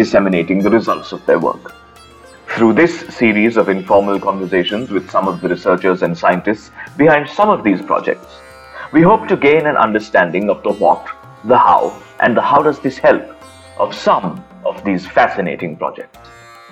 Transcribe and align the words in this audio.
disseminating 0.00 0.62
the 0.62 0.70
results 0.70 1.12
of 1.12 1.24
their 1.26 1.38
work. 1.38 1.74
Through 2.54 2.72
this 2.72 3.00
series 3.14 3.58
of 3.58 3.68
informal 3.68 4.18
conversations 4.18 4.90
with 4.90 5.10
some 5.10 5.28
of 5.28 5.42
the 5.42 5.50
researchers 5.50 6.02
and 6.02 6.16
scientists 6.16 6.70
behind 6.96 7.28
some 7.28 7.50
of 7.50 7.62
these 7.62 7.82
projects, 7.82 8.40
we 8.92 9.02
hope 9.02 9.28
to 9.28 9.36
gain 9.36 9.66
an 9.66 9.76
understanding 9.76 10.48
of 10.48 10.62
the 10.62 10.72
what, 10.72 11.06
the 11.44 11.58
how, 11.58 12.02
and 12.20 12.34
the 12.34 12.40
how 12.40 12.62
does 12.62 12.80
this 12.80 12.96
help 12.96 13.22
of 13.78 13.94
some 13.94 14.42
of 14.64 14.82
these 14.84 15.06
fascinating 15.06 15.76
projects. 15.76 16.18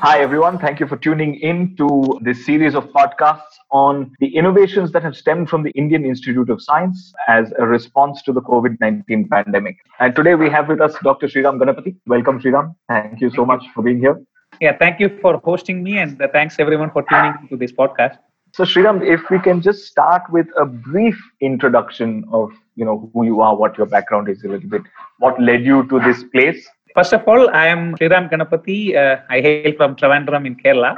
Hi, 0.00 0.20
everyone. 0.20 0.60
Thank 0.60 0.78
you 0.78 0.86
for 0.86 0.96
tuning 0.96 1.40
in 1.40 1.74
to 1.74 2.20
this 2.22 2.46
series 2.46 2.76
of 2.76 2.84
podcasts 2.90 3.56
on 3.72 4.12
the 4.20 4.28
innovations 4.28 4.92
that 4.92 5.02
have 5.02 5.16
stemmed 5.16 5.50
from 5.50 5.64
the 5.64 5.70
Indian 5.70 6.04
Institute 6.04 6.50
of 6.50 6.62
Science 6.62 7.12
as 7.26 7.52
a 7.58 7.66
response 7.66 8.22
to 8.22 8.32
the 8.32 8.40
COVID 8.40 8.76
19 8.80 9.29
pandemic. 9.29 9.76
And 9.98 10.14
today 10.14 10.36
we 10.36 10.48
have 10.50 10.68
with 10.68 10.80
us 10.80 10.94
Dr. 11.02 11.26
Sriram 11.26 11.58
Ganapathy. 11.61 11.96
Welcome, 12.06 12.40
Sriram. 12.40 12.76
Thank 12.88 13.20
you 13.20 13.30
so 13.30 13.44
much 13.44 13.64
for 13.74 13.82
being 13.82 13.98
here. 13.98 14.22
Yeah, 14.61 14.76
thank 14.79 15.00
you 15.00 15.18
for 15.20 15.40
hosting 15.42 15.82
me, 15.82 15.98
and 15.98 16.17
thanks 16.32 16.61
everyone 16.61 16.92
for 16.92 17.03
tuning 17.03 17.34
into 17.42 17.56
this 17.56 17.72
podcast. 17.72 18.18
So, 18.54 18.62
Sriram, 18.62 19.04
if 19.04 19.28
we 19.30 19.40
can 19.40 19.61
just 19.61 19.86
start 19.86 20.22
with 20.30 20.46
a 20.56 20.64
brief 20.64 21.20
introduction 21.40 22.25
of 22.32 22.53
you 22.76 22.84
know 22.84 23.11
who 23.12 23.25
you 23.25 23.40
are, 23.40 23.56
what 23.56 23.76
your 23.76 23.89
background 23.89 24.28
is, 24.28 24.44
a 24.44 24.48
little 24.48 24.70
bit, 24.70 24.82
what 25.18 25.42
led 25.42 25.64
you 25.64 25.89
to 25.89 25.98
this 25.98 26.22
place. 26.32 26.68
First 26.94 27.12
of 27.12 27.26
all, 27.28 27.50
I 27.50 27.66
am 27.66 27.94
Sriram 27.96 28.30
Ganapathy. 28.30 28.96
Uh, 28.96 29.20
I 29.30 29.40
hail 29.40 29.72
from 29.76 29.94
Trivandrum 29.96 30.46
in 30.46 30.56
Kerala. 30.56 30.96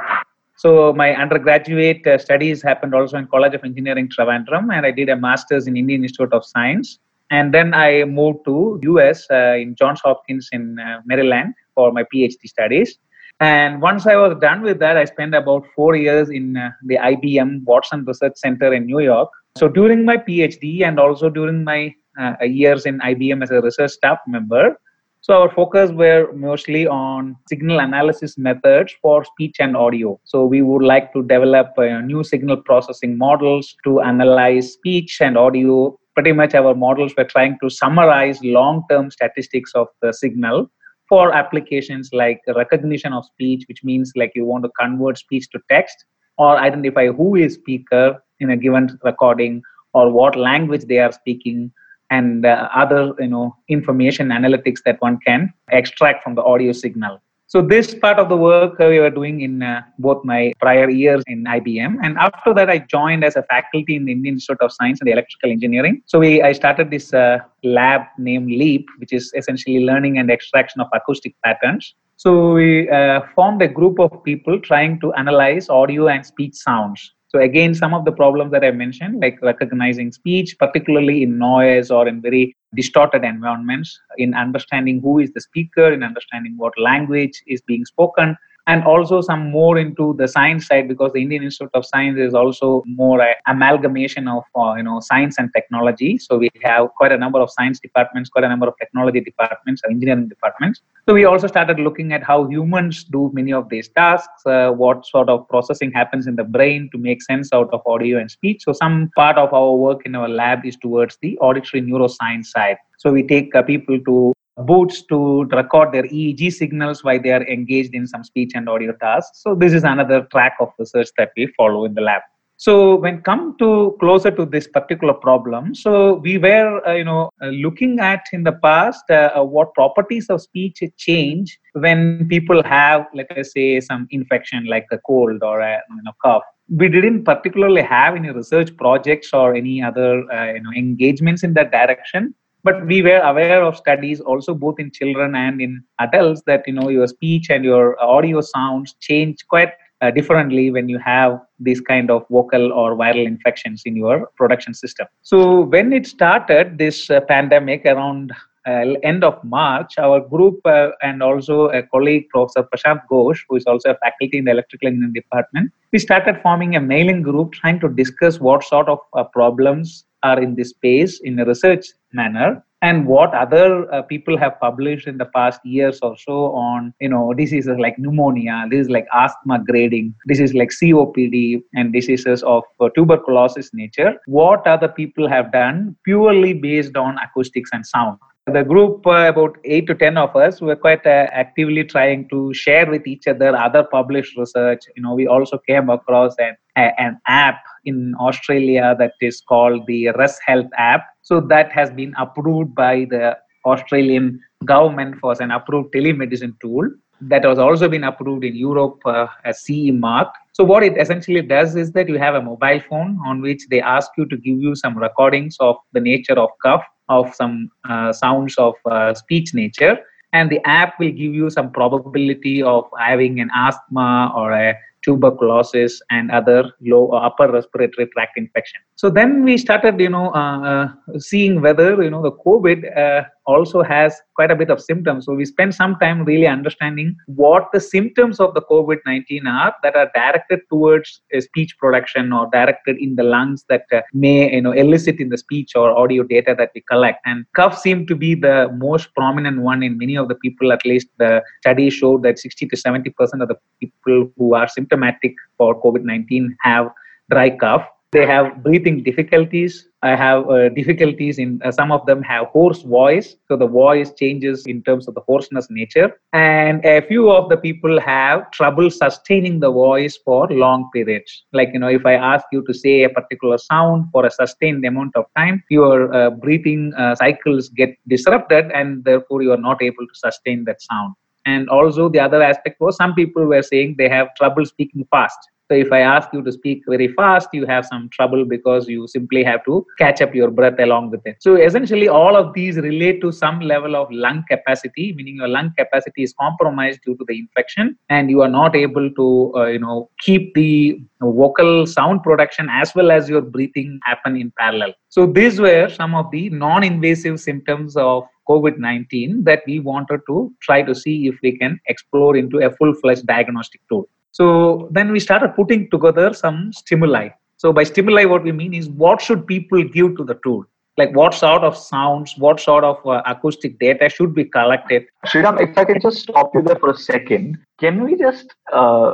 So 0.55 0.93
my 0.93 1.15
undergraduate 1.15 2.05
uh, 2.05 2.17
studies 2.17 2.61
happened 2.61 2.93
also 2.93 3.17
in 3.17 3.27
College 3.27 3.55
of 3.55 3.63
Engineering 3.63 4.09
Trivandrum, 4.09 4.73
and 4.73 4.85
I 4.85 4.91
did 4.91 5.09
a 5.09 5.15
master's 5.15 5.67
in 5.67 5.75
Indian 5.75 6.03
Institute 6.03 6.33
of 6.33 6.45
Science. 6.45 6.99
And 7.31 7.53
then 7.53 7.73
I 7.73 8.03
moved 8.03 8.45
to 8.45 8.79
US 8.83 9.25
uh, 9.31 9.55
in 9.57 9.75
Johns 9.75 10.01
Hopkins 10.03 10.49
in 10.51 10.77
uh, 10.79 11.01
Maryland 11.05 11.53
for 11.75 11.91
my 11.91 12.03
PhD 12.03 12.43
studies. 12.45 12.99
And 13.39 13.81
once 13.81 14.05
I 14.05 14.15
was 14.15 14.37
done 14.39 14.61
with 14.61 14.79
that, 14.79 14.97
I 14.97 15.05
spent 15.05 15.33
about 15.33 15.65
four 15.75 15.95
years 15.95 16.29
in 16.29 16.57
uh, 16.57 16.69
the 16.83 16.97
IBM 16.97 17.63
Watson 17.63 18.05
Research 18.05 18.33
Center 18.35 18.71
in 18.73 18.85
New 18.85 18.99
York. 18.99 19.29
So 19.57 19.67
during 19.67 20.05
my 20.05 20.17
PhD 20.17 20.83
and 20.83 20.99
also 20.99 21.29
during 21.29 21.63
my 21.63 21.93
uh, 22.19 22.35
years 22.43 22.85
in 22.85 22.99
IBM 22.99 23.41
as 23.41 23.49
a 23.49 23.61
research 23.61 23.91
staff 23.91 24.19
member, 24.27 24.77
so 25.23 25.35
our 25.39 25.51
focus 25.53 25.91
were 25.91 26.33
mostly 26.33 26.87
on 26.87 27.35
signal 27.47 27.79
analysis 27.79 28.39
methods 28.39 28.95
for 29.03 29.23
speech 29.23 29.57
and 29.59 29.77
audio. 29.77 30.19
So 30.23 30.45
we 30.45 30.63
would 30.63 30.81
like 30.81 31.13
to 31.13 31.21
develop 31.21 31.73
uh, 31.77 32.01
new 32.01 32.23
signal 32.23 32.57
processing 32.57 33.19
models 33.19 33.75
to 33.83 34.01
analyze 34.01 34.73
speech 34.73 35.21
and 35.21 35.37
audio. 35.37 35.95
Pretty 36.15 36.31
much 36.31 36.55
our 36.55 36.73
models 36.73 37.13
were 37.15 37.25
trying 37.25 37.59
to 37.61 37.69
summarize 37.69 38.43
long-term 38.43 39.11
statistics 39.11 39.73
of 39.75 39.89
the 40.01 40.11
signal 40.11 40.71
for 41.07 41.31
applications 41.33 42.09
like 42.13 42.41
recognition 42.55 43.13
of 43.13 43.23
speech, 43.23 43.65
which 43.67 43.83
means 43.83 44.13
like 44.15 44.31
you 44.33 44.45
want 44.45 44.63
to 44.63 44.71
convert 44.79 45.19
speech 45.19 45.47
to 45.51 45.59
text 45.69 46.03
or 46.39 46.57
identify 46.57 47.07
who 47.07 47.35
is 47.35 47.53
speaker 47.53 48.17
in 48.39 48.49
a 48.49 48.57
given 48.57 48.97
recording 49.03 49.61
or 49.93 50.11
what 50.11 50.35
language 50.35 50.85
they 50.85 50.97
are 50.97 51.11
speaking 51.11 51.71
and 52.11 52.45
uh, 52.45 52.69
other 52.75 53.13
you 53.19 53.27
know 53.27 53.55
information 53.67 54.29
analytics 54.29 54.79
that 54.85 55.01
one 55.01 55.17
can 55.25 55.51
extract 55.71 56.23
from 56.23 56.35
the 56.35 56.43
audio 56.43 56.71
signal 56.71 57.19
so 57.53 57.61
this 57.61 57.93
part 57.93 58.17
of 58.17 58.29
the 58.29 58.37
work 58.37 58.79
we 58.79 58.97
were 59.01 59.09
doing 59.09 59.41
in 59.41 59.61
uh, 59.61 59.81
both 59.99 60.23
my 60.23 60.53
prior 60.61 60.89
years 60.89 61.21
in 61.27 61.43
IBM, 61.43 61.97
and 62.01 62.17
after 62.17 62.53
that 62.53 62.69
I 62.69 62.77
joined 62.77 63.25
as 63.25 63.35
a 63.35 63.43
faculty 63.43 63.97
in 63.97 64.05
the 64.05 64.13
Indian 64.13 64.35
Institute 64.35 64.61
of 64.61 64.71
Science 64.71 65.01
and 65.01 65.09
Electrical 65.09 65.51
Engineering. 65.51 66.01
So 66.05 66.19
we 66.19 66.41
I 66.41 66.53
started 66.53 66.89
this 66.89 67.13
uh, 67.13 67.39
lab 67.61 68.03
named 68.17 68.47
LEAP, 68.51 68.85
which 68.99 69.11
is 69.11 69.33
essentially 69.35 69.83
learning 69.83 70.17
and 70.17 70.31
extraction 70.31 70.79
of 70.79 70.87
acoustic 70.93 71.35
patterns. 71.43 71.93
So 72.15 72.53
we 72.53 72.89
uh, 72.89 73.19
formed 73.35 73.61
a 73.61 73.67
group 73.67 73.99
of 73.99 74.23
people 74.23 74.57
trying 74.57 75.01
to 75.01 75.11
analyze 75.15 75.67
audio 75.67 76.07
and 76.07 76.25
speech 76.25 76.55
sounds 76.55 77.13
so 77.31 77.39
again, 77.39 77.73
some 77.73 77.93
of 77.93 78.03
the 78.03 78.11
problems 78.11 78.51
that 78.51 78.65
I 78.65 78.71
mentioned, 78.71 79.21
like 79.21 79.41
recognizing 79.41 80.11
speech, 80.11 80.57
particularly 80.59 81.23
in 81.23 81.37
noise 81.37 81.89
or 81.89 82.05
in 82.05 82.21
very 82.21 82.57
distorted 82.75 83.23
environments, 83.23 83.97
in 84.17 84.33
understanding 84.33 84.99
who 84.99 85.19
is 85.19 85.31
the 85.31 85.39
speaker, 85.39 85.93
in 85.93 86.03
understanding 86.03 86.55
what 86.57 86.77
language 86.77 87.41
is 87.47 87.61
being 87.61 87.85
spoken, 87.85 88.35
and 88.67 88.83
also 88.83 89.21
some 89.21 89.49
more 89.51 89.77
into 89.77 90.15
the 90.17 90.27
science 90.27 90.67
side 90.67 90.87
because 90.87 91.11
the 91.13 91.21
Indian 91.21 91.43
Institute 91.43 91.71
of 91.73 91.85
Science 91.85 92.19
is 92.19 92.33
also 92.33 92.83
more 92.85 93.25
amalgamation 93.47 94.27
of 94.27 94.43
uh, 94.55 94.73
you 94.75 94.83
know 94.83 94.99
science 94.99 95.37
and 95.39 95.49
technology. 95.55 96.17
So 96.17 96.37
we 96.37 96.49
have 96.63 96.89
quite 96.97 97.11
a 97.11 97.17
number 97.17 97.39
of 97.39 97.49
science 97.49 97.79
departments, 97.79 98.29
quite 98.29 98.43
a 98.43 98.49
number 98.49 98.67
of 98.67 98.75
technology 98.79 99.21
departments, 99.21 99.81
engineering 99.89 100.27
departments. 100.27 100.81
So 101.07 101.13
we 101.13 101.25
also 101.25 101.47
started 101.47 101.79
looking 101.79 102.13
at 102.13 102.23
how 102.23 102.47
humans 102.47 103.03
do 103.03 103.31
many 103.33 103.51
of 103.51 103.69
these 103.69 103.89
tasks, 103.89 104.45
uh, 104.45 104.69
what 104.69 105.05
sort 105.05 105.29
of 105.29 105.47
processing 105.49 105.91
happens 105.91 106.27
in 106.27 106.35
the 106.35 106.43
brain 106.43 106.89
to 106.91 106.97
make 106.97 107.21
sense 107.21 107.49
out 107.53 107.69
of 107.73 107.81
audio 107.85 108.19
and 108.19 108.29
speech. 108.29 108.63
So 108.63 108.73
some 108.73 109.09
part 109.15 109.37
of 109.37 109.53
our 109.53 109.73
work 109.75 110.05
in 110.05 110.15
our 110.15 110.29
lab 110.29 110.65
is 110.65 110.77
towards 110.77 111.17
the 111.21 111.37
auditory 111.39 111.81
neuroscience 111.81 112.47
side. 112.47 112.77
So 112.97 113.11
we 113.11 113.23
take 113.23 113.55
uh, 113.55 113.63
people 113.63 113.99
to 113.99 114.33
boots 114.65 115.03
to 115.03 115.43
record 115.45 115.91
their 115.91 116.03
EEG 116.03 116.51
signals 116.53 117.03
while 117.03 117.21
they 117.21 117.31
are 117.31 117.45
engaged 117.47 117.93
in 117.93 118.07
some 118.07 118.23
speech 118.23 118.51
and 118.55 118.69
audio 118.69 118.93
tasks. 118.93 119.41
So 119.41 119.55
this 119.55 119.73
is 119.73 119.83
another 119.83 120.27
track 120.31 120.55
of 120.59 120.69
research 120.79 121.09
that 121.17 121.31
we 121.35 121.47
follow 121.57 121.85
in 121.85 121.93
the 121.93 122.01
lab. 122.01 122.21
So 122.61 122.95
when 122.97 123.23
come 123.23 123.55
to 123.57 123.97
closer 123.99 124.29
to 124.29 124.45
this 124.45 124.67
particular 124.67 125.15
problem, 125.15 125.73
so 125.73 126.17
we 126.25 126.37
were 126.37 126.87
uh, 126.87 126.93
you 126.93 127.03
know 127.03 127.31
uh, 127.41 127.47
looking 127.47 127.99
at 127.99 128.23
in 128.33 128.43
the 128.43 128.51
past 128.51 129.03
uh, 129.09 129.31
uh 129.35 129.43
what 129.43 129.73
properties 129.73 130.29
of 130.29 130.43
speech 130.43 130.83
change 130.95 131.57
when 131.73 132.27
people 132.29 132.61
have 132.63 133.07
let 133.15 133.35
us 133.35 133.51
say 133.53 133.79
some 133.79 134.05
infection 134.11 134.67
like 134.67 134.85
a 134.91 134.99
cold 134.99 135.41
or 135.41 135.61
a 135.61 135.81
you 135.89 136.03
know, 136.03 136.11
cough. 136.23 136.43
We 136.69 136.87
didn't 136.87 137.23
particularly 137.23 137.81
have 137.81 138.15
any 138.15 138.29
research 138.29 138.77
projects 138.77 139.33
or 139.33 139.55
any 139.55 139.81
other 139.81 140.31
uh, 140.31 140.53
you 140.53 140.61
know 140.61 140.71
engagements 140.77 141.41
in 141.41 141.55
that 141.55 141.71
direction 141.71 142.35
but 142.63 142.85
we 142.85 143.01
were 143.01 143.19
aware 143.19 143.63
of 143.63 143.75
studies 143.75 144.19
also 144.21 144.53
both 144.53 144.79
in 144.79 144.91
children 144.91 145.35
and 145.35 145.61
in 145.61 145.83
adults 145.99 146.41
that 146.45 146.63
you 146.67 146.73
know 146.73 146.89
your 146.89 147.07
speech 147.07 147.49
and 147.49 147.63
your 147.63 148.01
audio 148.01 148.41
sounds 148.41 148.93
change 148.99 149.45
quite 149.47 149.71
uh, 150.01 150.11
differently 150.11 150.71
when 150.71 150.89
you 150.89 150.99
have 150.99 151.39
these 151.59 151.79
kind 151.79 152.09
of 152.09 152.25
vocal 152.29 152.71
or 152.73 152.95
viral 152.95 153.25
infections 153.25 153.83
in 153.85 153.95
your 153.95 154.27
production 154.35 154.73
system. 154.73 155.07
So 155.21 155.61
when 155.61 155.93
it 155.93 156.07
started 156.07 156.77
this 156.77 157.09
uh, 157.09 157.21
pandemic 157.21 157.85
around 157.85 158.33
uh, 158.67 158.93
end 159.03 159.23
of 159.23 159.43
March, 159.43 159.97
our 159.97 160.19
group 160.19 160.59
uh, 160.65 160.89
and 161.01 161.23
also 161.23 161.69
a 161.69 161.83
colleague, 161.83 162.29
Professor 162.29 162.63
Prashant 162.63 163.01
Ghosh, 163.11 163.39
who 163.49 163.55
is 163.55 163.65
also 163.65 163.91
a 163.91 163.97
faculty 163.97 164.37
in 164.37 164.45
the 164.45 164.51
electrical 164.51 164.87
engineering 164.87 165.13
department, 165.13 165.71
we 165.91 165.99
started 165.99 166.39
forming 166.41 166.75
a 166.75 166.81
mailing 166.81 167.21
group 167.21 167.53
trying 167.53 167.79
to 167.79 167.89
discuss 167.89 168.39
what 168.39 168.63
sort 168.63 168.87
of 168.87 168.99
uh, 169.13 169.23
problems 169.23 170.05
are 170.23 170.41
in 170.41 170.55
this 170.55 170.69
space 170.69 171.19
in 171.23 171.39
a 171.39 171.45
research 171.45 171.87
manner. 172.13 172.63
And 172.83 173.05
what 173.05 173.33
other 173.35 173.93
uh, 173.93 174.01
people 174.01 174.37
have 174.37 174.59
published 174.59 175.05
in 175.05 175.19
the 175.19 175.25
past 175.25 175.63
years 175.63 175.99
or 176.01 176.17
so 176.17 176.51
on 176.53 176.93
you 176.99 177.09
know 177.09 177.31
diseases 177.31 177.77
like 177.77 177.99
pneumonia 177.99 178.65
this 178.71 178.81
is 178.85 178.89
like 178.89 179.05
asthma 179.13 179.59
grading 179.63 180.15
this 180.25 180.39
is 180.39 180.55
like 180.55 180.69
copd 180.69 181.61
and 181.75 181.93
diseases 181.93 182.41
of 182.41 182.63
uh, 182.79 182.89
tuberculosis 182.95 183.71
nature. 183.73 184.15
What 184.25 184.65
other 184.65 184.87
people 184.87 185.29
have 185.29 185.51
done 185.51 185.95
purely 186.03 186.53
based 186.53 186.97
on 186.97 187.17
acoustics 187.19 187.69
and 187.71 187.85
sound? 187.85 188.17
The 188.47 188.63
group 188.63 189.05
uh, 189.05 189.29
about 189.29 189.57
8 189.63 189.85
to 189.85 189.93
10 189.95 190.17
of 190.17 190.35
us 190.35 190.59
were 190.61 190.75
quite 190.75 191.05
uh, 191.05 191.27
actively 191.31 191.83
trying 191.83 192.27
to 192.29 192.51
share 192.55 192.89
with 192.89 193.05
each 193.05 193.27
other 193.27 193.55
other 193.55 193.83
published 193.83 194.35
research. 194.35 194.85
You 194.95 195.03
know 195.03 195.13
we 195.13 195.27
also 195.27 195.59
came 195.59 195.91
across 195.91 196.35
an, 196.39 196.57
a, 196.77 196.99
an 197.01 197.19
app 197.27 197.61
in 197.85 198.15
australia 198.19 198.95
that 198.97 199.13
is 199.21 199.41
called 199.41 199.85
the 199.87 200.09
res 200.11 200.39
health 200.45 200.67
app. 200.77 201.05
So 201.21 201.39
that 201.41 201.71
has 201.71 201.89
been 201.91 202.13
approved 202.17 202.75
by 202.75 203.05
the 203.09 203.37
australian 203.65 204.39
government 204.65 205.15
for 205.19 205.35
an 205.39 205.51
approved 205.51 205.93
telemedicine 205.93 206.59
tool. 206.59 206.89
That 207.21 207.45
has 207.45 207.59
also 207.59 207.87
been 207.87 208.03
approved 208.03 208.43
in 208.43 208.55
europe 208.55 208.99
uh, 209.05 209.27
as 209.45 209.61
ce 209.63 209.91
mark. 209.91 210.29
So 210.53 210.63
what 210.63 210.83
it 210.83 210.97
essentially 210.97 211.41
does 211.41 211.75
is 211.75 211.91
that 211.93 212.09
you 212.09 212.17
have 212.17 212.35
a 212.35 212.41
mobile 212.41 212.81
phone 212.89 213.19
on 213.25 213.41
which 213.41 213.67
they 213.69 213.81
ask 213.81 214.11
you 214.17 214.25
to 214.25 214.37
give 214.37 214.57
you 214.59 214.75
some 214.75 214.97
recordings 214.97 215.57
of 215.59 215.75
the 215.93 215.99
nature 215.99 216.39
of 216.39 216.49
cough 216.63 216.83
of 217.09 217.35
some 217.35 217.69
uh, 217.89 218.11
sounds 218.13 218.55
of 218.57 218.73
uh, 218.89 219.13
speech 219.13 219.53
nature. 219.53 219.97
And 220.33 220.49
the 220.49 220.61
app 220.65 220.97
will 220.99 221.11
give 221.11 221.33
you 221.33 221.49
some 221.49 221.71
probability 221.71 222.63
of 222.63 222.85
having 222.97 223.41
an 223.41 223.49
asthma 223.53 224.31
or 224.35 224.53
a 224.53 224.77
tuberculosis 225.03 226.01
and 226.09 226.31
other 226.31 226.63
low 226.81 227.05
or 227.05 227.23
upper 227.23 227.51
respiratory 227.51 228.07
tract 228.07 228.37
infection 228.37 228.81
so 229.01 229.09
then 229.09 229.43
we 229.43 229.57
started, 229.57 229.99
you 229.99 230.09
know, 230.09 230.27
uh, 230.31 230.59
uh, 230.71 230.87
seeing 231.17 231.59
whether 231.59 232.03
you 232.03 232.11
know 232.11 232.21
the 232.21 232.33
COVID 232.33 232.79
uh, 232.95 233.23
also 233.47 233.81
has 233.81 234.15
quite 234.35 234.51
a 234.51 234.55
bit 234.55 234.69
of 234.69 234.79
symptoms. 234.79 235.25
So 235.25 235.33
we 235.33 235.43
spent 235.43 235.73
some 235.73 235.95
time 235.95 236.23
really 236.23 236.45
understanding 236.45 237.15
what 237.25 237.69
the 237.73 237.79
symptoms 237.79 238.39
of 238.39 238.53
the 238.53 238.61
COVID-19 238.61 239.47
are 239.47 239.73
that 239.81 239.95
are 239.95 240.11
directed 240.13 240.59
towards 240.69 241.19
speech 241.39 241.75
production 241.79 242.31
or 242.31 242.47
directed 242.53 242.99
in 242.99 243.15
the 243.15 243.23
lungs 243.23 243.65
that 243.69 243.85
uh, 243.91 244.01
may 244.13 244.53
you 244.53 244.61
know 244.61 244.71
elicit 244.71 245.19
in 245.19 245.29
the 245.29 245.39
speech 245.39 245.75
or 245.75 245.97
audio 245.97 246.21
data 246.21 246.53
that 246.55 246.69
we 246.75 246.81
collect. 246.81 247.21
And 247.25 247.47
cough 247.55 247.79
seemed 247.79 248.07
to 248.09 248.15
be 248.15 248.35
the 248.35 248.69
most 248.77 249.15
prominent 249.15 249.61
one 249.61 249.81
in 249.81 249.97
many 249.97 250.15
of 250.15 250.27
the 250.27 250.35
people. 250.35 250.71
At 250.71 250.85
least 250.85 251.07
the 251.17 251.41
study 251.61 251.89
showed 251.89 252.21
that 252.21 252.37
60 252.37 252.67
to 252.67 252.77
70 252.77 253.09
percent 253.09 253.41
of 253.41 253.47
the 253.47 253.57
people 253.79 254.31
who 254.37 254.53
are 254.53 254.67
symptomatic 254.67 255.33
for 255.57 255.81
COVID-19 255.81 256.49
have 256.61 256.91
dry 257.31 257.49
cough 257.49 257.87
they 258.11 258.25
have 258.25 258.61
breathing 258.61 259.03
difficulties. 259.03 259.87
I 260.03 260.15
have 260.15 260.49
uh, 260.49 260.69
difficulties 260.69 261.39
in 261.39 261.61
uh, 261.63 261.71
some 261.71 261.91
of 261.91 262.05
them 262.05 262.21
have 262.23 262.47
hoarse 262.47 262.81
voice. 262.81 263.35
So 263.47 263.55
the 263.55 263.67
voice 263.67 264.11
changes 264.13 264.65
in 264.65 264.83
terms 264.83 265.07
of 265.07 265.15
the 265.15 265.21
hoarseness 265.21 265.67
nature. 265.69 266.19
And 266.33 266.83
a 266.85 267.01
few 267.01 267.31
of 267.31 267.49
the 267.49 267.55
people 267.55 268.01
have 268.01 268.51
trouble 268.51 268.89
sustaining 268.89 269.61
the 269.61 269.71
voice 269.71 270.17
for 270.17 270.47
long 270.49 270.89
periods. 270.93 271.45
Like 271.53 271.69
you 271.73 271.79
know 271.79 271.87
if 271.87 272.05
i 272.05 272.15
ask 272.15 272.45
you 272.51 272.63
to 272.65 272.73
say 272.73 273.03
a 273.03 273.09
particular 273.09 273.57
sound 273.57 274.05
for 274.11 274.25
a 274.25 274.31
sustained 274.31 274.83
amount 274.85 275.15
of 275.15 275.25
time 275.37 275.63
your 275.69 276.13
uh, 276.13 276.29
breathing 276.31 276.93
uh, 276.97 277.15
cycles 277.15 277.69
get 277.69 277.97
disrupted 278.07 278.71
and 278.71 279.03
therefore 279.05 279.41
you 279.41 279.51
are 279.51 279.63
not 279.69 279.81
able 279.81 280.05
to 280.05 280.15
sustain 280.15 280.65
that 280.65 280.81
sound. 280.81 281.13
And 281.45 281.69
also 281.69 282.09
the 282.09 282.19
other 282.19 282.41
aspect 282.41 282.81
was 282.81 282.97
some 282.97 283.13
people 283.13 283.45
were 283.45 283.63
saying 283.63 283.95
they 283.97 284.09
have 284.09 284.35
trouble 284.35 284.65
speaking 284.65 285.07
fast 285.11 285.39
so 285.71 285.75
if 285.75 285.89
I 285.89 286.01
ask 286.01 286.27
you 286.33 286.41
to 286.43 286.51
speak 286.51 286.83
very 286.85 287.07
fast, 287.13 287.47
you 287.53 287.65
have 287.65 287.85
some 287.85 288.09
trouble 288.09 288.43
because 288.43 288.89
you 288.89 289.07
simply 289.07 289.41
have 289.45 289.63
to 289.63 289.85
catch 289.97 290.21
up 290.21 290.35
your 290.35 290.51
breath 290.51 290.77
along 290.79 291.11
with 291.11 291.21
it. 291.25 291.37
So 291.39 291.55
essentially, 291.55 292.09
all 292.09 292.35
of 292.35 292.53
these 292.53 292.75
relate 292.75 293.21
to 293.21 293.31
some 293.31 293.61
level 293.61 293.95
of 293.95 294.11
lung 294.11 294.43
capacity, 294.49 295.13
meaning 295.13 295.37
your 295.37 295.47
lung 295.47 295.71
capacity 295.77 296.23
is 296.23 296.33
compromised 296.37 296.99
due 297.05 297.15
to 297.15 297.25
the 297.25 297.39
infection, 297.39 297.97
and 298.09 298.29
you 298.29 298.41
are 298.41 298.49
not 298.49 298.75
able 298.75 299.09
to, 299.11 299.53
uh, 299.55 299.67
you 299.67 299.79
know, 299.79 300.09
keep 300.19 300.53
the 300.55 301.01
vocal 301.21 301.87
sound 301.87 302.21
production 302.21 302.67
as 302.69 302.93
well 302.93 303.09
as 303.09 303.29
your 303.29 303.41
breathing 303.41 303.97
happen 304.03 304.35
in 304.35 304.51
parallel. 304.59 304.93
So 305.07 305.25
these 305.25 305.61
were 305.61 305.87
some 305.87 306.15
of 306.15 306.29
the 306.31 306.49
non-invasive 306.49 307.39
symptoms 307.39 307.95
of 307.95 308.23
COVID-19 308.49 309.45
that 309.45 309.61
we 309.65 309.79
wanted 309.79 310.19
to 310.27 310.53
try 310.61 310.81
to 310.81 310.93
see 310.93 311.27
if 311.27 311.35
we 311.41 311.57
can 311.57 311.79
explore 311.87 312.35
into 312.35 312.57
a 312.57 312.71
full-fledged 312.71 313.25
diagnostic 313.25 313.79
tool. 313.87 314.09
So 314.31 314.89
then 314.91 315.11
we 315.11 315.19
started 315.19 315.55
putting 315.55 315.89
together 315.89 316.33
some 316.33 316.71
stimuli. 316.73 317.29
So 317.57 317.71
by 317.71 317.83
stimuli, 317.83 318.25
what 318.25 318.43
we 318.43 318.51
mean 318.51 318.73
is 318.73 318.89
what 318.89 319.21
should 319.21 319.45
people 319.45 319.83
give 319.83 320.17
to 320.17 320.23
the 320.23 320.39
tool? 320.43 320.65
Like 320.97 321.15
what 321.15 321.33
sort 321.33 321.63
of 321.63 321.77
sounds, 321.77 322.35
what 322.37 322.59
sort 322.59 322.83
of 322.83 323.05
uh, 323.05 323.21
acoustic 323.25 323.79
data 323.79 324.09
should 324.09 324.35
be 324.35 324.45
collected? 324.45 325.05
Sriram, 325.25 325.61
if 325.61 325.77
I 325.77 325.85
can 325.85 326.01
just 326.01 326.17
stop 326.17 326.51
you 326.53 326.61
there 326.61 326.75
for 326.75 326.91
a 326.91 326.97
second, 326.97 327.57
can 327.79 328.03
we 328.03 328.17
just 328.17 328.53
uh, 328.73 329.13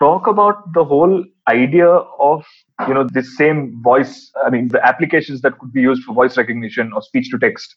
talk 0.00 0.26
about 0.26 0.72
the 0.72 0.84
whole 0.84 1.24
idea 1.48 1.88
of 1.88 2.44
you 2.88 2.94
know 2.94 3.06
this 3.12 3.36
same 3.36 3.80
voice? 3.82 4.30
I 4.44 4.50
mean, 4.50 4.68
the 4.68 4.84
applications 4.84 5.40
that 5.42 5.58
could 5.58 5.72
be 5.72 5.82
used 5.82 6.04
for 6.04 6.14
voice 6.14 6.36
recognition 6.36 6.92
or 6.92 7.02
speech 7.02 7.30
to 7.30 7.38
text 7.38 7.76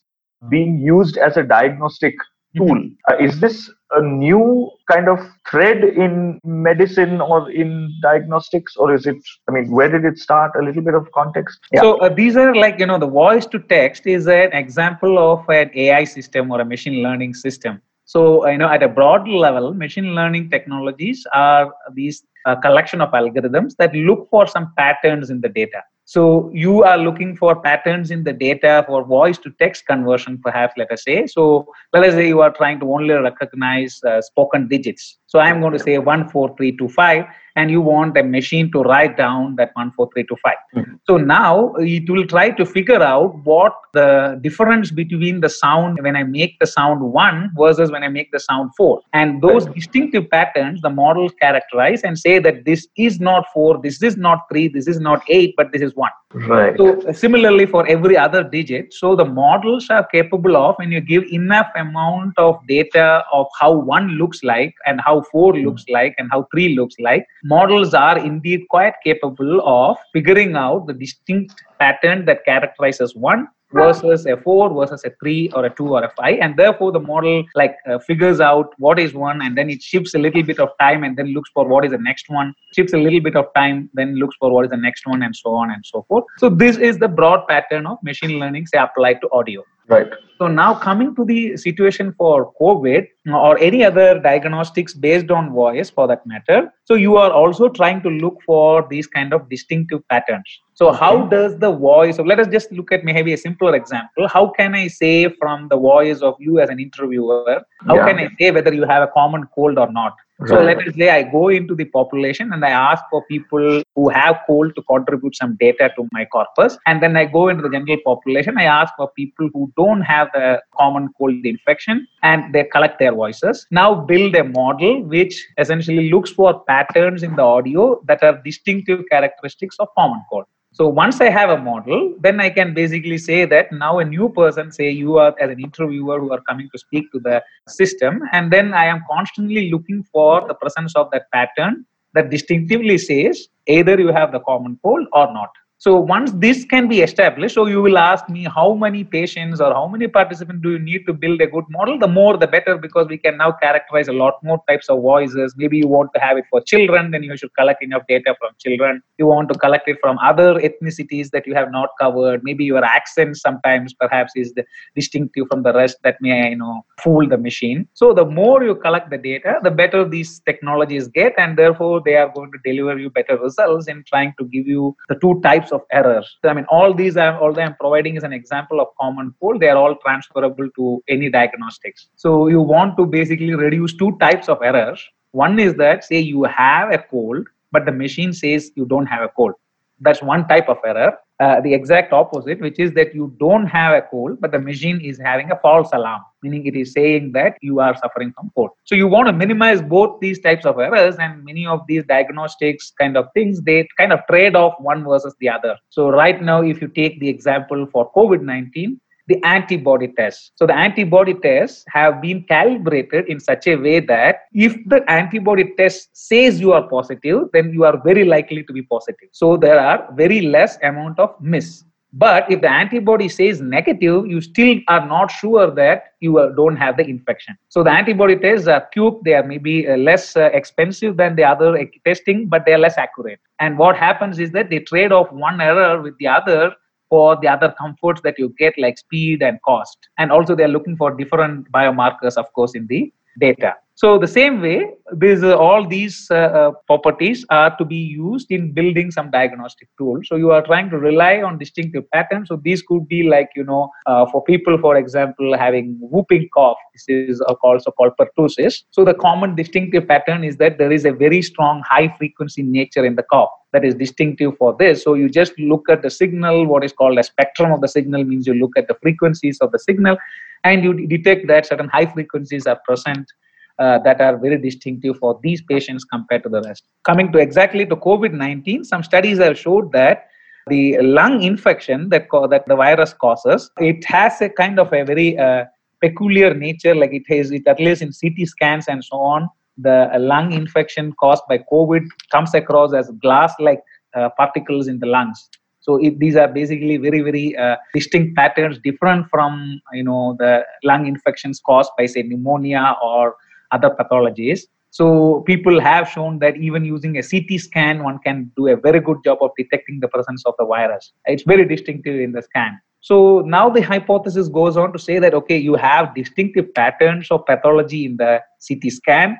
being 0.49 0.79
used 0.79 1.17
as 1.17 1.37
a 1.37 1.43
diagnostic 1.43 2.15
tool. 2.57 2.89
Uh, 3.09 3.17
is 3.17 3.39
this 3.39 3.71
a 3.91 4.01
new 4.01 4.69
kind 4.91 5.07
of 5.07 5.19
thread 5.49 5.83
in 5.83 6.39
medicine 6.43 7.21
or 7.21 7.49
in 7.51 7.93
diagnostics, 8.01 8.75
or 8.75 8.93
is 8.93 9.05
it? 9.05 9.17
I 9.47 9.51
mean, 9.51 9.71
where 9.71 9.89
did 9.89 10.05
it 10.05 10.17
start? 10.19 10.51
A 10.59 10.63
little 10.63 10.81
bit 10.81 10.93
of 10.93 11.11
context. 11.11 11.59
Yeah. 11.71 11.81
So 11.81 11.97
uh, 11.99 12.09
these 12.09 12.35
are 12.35 12.53
like 12.53 12.79
you 12.79 12.85
know 12.85 12.99
the 12.99 13.07
voice 13.07 13.45
to 13.47 13.59
text 13.59 14.05
is 14.05 14.27
an 14.27 14.51
example 14.53 15.17
of 15.17 15.47
an 15.49 15.71
AI 15.73 16.03
system 16.03 16.51
or 16.51 16.61
a 16.61 16.65
machine 16.65 17.01
learning 17.01 17.33
system. 17.33 17.81
So 18.05 18.47
you 18.47 18.57
know 18.57 18.69
at 18.69 18.83
a 18.83 18.87
broad 18.87 19.27
level, 19.27 19.73
machine 19.73 20.15
learning 20.15 20.49
technologies 20.49 21.25
are 21.33 21.73
these 21.93 22.23
uh, 22.45 22.55
collection 22.55 23.01
of 23.01 23.11
algorithms 23.11 23.75
that 23.77 23.93
look 23.93 24.29
for 24.29 24.47
some 24.47 24.73
patterns 24.77 25.29
in 25.29 25.41
the 25.41 25.49
data. 25.49 25.83
So 26.07 26.49
you 26.53 26.85
are 26.85 26.97
looking 26.97 27.35
for 27.35 27.53
patterns 27.61 28.11
in 28.11 28.23
the 28.23 28.31
data 28.31 28.85
for 28.87 29.03
voice 29.03 29.37
to 29.39 29.51
text 29.59 29.85
conversion, 29.87 30.37
perhaps, 30.41 30.75
let 30.77 30.89
us 30.89 31.03
say. 31.03 31.27
So 31.27 31.67
let 31.91 32.05
us 32.05 32.13
say 32.13 32.29
you 32.29 32.39
are 32.39 32.53
trying 32.53 32.79
to 32.79 32.93
only 32.93 33.13
recognize 33.13 34.01
uh, 34.05 34.21
spoken 34.21 34.69
digits. 34.69 35.17
So 35.25 35.39
I'm 35.39 35.59
going 35.59 35.73
to 35.73 35.79
say 35.79 35.95
14325 35.97 37.25
and 37.57 37.71
you 37.71 37.81
want 37.81 38.17
a 38.17 38.23
machine 38.23 38.71
to 38.71 38.81
write 38.83 39.17
down 39.17 39.55
that 39.55 39.73
14325. 39.73 40.55
Mm-hmm. 40.75 40.95
So 41.07 41.17
now 41.17 41.73
it 41.79 42.09
will 42.09 42.25
try 42.25 42.51
to 42.51 42.65
figure 42.65 43.01
out 43.01 43.35
what 43.43 43.73
the 43.93 44.39
difference 44.43 44.91
between 44.91 45.41
the 45.41 45.49
sound 45.49 45.97
when 46.01 46.15
I 46.15 46.23
make 46.23 46.59
the 46.59 46.67
sound 46.67 47.01
1 47.01 47.51
versus 47.57 47.91
when 47.91 48.03
I 48.03 48.09
make 48.09 48.31
the 48.31 48.39
sound 48.39 48.71
4. 48.77 49.01
And 49.13 49.41
those 49.41 49.65
right. 49.65 49.75
distinctive 49.75 50.29
patterns 50.29 50.81
the 50.81 50.91
model 50.91 51.29
characterize 51.29 52.03
and 52.03 52.17
say 52.25 52.37
that 52.39 52.63
this 52.65 52.87
is 52.95 53.19
not 53.19 53.45
4, 53.53 53.81
this 53.81 54.03
is 54.03 54.17
not 54.17 54.45
3, 54.51 54.67
this 54.67 54.87
is 54.87 54.99
not 54.99 55.23
8, 55.27 55.55
but 55.57 55.71
this 55.71 55.81
is 55.81 55.95
1. 55.95 56.11
Right. 56.33 56.77
So 56.77 57.11
similarly 57.11 57.65
for 57.65 57.87
every 57.87 58.17
other 58.17 58.43
digit, 58.43 58.93
so 58.93 59.15
the 59.15 59.25
models 59.25 59.89
are 59.89 60.05
capable 60.07 60.57
of 60.57 60.75
when 60.75 60.91
you 60.91 61.01
give 61.01 61.23
enough 61.31 61.67
amount 61.75 62.37
of 62.37 62.59
data 62.67 63.23
of 63.33 63.47
how 63.59 63.71
1 63.71 64.09
looks 64.21 64.43
like 64.43 64.75
and 64.85 65.01
how 65.01 65.21
4 65.31 65.53
mm-hmm. 65.53 65.67
looks 65.67 65.85
like 65.89 66.13
and 66.17 66.29
how 66.31 66.45
3 66.51 66.75
looks 66.75 66.95
like 66.99 67.25
models 67.55 67.93
are 67.93 68.17
indeed 68.17 68.65
quite 68.69 68.95
capable 69.03 69.61
of 69.65 69.97
figuring 70.13 70.55
out 70.55 70.87
the 70.87 70.93
distinct 70.93 71.63
pattern 71.79 72.25
that 72.25 72.43
characterizes 72.45 73.15
one 73.15 73.47
versus 73.73 74.25
a 74.25 74.37
4 74.37 74.73
versus 74.73 75.03
a 75.05 75.11
3 75.19 75.51
or 75.53 75.65
a 75.65 75.69
2 75.69 75.87
or 75.87 76.03
a 76.03 76.09
5 76.11 76.39
and 76.41 76.55
therefore 76.57 76.91
the 76.91 76.99
model 76.99 77.43
like 77.55 77.75
uh, 77.89 77.99
figures 77.99 78.39
out 78.39 78.73
what 78.77 78.99
is 78.99 79.13
one 79.13 79.41
and 79.41 79.57
then 79.57 79.69
it 79.69 79.81
shifts 79.81 80.13
a 80.13 80.19
little 80.19 80.43
bit 80.43 80.59
of 80.59 80.69
time 80.79 81.03
and 81.03 81.17
then 81.17 81.27
looks 81.33 81.49
for 81.53 81.67
what 81.67 81.83
is 81.85 81.91
the 81.91 81.97
next 81.97 82.29
one 82.29 82.53
shifts 82.73 82.93
a 82.93 82.97
little 82.97 83.19
bit 83.19 83.35
of 83.35 83.45
time 83.55 83.89
then 83.93 84.15
looks 84.15 84.35
for 84.39 84.51
what 84.53 84.63
is 84.65 84.71
the 84.71 84.77
next 84.77 85.05
one 85.05 85.21
and 85.21 85.35
so 85.35 85.53
on 85.53 85.69
and 85.71 85.85
so 85.85 86.05
forth. 86.07 86.23
So 86.37 86.49
this 86.49 86.77
is 86.77 86.97
the 86.97 87.09
broad 87.09 87.45
pattern 87.47 87.85
of 87.87 88.01
machine 88.03 88.39
learning 88.39 88.67
say 88.67 88.77
applied 88.77 89.19
to 89.21 89.29
audio. 89.31 89.63
Right 89.87 90.07
so 90.37 90.47
now 90.47 90.75
coming 90.75 91.15
to 91.15 91.25
the 91.25 91.57
situation 91.57 92.13
for 92.17 92.53
COVID 92.61 93.07
uh, 93.27 93.39
or 93.39 93.57
any 93.59 93.83
other 93.83 94.19
diagnostics 94.19 94.93
based 94.93 95.31
on 95.31 95.51
voice 95.51 95.89
for 95.89 96.07
that 96.07 96.25
matter. 96.25 96.71
So 96.85 96.93
you 96.93 97.17
are 97.17 97.31
also 97.31 97.69
trying 97.69 98.01
to 98.03 98.09
look 98.09 98.39
for 98.45 98.87
these 98.89 99.07
kind 99.07 99.33
of 99.33 99.49
distinctive 99.49 100.07
patterns. 100.09 100.47
So 100.75 100.91
how 100.91 101.25
does 101.25 101.57
the 101.57 101.71
voice, 101.71 102.17
so 102.17 102.23
let 102.23 102.39
us 102.39 102.47
just 102.47 102.71
look 102.71 102.91
at 102.91 103.03
maybe 103.03 103.33
a 103.33 103.37
simpler 103.37 103.75
example. 103.75 104.27
How 104.27 104.49
can 104.49 104.75
I 104.75 104.87
say 104.87 105.27
from 105.39 105.69
the 105.69 105.77
voice 105.77 106.19
of 106.21 106.35
you 106.39 106.59
as 106.59 106.69
an 106.69 106.79
interviewer, 106.79 107.63
how 107.87 107.95
yeah. 107.95 108.07
can 108.07 108.19
I 108.19 108.29
say 108.39 108.51
whether 108.51 108.71
you 108.73 108.85
have 108.85 109.01
a 109.01 109.07
common 109.07 109.47
cold 109.55 109.79
or 109.79 109.91
not? 109.91 110.15
Right. 110.39 110.49
So 110.49 110.61
let 110.61 110.87
us 110.87 110.93
say 110.95 111.09
I 111.09 111.23
go 111.23 111.49
into 111.49 111.73
the 111.73 111.85
population 111.85 112.53
and 112.53 112.63
I 112.63 112.69
ask 112.69 113.03
for 113.09 113.25
people 113.25 113.81
who 113.95 114.09
have 114.09 114.37
cold 114.45 114.75
to 114.75 114.83
contribute 114.83 115.35
some 115.35 115.57
data 115.59 115.89
to 115.95 116.07
my 116.11 116.25
corpus. 116.25 116.77
And 116.85 117.01
then 117.01 117.17
I 117.17 117.25
go 117.25 117.49
into 117.49 117.63
the 117.63 117.71
general 117.71 117.97
population. 118.05 118.55
I 118.55 118.65
ask 118.65 118.93
for 118.95 119.09
people 119.15 119.49
who 119.51 119.73
don't 119.75 120.01
have 120.01 120.26
the 120.33 120.61
common 120.77 121.09
cold 121.17 121.45
infection 121.45 122.07
and 122.23 122.53
they 122.53 122.63
collect 122.65 122.99
their 122.99 123.13
voices. 123.13 123.65
Now 123.71 123.95
build 123.95 124.35
a 124.35 124.43
model 124.43 125.03
which 125.03 125.45
essentially 125.57 126.09
looks 126.09 126.31
for 126.31 126.63
patterns 126.65 127.23
in 127.23 127.35
the 127.35 127.43
audio 127.43 128.01
that 128.07 128.23
are 128.23 128.41
distinctive 128.43 129.03
characteristics 129.11 129.77
of 129.79 129.87
common 129.97 130.21
cold. 130.29 130.45
So 130.73 130.87
once 130.87 131.21
I 131.21 131.29
have 131.29 131.49
a 131.49 131.57
model, 131.57 132.13
then 132.19 132.39
I 132.39 132.49
can 132.51 132.73
basically 132.73 133.17
say 133.17 133.45
that 133.45 133.71
now 133.71 133.97
a 133.97 134.05
new 134.05 134.29
person, 134.29 134.71
say 134.71 134.91
you 134.91 135.17
are 135.17 135.33
as 135.39 135.49
an 135.49 135.59
interviewer 135.59 136.19
who 136.19 136.31
are 136.31 136.41
coming 136.41 136.69
to 136.71 136.77
speak 136.77 137.11
to 137.13 137.19
the 137.19 137.43
system, 137.67 138.21
and 138.31 138.51
then 138.53 138.73
I 138.73 138.85
am 138.85 139.03
constantly 139.09 139.71
looking 139.71 140.03
for 140.11 140.47
the 140.47 140.53
presence 140.53 140.95
of 140.95 141.09
that 141.13 141.31
pattern 141.33 141.85
that 142.13 142.29
distinctively 142.29 142.97
says 142.97 143.47
either 143.65 143.99
you 143.99 144.09
have 144.09 144.31
the 144.31 144.39
common 144.41 144.77
cold 144.83 145.07
or 145.13 145.33
not. 145.33 145.49
So 145.79 145.99
once 145.99 146.31
this 146.33 146.65
can 146.65 146.87
be 146.87 147.01
established, 147.01 147.53
so 147.53 147.67
you 147.67 147.83
will 147.83 147.99
ask 147.99 148.27
me 148.29 148.45
how 148.45 148.73
many 148.73 149.03
patients 149.03 149.61
or 149.61 149.71
how 149.71 149.87
many 149.87 150.07
participants 150.07 150.63
do 150.63 150.71
you 150.71 150.79
need 150.79 151.05
to 151.05 151.13
build 151.13 151.39
a 151.39 151.45
good 151.45 151.65
model? 151.69 151.99
The 151.99 152.07
more 152.07 152.35
the 152.35 152.47
better 152.47 152.79
because 152.79 153.07
we 153.07 153.19
can 153.19 153.37
now 153.37 153.51
characterize 153.51 154.07
a 154.07 154.13
lot 154.13 154.43
more 154.43 154.59
types 154.67 154.89
of 154.89 155.03
voices. 155.03 155.53
Maybe 155.55 155.77
you 155.77 155.87
want 155.87 156.09
to 156.15 156.19
have 156.19 156.35
it 156.35 156.45
for 156.49 156.61
children, 156.61 157.11
then 157.11 157.21
you 157.21 157.37
should 157.37 157.53
collect 157.55 157.83
enough 157.83 158.01
data 158.09 158.33
from 158.39 158.53
children. 158.57 159.03
You 159.19 159.27
want 159.27 159.49
to 159.53 159.59
collect 159.59 159.87
it 159.87 159.97
from 160.01 160.17
other 160.17 160.55
ethnicities 160.55 161.29
that 161.29 161.45
you 161.45 161.53
have 161.53 161.71
not 161.71 161.89
covered. 162.01 162.43
Maybe 162.43 162.65
your 162.65 162.83
accent 162.83 163.37
sometimes 163.37 163.93
perhaps 163.93 164.31
is 164.35 164.55
distinctive 164.95 165.45
from 165.47 165.61
the 165.61 165.73
rest 165.73 165.97
that 166.03 166.17
may 166.21 166.49
you 166.49 166.57
know 166.57 166.81
fool 166.99 167.27
the 167.27 167.37
machine. 167.37 167.87
So 167.93 168.13
the 168.13 168.25
more 168.25 168.63
you 168.63 168.73
collect 168.73 169.11
the 169.11 169.19
data, 169.19 169.59
the 169.61 169.69
better 169.69 170.09
these 170.09 170.39
technologies 170.39 171.07
get, 171.07 171.33
and 171.37 171.55
therefore 171.55 172.01
they 172.03 172.15
are 172.15 172.33
going 172.33 172.51
to 172.51 172.57
deliver 172.65 172.97
you 172.97 173.11
better 173.11 173.37
results 173.37 173.87
in 173.87 174.03
trying 174.07 174.33
to 174.39 174.45
give 174.45 174.65
you 174.65 174.95
the 175.07 175.19
two 175.21 175.39
types 175.43 175.66
types 175.67 175.71
of 175.71 175.81
errors. 175.91 176.37
I 176.43 176.53
mean, 176.53 176.65
all 176.69 176.93
these 176.93 177.17
all 177.17 177.53
that 177.53 177.61
I'm 177.61 177.75
providing 177.79 178.15
is 178.15 178.23
an 178.23 178.33
example 178.33 178.79
of 178.79 178.87
common 178.99 179.33
cold. 179.39 179.59
They 179.59 179.69
are 179.69 179.77
all 179.77 179.95
transferable 179.95 180.69
to 180.75 181.03
any 181.09 181.29
diagnostics. 181.29 182.07
So 182.15 182.47
you 182.47 182.61
want 182.61 182.97
to 182.97 183.05
basically 183.05 183.53
reduce 183.53 183.95
two 183.95 184.17
types 184.19 184.49
of 184.49 184.61
errors. 184.61 185.03
One 185.31 185.59
is 185.59 185.75
that 185.75 186.03
say 186.03 186.19
you 186.19 186.43
have 186.43 186.91
a 186.91 186.97
cold, 186.97 187.47
but 187.71 187.85
the 187.85 187.91
machine 187.91 188.33
says 188.33 188.71
you 188.75 188.85
don't 188.85 189.05
have 189.05 189.23
a 189.23 189.29
cold. 189.29 189.53
That's 189.99 190.21
one 190.21 190.47
type 190.47 190.69
of 190.69 190.77
error. 190.85 191.17
Uh, 191.39 191.61
the 191.61 191.73
exact 191.73 192.13
opposite, 192.13 192.59
which 192.59 192.79
is 192.79 192.91
that 192.93 193.13
you 193.13 193.35
don't 193.39 193.67
have 193.67 193.93
a 193.93 194.01
cold, 194.01 194.41
but 194.41 194.51
the 194.51 194.59
machine 194.59 194.99
is 195.01 195.19
having 195.19 195.51
a 195.51 195.57
false 195.57 195.89
alarm, 195.93 196.21
meaning 196.41 196.65
it 196.65 196.75
is 196.75 196.93
saying 196.93 197.31
that 197.31 197.57
you 197.61 197.79
are 197.79 197.95
suffering 197.97 198.33
from 198.33 198.51
cold. 198.55 198.71
So 198.85 198.95
you 198.95 199.07
want 199.07 199.27
to 199.27 199.33
minimize 199.33 199.81
both 199.81 200.19
these 200.19 200.39
types 200.39 200.65
of 200.65 200.79
errors, 200.79 201.15
and 201.19 201.43
many 201.43 201.67
of 201.67 201.81
these 201.87 202.03
diagnostics 202.05 202.91
kind 202.99 203.15
of 203.17 203.27
things 203.33 203.61
they 203.61 203.87
kind 203.97 204.11
of 204.11 204.21
trade 204.29 204.55
off 204.55 204.73
one 204.79 205.03
versus 205.03 205.35
the 205.39 205.49
other. 205.49 205.77
So 205.89 206.09
right 206.09 206.41
now, 206.41 206.63
if 206.63 206.81
you 206.81 206.87
take 206.87 207.19
the 207.19 207.29
example 207.29 207.85
for 207.91 208.11
COVID 208.13 208.41
19, 208.41 208.99
the 209.27 209.43
antibody 209.43 210.07
tests. 210.17 210.51
So 210.55 210.65
the 210.65 210.75
antibody 210.75 211.33
tests 211.33 211.83
have 211.89 212.21
been 212.21 212.43
calibrated 212.43 213.25
in 213.27 213.39
such 213.39 213.67
a 213.67 213.75
way 213.75 213.99
that 213.99 214.45
if 214.53 214.75
the 214.87 215.03
antibody 215.09 215.73
test 215.77 216.09
says 216.13 216.59
you 216.59 216.71
are 216.73 216.87
positive, 216.87 217.49
then 217.53 217.73
you 217.73 217.83
are 217.83 218.01
very 218.03 218.23
likely 218.23 218.63
to 218.63 218.73
be 218.73 218.81
positive. 218.83 219.29
So 219.33 219.57
there 219.57 219.79
are 219.79 220.07
very 220.15 220.41
less 220.41 220.77
amount 220.81 221.19
of 221.19 221.35
miss. 221.41 221.83
But 222.13 222.49
if 222.49 222.61
the 222.61 222.71
antibody 222.71 223.27
says 223.27 223.59
negative, 223.59 224.25
you 224.27 224.39
still 224.39 224.77
are 224.87 225.05
not 225.05 225.29
sure 225.29 225.69
that 225.71 226.13
you 226.21 226.33
don't 226.55 226.77
have 226.77 226.95
the 226.95 227.05
infection. 227.05 227.57
So 227.67 227.83
the 227.83 227.91
antibody 227.91 228.37
tests 228.37 228.67
are 228.67 228.87
quick, 228.93 229.15
they 229.25 229.33
are 229.33 229.43
maybe 229.43 229.87
uh, 229.87 229.97
less 229.97 230.37
uh, 230.37 230.49
expensive 230.53 231.17
than 231.17 231.35
the 231.35 231.43
other 231.43 231.77
testing, 232.05 232.47
but 232.47 232.65
they 232.65 232.73
are 232.73 232.79
less 232.79 232.97
accurate. 232.97 233.39
And 233.59 233.77
what 233.77 233.97
happens 233.97 234.39
is 234.39 234.51
that 234.51 234.69
they 234.69 234.79
trade 234.79 235.11
off 235.11 235.31
one 235.33 235.59
error 235.59 236.01
with 236.01 236.17
the 236.17 236.27
other 236.27 236.73
for 237.09 237.37
the 237.41 237.47
other 237.47 237.73
comforts 237.77 238.21
that 238.21 238.37
you 238.37 238.53
get 238.57 238.73
like 238.77 238.97
speed 238.97 239.41
and 239.41 239.61
cost 239.63 240.09
and 240.17 240.31
also 240.31 240.55
they're 240.55 240.67
looking 240.67 240.97
for 240.97 241.11
different 241.15 241.71
biomarkers 241.71 242.35
of 242.37 242.51
course 242.53 242.75
in 242.75 242.87
the 242.87 243.11
data 243.39 243.73
so 243.97 244.19
the 244.19 244.27
same 244.27 244.61
way, 244.61 244.91
these 245.11 245.43
uh, 245.43 245.57
all 245.57 245.83
these 245.83 246.27
uh, 246.29 246.35
uh, 246.35 246.71
properties 246.85 247.43
are 247.49 247.75
to 247.77 247.83
be 247.83 247.95
used 247.95 248.51
in 248.51 248.71
building 248.71 249.09
some 249.09 249.31
diagnostic 249.31 249.89
tool. 249.97 250.19
So 250.23 250.35
you 250.35 250.51
are 250.51 250.61
trying 250.61 250.91
to 250.91 250.99
rely 250.99 251.41
on 251.41 251.57
distinctive 251.57 252.03
patterns. 252.11 252.49
So 252.49 252.61
these 252.63 252.83
could 252.83 253.07
be 253.07 253.23
like 253.23 253.49
you 253.55 253.63
know 253.63 253.89
uh, 254.05 254.27
for 254.27 254.43
people, 254.43 254.77
for 254.77 254.97
example, 254.97 255.57
having 255.57 255.97
whooping 255.99 256.47
cough. 256.53 256.77
This 256.93 257.05
is 257.07 257.41
also 257.63 257.89
called 257.89 258.13
pertussis. 258.19 258.83
So 258.91 259.03
the 259.03 259.15
common 259.15 259.55
distinctive 259.55 260.07
pattern 260.07 260.43
is 260.43 260.57
that 260.57 260.77
there 260.77 260.91
is 260.91 261.05
a 261.05 261.11
very 261.11 261.41
strong 261.41 261.81
high 261.89 262.15
frequency 262.19 262.61
nature 262.61 263.03
in 263.03 263.15
the 263.15 263.23
cough 263.23 263.49
that 263.73 263.83
is 263.83 263.95
distinctive 263.95 264.57
for 264.57 264.75
this. 264.79 265.03
So 265.03 265.13
you 265.13 265.29
just 265.29 265.57
look 265.59 265.89
at 265.89 266.01
the 266.01 266.09
signal. 266.09 266.65
What 266.65 266.83
is 266.83 266.93
called 266.93 267.17
a 267.19 267.23
spectrum 267.23 267.71
of 267.71 267.81
the 267.81 267.87
signal 267.87 268.23
means 268.23 268.47
you 268.47 268.53
look 268.53 268.77
at 268.77 268.87
the 268.87 268.95
frequencies 269.01 269.59
of 269.59 269.71
the 269.71 269.79
signal, 269.79 270.17
and 270.63 270.83
you 270.83 271.07
detect 271.07 271.47
that 271.47 271.65
certain 271.65 271.89
high 271.89 272.05
frequencies 272.05 272.65
are 272.65 272.79
present 272.85 273.31
uh, 273.79 273.99
that 273.99 274.21
are 274.21 274.37
very 274.37 274.57
distinctive 274.57 275.17
for 275.17 275.39
these 275.43 275.61
patients 275.61 276.03
compared 276.03 276.43
to 276.43 276.49
the 276.49 276.61
rest. 276.61 276.85
Coming 277.03 277.31
to 277.31 277.39
exactly 277.39 277.85
to 277.85 277.95
COVID 277.95 278.33
19, 278.33 278.83
some 278.83 279.03
studies 279.03 279.37
have 279.37 279.57
showed 279.57 279.91
that 279.91 280.27
the 280.67 280.97
lung 281.01 281.43
infection 281.43 282.09
that, 282.09 282.29
co- 282.29 282.47
that 282.47 282.65
the 282.67 282.75
virus 282.75 283.13
causes, 283.13 283.69
it 283.77 284.03
has 284.05 284.41
a 284.41 284.49
kind 284.49 284.79
of 284.79 284.91
a 284.93 285.03
very 285.03 285.37
uh, 285.37 285.63
peculiar 286.01 286.53
nature, 286.53 286.95
like 286.95 287.13
it 287.13 287.23
has, 287.27 287.51
it 287.51 287.67
at 287.67 287.79
least 287.79 288.01
in 288.01 288.11
CT 288.11 288.47
scans 288.47 288.87
and 288.87 289.03
so 289.03 289.17
on, 289.17 289.49
the 289.77 290.09
lung 290.17 290.53
infection 290.53 291.13
caused 291.13 291.43
by 291.47 291.59
COVID 291.71 292.05
comes 292.31 292.53
across 292.53 292.93
as 292.93 293.09
glass 293.21 293.53
like 293.59 293.81
uh, 294.15 294.29
particles 294.37 294.87
in 294.87 294.99
the 294.99 295.05
lungs. 295.05 295.49
So 295.81 295.95
it, 295.97 296.19
these 296.19 296.35
are 296.35 296.47
basically 296.49 296.97
very, 296.97 297.21
very 297.21 297.55
uh, 297.55 297.77
distinct 297.93 298.35
patterns, 298.35 298.77
different 298.83 299.29
from 299.29 299.79
you 299.93 300.03
know 300.03 300.35
the 300.37 300.65
lung 300.83 301.07
infections 301.07 301.61
caused 301.65 301.91
by 301.97 302.07
say 302.07 302.23
pneumonia 302.23 302.95
or 303.01 303.35
other 303.71 303.89
pathologies. 303.89 304.61
So 304.89 305.41
people 305.45 305.79
have 305.79 306.09
shown 306.09 306.39
that 306.39 306.57
even 306.57 306.83
using 306.83 307.17
a 307.17 307.23
CT 307.23 307.59
scan, 307.59 308.03
one 308.03 308.19
can 308.19 308.51
do 308.57 308.67
a 308.67 308.75
very 308.75 308.99
good 308.99 309.17
job 309.23 309.37
of 309.41 309.51
detecting 309.57 309.99
the 309.99 310.07
presence 310.07 310.43
of 310.45 310.55
the 310.57 310.65
virus. 310.65 311.11
It's 311.25 311.43
very 311.43 311.65
distinctive 311.65 312.19
in 312.19 312.31
the 312.31 312.41
scan. 312.41 312.79
So 312.99 313.41
now 313.41 313.69
the 313.69 313.81
hypothesis 313.81 314.47
goes 314.47 314.75
on 314.75 314.91
to 314.91 314.99
say 314.99 315.19
that 315.19 315.33
okay, 315.33 315.57
you 315.57 315.75
have 315.75 316.15
distinctive 316.15 316.73
patterns 316.73 317.29
of 317.31 317.45
pathology 317.45 318.05
in 318.05 318.17
the 318.17 318.41
CT 318.67 318.91
scan, 318.91 319.37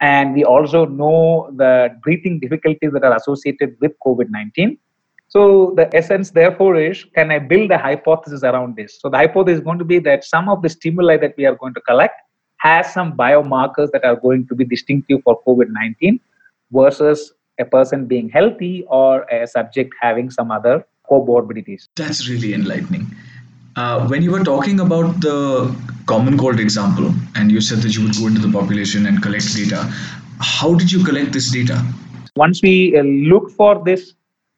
and 0.00 0.34
we 0.34 0.44
also 0.44 0.86
know 0.86 1.52
the 1.56 1.96
breathing 2.02 2.38
difficulties 2.38 2.92
that 2.92 3.04
are 3.04 3.16
associated 3.16 3.76
with 3.80 3.92
COVID-19. 4.06 4.78
So 5.28 5.74
the 5.76 5.94
essence, 5.94 6.30
therefore, 6.30 6.76
is 6.76 7.04
can 7.14 7.30
I 7.30 7.38
build 7.38 7.70
a 7.70 7.78
hypothesis 7.78 8.42
around 8.42 8.76
this? 8.76 8.98
So 9.00 9.10
the 9.10 9.18
hypothesis 9.18 9.58
is 9.58 9.64
going 9.64 9.78
to 9.78 9.84
be 9.84 9.98
that 10.00 10.24
some 10.24 10.48
of 10.48 10.62
the 10.62 10.68
stimuli 10.68 11.18
that 11.18 11.34
we 11.36 11.44
are 11.44 11.54
going 11.54 11.74
to 11.74 11.80
collect 11.82 12.14
has 12.58 12.92
some 12.92 13.12
biomarkers 13.16 13.90
that 13.92 14.04
are 14.04 14.16
going 14.16 14.46
to 14.48 14.54
be 14.54 14.64
distinctive 14.64 15.20
for 15.24 15.42
COVID 15.46 15.66
19 15.70 16.18
versus 16.72 17.32
a 17.60 17.64
person 17.64 18.06
being 18.06 18.28
healthy 18.28 18.84
or 18.88 19.22
a 19.24 19.46
subject 19.46 19.94
having 20.00 20.30
some 20.30 20.50
other 20.50 20.86
comorbidities. 21.10 21.88
That's 21.96 22.28
really 22.28 22.54
enlightening. 22.54 23.06
Uh, 23.76 24.06
when 24.08 24.22
you 24.22 24.30
were 24.30 24.44
talking 24.44 24.80
about 24.80 25.20
the 25.20 25.74
common 26.06 26.36
cold 26.36 26.58
example, 26.58 27.14
and 27.36 27.52
you 27.52 27.60
said 27.60 27.78
that 27.78 27.94
you 27.94 28.02
would 28.02 28.16
go 28.16 28.26
into 28.26 28.40
the 28.40 28.50
population 28.50 29.06
and 29.06 29.22
collect 29.22 29.54
data, 29.54 29.82
how 30.40 30.74
did 30.74 30.90
you 30.90 31.04
collect 31.04 31.32
this 31.32 31.50
data? 31.50 31.84
Once 32.36 32.62
we 32.62 32.96
uh, 32.96 33.02
looked 33.02 33.52
for 33.52 33.82
this 33.84 34.14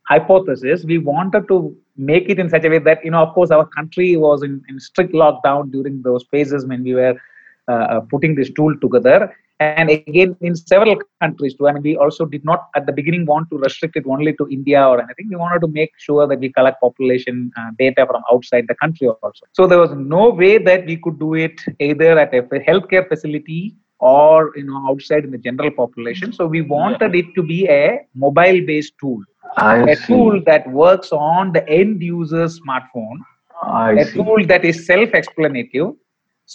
hypothesis, 0.09 0.85
we 0.85 0.99
wanted 0.99 1.47
to 1.49 1.77
make 1.97 2.29
it 2.29 2.39
in 2.39 2.49
such 2.49 2.65
a 2.65 2.69
way 2.69 2.79
that, 2.79 3.05
you 3.05 3.11
know, 3.11 3.23
of 3.23 3.35
course, 3.35 3.51
our 3.51 3.67
country 3.67 4.17
was 4.17 4.43
in, 4.43 4.63
in 4.69 4.81
strict 4.81 5.13
lockdown 5.13 5.71
during 5.71 6.03
those 6.03 6.25
phases 6.31 6.67
when 6.67 6.83
we 6.83 6.95
were 6.95 7.21
uh, 7.69 7.73
uh, 7.73 8.01
putting 8.01 8.35
this 8.35 8.51
tool 8.51 8.75
together. 8.81 9.37
And 9.61 9.91
again, 9.91 10.37
in 10.41 10.57
several 10.57 10.97
countries 11.21 11.55
too. 11.55 11.69
I 11.69 11.73
mean, 11.73 11.83
we 11.83 11.97
also 11.97 12.25
did 12.25 12.45
not 12.45 12.69
at 12.75 12.87
the 12.87 12.93
beginning 12.93 13.27
want 13.27 13.51
to 13.51 13.59
restrict 13.59 13.95
it 13.95 14.05
only 14.07 14.33
to 14.37 14.49
India 14.51 14.83
or 14.83 14.99
anything. 15.03 15.29
We 15.29 15.37
wanted 15.37 15.61
to 15.61 15.69
make 15.69 15.93
sure 15.99 16.27
that 16.27 16.39
we 16.41 16.51
collect 16.51 16.81
population 16.81 17.51
uh, 17.59 17.71
data 17.79 18.07
from 18.07 18.23
outside 18.33 18.67
the 18.69 18.75
country 18.77 19.09
also. 19.09 19.45
So 19.53 19.67
there 19.67 19.79
was 19.79 19.93
no 19.93 20.31
way 20.31 20.57
that 20.57 20.87
we 20.87 20.97
could 20.97 21.19
do 21.19 21.35
it 21.35 21.61
either 21.79 22.19
at 22.19 22.33
a 22.35 22.43
healthcare 22.43 23.07
facility 23.07 23.77
or 23.99 24.53
you 24.57 24.65
know 24.65 24.83
outside 24.89 25.25
in 25.25 25.31
the 25.31 25.39
general 25.39 25.71
population. 25.71 26.33
So 26.33 26.47
we 26.47 26.63
wanted 26.63 27.15
it 27.15 27.27
to 27.35 27.43
be 27.43 27.69
a 27.69 28.01
mobile-based 28.15 28.95
tool, 28.99 29.23
I 29.59 29.91
a 29.91 29.97
see. 29.97 30.07
tool 30.07 30.43
that 30.47 30.71
works 30.71 31.13
on 31.13 31.53
the 31.53 31.69
end 31.69 32.03
user's 32.03 32.59
smartphone, 32.61 33.19
I 33.63 33.93
a 33.93 34.05
see. 34.07 34.15
tool 34.15 34.47
that 34.47 34.65
is 34.65 34.87
self-explanative 34.87 35.95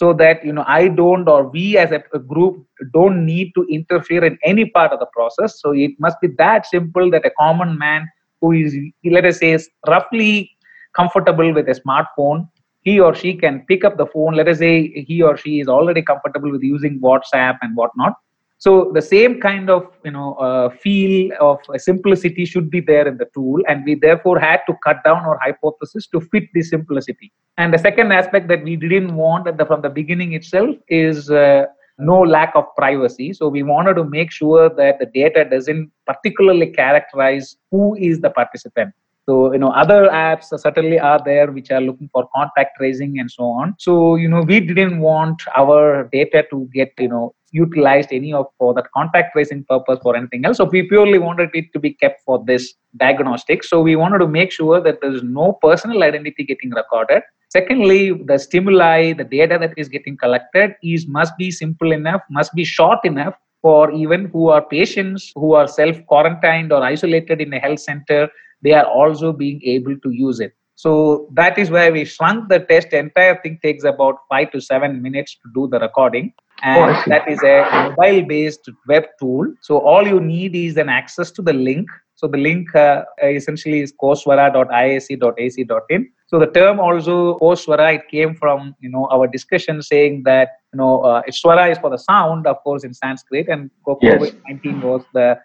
so 0.00 0.12
that 0.20 0.44
you 0.46 0.52
know 0.56 0.64
i 0.78 0.88
don't 1.00 1.28
or 1.34 1.40
we 1.56 1.64
as 1.82 1.92
a, 1.98 2.00
group 2.32 2.56
don't 2.96 3.24
need 3.24 3.52
to 3.56 3.62
interfere 3.76 4.24
in 4.28 4.38
any 4.44 4.66
part 4.76 4.92
of 4.92 4.98
the 5.00 5.06
process. 5.06 5.60
So 5.60 5.72
it 5.72 5.92
must 5.98 6.20
be 6.20 6.28
that 6.38 6.66
simple 6.66 7.10
that 7.12 7.24
a 7.24 7.30
common 7.38 7.78
man 7.78 8.08
who 8.40 8.52
is 8.52 8.76
let 9.04 9.24
us 9.24 9.38
say 9.38 9.52
is 9.52 9.70
roughly 9.88 10.50
comfortable 10.94 11.52
with 11.54 11.68
a 11.68 11.80
smartphone 11.80 12.46
he 12.86 13.00
or 13.00 13.14
she 13.20 13.34
can 13.34 13.64
pick 13.68 13.84
up 13.84 13.96
the 13.96 14.06
phone. 14.06 14.34
Let 14.34 14.46
us 14.46 14.58
say 14.58 15.04
he 15.08 15.20
or 15.20 15.36
she 15.36 15.58
is 15.60 15.66
already 15.66 16.02
comfortable 16.02 16.52
with 16.52 16.62
using 16.62 17.00
whatsapp 17.00 17.56
and 17.60 17.76
whatnot 17.76 18.14
so 18.58 18.90
the 18.94 19.02
same 19.02 19.40
kind 19.40 19.68
of 19.68 19.82
you 20.04 20.10
know 20.10 20.34
uh, 20.34 20.70
feel 20.70 21.30
of 21.40 21.58
simplicity 21.76 22.44
should 22.44 22.70
be 22.70 22.80
there 22.80 23.06
in 23.06 23.18
the 23.18 23.28
tool 23.34 23.60
and 23.68 23.84
we 23.84 23.94
therefore 23.94 24.38
had 24.38 24.60
to 24.66 24.74
cut 24.82 25.04
down 25.04 25.18
our 25.18 25.38
hypothesis 25.42 26.06
to 26.08 26.20
fit 26.20 26.44
the 26.54 26.62
simplicity. 26.62 27.32
And 27.58 27.72
the 27.72 27.78
second 27.78 28.12
aspect 28.12 28.48
that 28.48 28.62
we 28.64 28.76
didn't 28.76 29.14
want 29.14 29.56
the, 29.56 29.66
from 29.66 29.82
the 29.82 29.90
beginning 29.90 30.32
itself 30.32 30.76
is 30.88 31.30
uh, 31.30 31.66
no 31.98 32.20
lack 32.20 32.54
of 32.54 32.64
privacy. 32.76 33.32
So 33.32 33.48
we 33.48 33.62
wanted 33.62 33.94
to 33.94 34.04
make 34.04 34.30
sure 34.30 34.68
that 34.68 34.98
the 34.98 35.06
data 35.06 35.44
doesn't 35.44 35.90
particularly 36.06 36.68
characterize 36.68 37.56
who 37.70 37.94
is 37.96 38.20
the 38.20 38.30
participant. 38.30 38.92
So, 39.28 39.52
you 39.52 39.58
know, 39.58 39.72
other 39.72 40.08
apps 40.08 40.56
certainly 40.58 41.00
are 41.00 41.20
there 41.24 41.50
which 41.50 41.72
are 41.72 41.80
looking 41.80 42.08
for 42.12 42.28
contact 42.34 42.76
tracing 42.78 43.18
and 43.18 43.28
so 43.28 43.44
on. 43.44 43.74
So, 43.78 44.14
you 44.14 44.28
know, 44.28 44.42
we 44.42 44.60
didn't 44.60 45.00
want 45.00 45.42
our 45.56 46.08
data 46.12 46.44
to 46.50 46.68
get, 46.72 46.92
you 46.98 47.08
know, 47.08 47.34
utilized 47.62 48.10
any 48.18 48.32
of 48.32 48.46
for 48.58 48.72
that 48.74 48.86
contact 48.96 49.32
tracing 49.32 49.64
purpose 49.68 49.98
or 50.04 50.16
anything 50.16 50.44
else. 50.44 50.58
So 50.58 50.64
we 50.64 50.82
purely 50.82 51.18
wanted 51.18 51.50
it 51.54 51.72
to 51.72 51.80
be 51.80 51.92
kept 51.94 52.22
for 52.24 52.42
this 52.46 52.74
diagnostic. 52.96 53.64
So 53.64 53.80
we 53.80 53.96
wanted 53.96 54.18
to 54.18 54.28
make 54.28 54.52
sure 54.52 54.80
that 54.80 55.00
there 55.00 55.14
is 55.14 55.22
no 55.22 55.52
personal 55.62 56.02
identity 56.02 56.44
getting 56.44 56.70
recorded. 56.70 57.22
Secondly, 57.50 58.12
the 58.12 58.38
stimuli, 58.38 59.12
the 59.12 59.24
data 59.24 59.58
that 59.60 59.74
is 59.76 59.88
getting 59.88 60.16
collected 60.16 60.74
is 60.82 61.06
must 61.06 61.36
be 61.36 61.50
simple 61.50 61.92
enough, 61.92 62.22
must 62.30 62.52
be 62.54 62.64
short 62.64 62.98
enough 63.04 63.34
for 63.62 63.90
even 63.92 64.26
who 64.26 64.48
are 64.48 64.62
patients 64.62 65.32
who 65.34 65.54
are 65.54 65.66
self 65.66 65.96
quarantined 66.06 66.72
or 66.72 66.82
isolated 66.82 67.40
in 67.40 67.52
a 67.52 67.58
health 67.58 67.80
center 67.80 68.28
they 68.62 68.72
are 68.72 68.86
also 68.86 69.32
being 69.32 69.60
able 69.64 69.96
to 70.00 70.10
use 70.10 70.40
it. 70.40 70.52
So 70.76 71.28
that 71.34 71.58
is 71.58 71.70
why 71.70 71.90
we 71.90 72.04
shrunk 72.04 72.48
the 72.48 72.60
test. 72.60 72.92
Entire 72.92 73.40
thing 73.42 73.58
takes 73.62 73.84
about 73.84 74.16
five 74.28 74.50
to 74.52 74.60
seven 74.60 75.02
minutes 75.02 75.34
to 75.42 75.48
do 75.54 75.66
the 75.68 75.78
recording. 75.80 76.32
And 76.62 76.96
Oh, 76.96 77.02
that 77.08 77.28
is 77.28 77.42
a 77.42 77.68
mobile 77.98 78.24
based 78.26 78.68
web 78.88 79.04
tool. 79.20 79.46
So 79.62 79.78
all 79.78 80.06
you 80.06 80.20
need 80.20 80.54
is 80.54 80.76
an 80.76 80.88
access 80.88 81.30
to 81.32 81.42
the 81.42 81.52
link. 81.52 81.88
So 82.14 82.26
the 82.26 82.38
link 82.38 82.74
uh, 82.74 83.02
essentially 83.22 83.80
is 83.80 83.92
coswara.iisc.ac.in. 84.02 86.10
So 86.28 86.38
the 86.38 86.46
term 86.46 86.80
also 86.80 87.38
Coswara, 87.38 87.94
it 87.96 88.08
came 88.10 88.34
from 88.34 88.74
you 88.80 88.88
know 88.90 89.06
our 89.12 89.26
discussion 89.26 89.82
saying 89.82 90.22
that 90.24 90.48
you 90.72 90.78
know 90.78 91.00
uh, 91.02 91.22
Swara 91.30 91.70
is 91.70 91.78
for 91.78 91.90
the 91.90 91.98
sound, 91.98 92.46
of 92.46 92.56
course, 92.64 92.84
in 92.84 92.94
Sanskrit, 92.94 93.48
and 93.48 93.70
Yes. 94.00 94.20
COVID 94.20 94.34
nineteen 94.48 94.80
was 94.80 95.02
the 95.14 95.38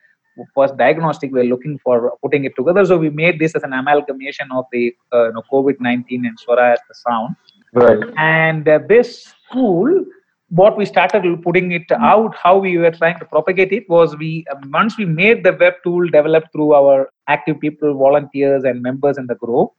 first 0.55 0.77
diagnostic, 0.77 1.31
we 1.31 1.41
are 1.41 1.45
looking 1.45 1.79
for 1.79 2.13
putting 2.21 2.45
it 2.45 2.53
together. 2.55 2.85
So 2.85 2.97
we 2.97 3.09
made 3.09 3.39
this 3.39 3.55
as 3.55 3.63
an 3.63 3.73
amalgamation 3.73 4.49
of 4.51 4.65
the 4.71 4.95
uh, 5.13 5.27
you 5.27 5.33
know, 5.33 5.43
COVID-19 5.51 6.05
and 6.09 6.37
Swara 6.39 6.73
as 6.73 6.79
the 6.87 6.95
sound. 6.95 7.35
Right. 7.73 7.99
And 8.17 8.67
uh, 8.67 8.79
this 8.87 9.33
tool, 9.51 10.05
what 10.49 10.77
we 10.77 10.85
started 10.85 11.23
putting 11.41 11.71
it 11.71 11.89
out, 11.91 12.35
how 12.35 12.57
we 12.57 12.77
were 12.77 12.91
trying 12.91 13.17
to 13.19 13.25
propagate 13.25 13.71
it 13.71 13.89
was 13.89 14.15
we 14.17 14.45
uh, 14.51 14.55
once 14.67 14.97
we 14.97 15.05
made 15.05 15.43
the 15.43 15.53
web 15.53 15.75
tool 15.83 16.05
developed 16.09 16.51
through 16.51 16.73
our 16.73 17.09
active 17.27 17.59
people, 17.59 17.93
volunteers, 17.93 18.63
and 18.63 18.81
members 18.81 19.17
in 19.17 19.27
the 19.27 19.35
group. 19.35 19.69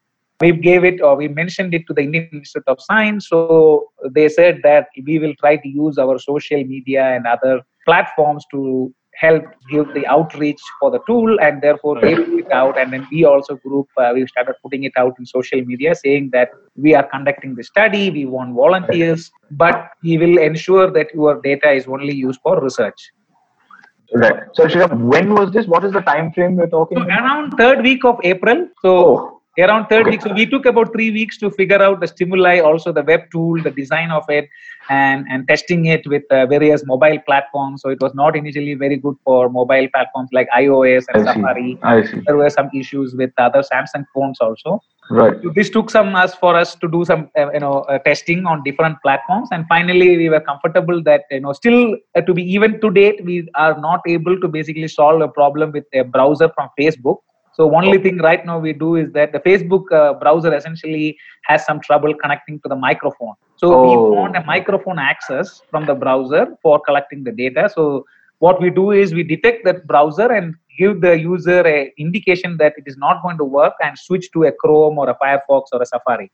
We 0.41 0.51
gave 0.51 0.83
it 0.83 1.01
or 1.01 1.15
we 1.15 1.29
mentioned 1.29 1.73
it 1.73 1.87
to 1.87 1.95
the 1.95 2.01
Indian 2.03 2.29
Institute 2.33 2.65
of 2.67 2.81
Science. 2.81 3.29
So 3.29 3.93
they 4.11 4.29
said 4.29 4.61
that 4.65 4.89
we 5.05 5.19
will 5.19 5.35
try 5.39 5.57
to 5.57 5.69
use 5.69 5.99
our 5.99 6.19
social 6.19 6.65
media 6.65 7.05
and 7.15 7.27
other 7.27 7.61
platforms 7.85 8.45
to 8.51 8.93
help 9.15 9.45
give 9.71 9.93
the 9.95 10.07
outreach 10.07 10.61
for 10.81 10.91
the 10.91 11.01
tool 11.07 11.39
and 11.41 11.61
therefore 11.63 12.01
they 12.01 12.15
put 12.15 12.39
it 12.41 12.51
out 12.53 12.79
and 12.79 12.93
then 12.93 13.07
we 13.11 13.25
also 13.25 13.57
group 13.57 13.89
uh, 13.97 14.11
we 14.15 14.27
started 14.27 14.55
putting 14.63 14.85
it 14.85 14.93
out 14.97 15.15
in 15.19 15.27
social 15.27 15.63
media 15.65 15.95
saying 15.95 16.31
that 16.33 16.51
we 16.77 16.95
are 16.95 17.05
conducting 17.09 17.55
the 17.55 17.63
study 17.63 18.11
we 18.11 18.25
want 18.27 18.55
volunteers 18.55 19.31
but 19.51 19.91
we 20.03 20.17
will 20.19 20.39
ensure 20.39 20.91
that 20.91 21.09
your 21.15 21.41
data 21.43 21.71
is 21.71 21.87
only 21.87 22.15
used 22.15 22.41
for 22.43 22.61
research 22.63 23.13
Right. 24.15 24.43
So, 24.53 24.67
Sriram, 24.67 25.05
when 25.05 25.35
was 25.35 25.53
this? 25.53 25.67
What 25.67 25.85
is 25.85 25.93
the 25.93 26.01
time 26.03 26.33
frame 26.33 26.57
we're 26.57 26.67
talking 26.69 26.99
so 26.99 27.05
about? 27.05 27.21
around 27.23 27.53
third 27.53 27.83
week 27.83 28.05
of 28.05 28.21
april 28.25 28.69
so 28.83 28.93
Oh, 28.97 29.42
around 29.59 29.87
third 29.89 30.07
week 30.07 30.23
so 30.23 30.33
we 30.33 30.47
took 30.47 30.65
about 30.65 30.93
three 30.93 31.11
weeks 31.11 31.37
to 31.37 31.51
figure 31.51 31.83
out 31.83 32.01
the 32.01 32.07
stimuli 32.07 32.59
also 32.61 32.93
the 32.93 33.03
web 33.03 33.21
tool 33.31 33.63
the 33.63 33.71
design 33.71 34.11
of 34.11 34.25
it 34.29 34.49
and 34.89 35.27
and 35.29 35.47
testing 35.47 35.85
it 35.87 36.07
with 36.07 36.23
uh, 36.31 36.47
various 36.47 36.87
mobile 36.87 37.19
platforms 37.27 37.83
so 37.83 37.91
it 37.91 38.01
was 38.01 38.15
not 38.15 38.35
initially 38.35 38.75
very 38.75 38.97
good 38.97 39.15
for 39.25 39.51
mobile 39.51 39.87
platforms 39.95 40.31
like 40.33 40.49
ios 40.57 41.05
and 41.09 41.29
I 41.29 41.35
see. 41.35 41.41
safari 41.41 41.79
I 41.83 42.03
see. 42.05 42.21
there 42.27 42.37
were 42.37 42.49
some 42.51 42.71
issues 42.75 43.15
with 43.15 43.31
other 43.39 43.63
samsung 43.63 44.07
phones 44.15 44.41
also 44.41 44.83
Right. 45.11 45.35
so 45.43 45.51
this 45.55 45.69
took 45.69 45.91
some 45.91 46.15
us 46.15 46.35
for 46.35 46.55
us 46.57 46.75
to 46.77 46.89
do 46.89 47.05
some 47.05 47.29
uh, 47.37 47.53
you 47.53 47.61
know 47.61 47.81
uh, 47.81 47.99
testing 47.99 48.47
on 48.47 48.63
different 48.63 48.97
platforms 49.03 49.49
and 49.51 49.67
finally 49.69 50.17
we 50.17 50.29
were 50.29 50.41
comfortable 50.41 51.03
that 51.03 51.23
you 51.31 51.41
know 51.41 51.53
still 51.53 51.97
uh, 52.15 52.21
to 52.23 52.33
be 52.33 52.43
even 52.43 52.81
to 52.81 52.91
date 52.91 53.23
we 53.25 53.47
are 53.57 53.79
not 53.81 54.01
able 54.07 54.41
to 54.41 54.49
basically 54.49 54.89
solve 54.89 55.21
a 55.21 55.29
problem 55.29 55.73
with 55.73 55.85
a 55.93 56.03
browser 56.03 56.49
from 56.55 56.71
facebook 56.81 57.19
so 57.57 57.63
only 57.79 57.99
thing 58.05 58.19
right 58.27 58.45
now 58.51 58.59
we 58.67 58.73
do 58.73 58.91
is 59.03 59.09
that 59.19 59.33
the 59.37 59.41
facebook 59.49 59.85
uh, 60.01 60.13
browser 60.23 60.53
essentially 60.59 61.07
has 61.51 61.65
some 61.69 61.81
trouble 61.89 62.15
connecting 62.23 62.59
to 62.65 62.69
the 62.75 62.79
microphone 62.89 63.35
so 63.63 63.69
Oh. 63.75 63.83
we 63.87 63.93
want 64.17 64.37
a 64.41 64.45
microphone 64.53 64.99
access 64.99 65.49
from 65.71 65.85
the 65.91 65.95
browser 66.05 66.43
for 66.63 66.75
collecting 66.89 67.23
the 67.29 67.35
data 67.43 67.65
so 67.77 68.05
what 68.47 68.61
we 68.65 68.71
do 68.81 68.87
is 69.01 69.15
we 69.19 69.23
detect 69.35 69.65
that 69.69 69.87
browser 69.93 70.29
and 70.37 70.55
give 70.79 70.95
the 71.07 71.13
user 71.19 71.61
a 71.75 71.79
indication 72.05 72.57
that 72.63 72.73
it 72.81 72.85
is 72.93 72.97
not 73.07 73.23
going 73.25 73.39
to 73.43 73.45
work 73.59 73.75
and 73.87 73.99
switch 74.07 74.27
to 74.37 74.45
a 74.51 74.53
chrome 74.63 74.97
or 75.03 75.09
a 75.11 75.17
firefox 75.23 75.65
or 75.73 75.81
a 75.87 75.87
safari 75.95 76.29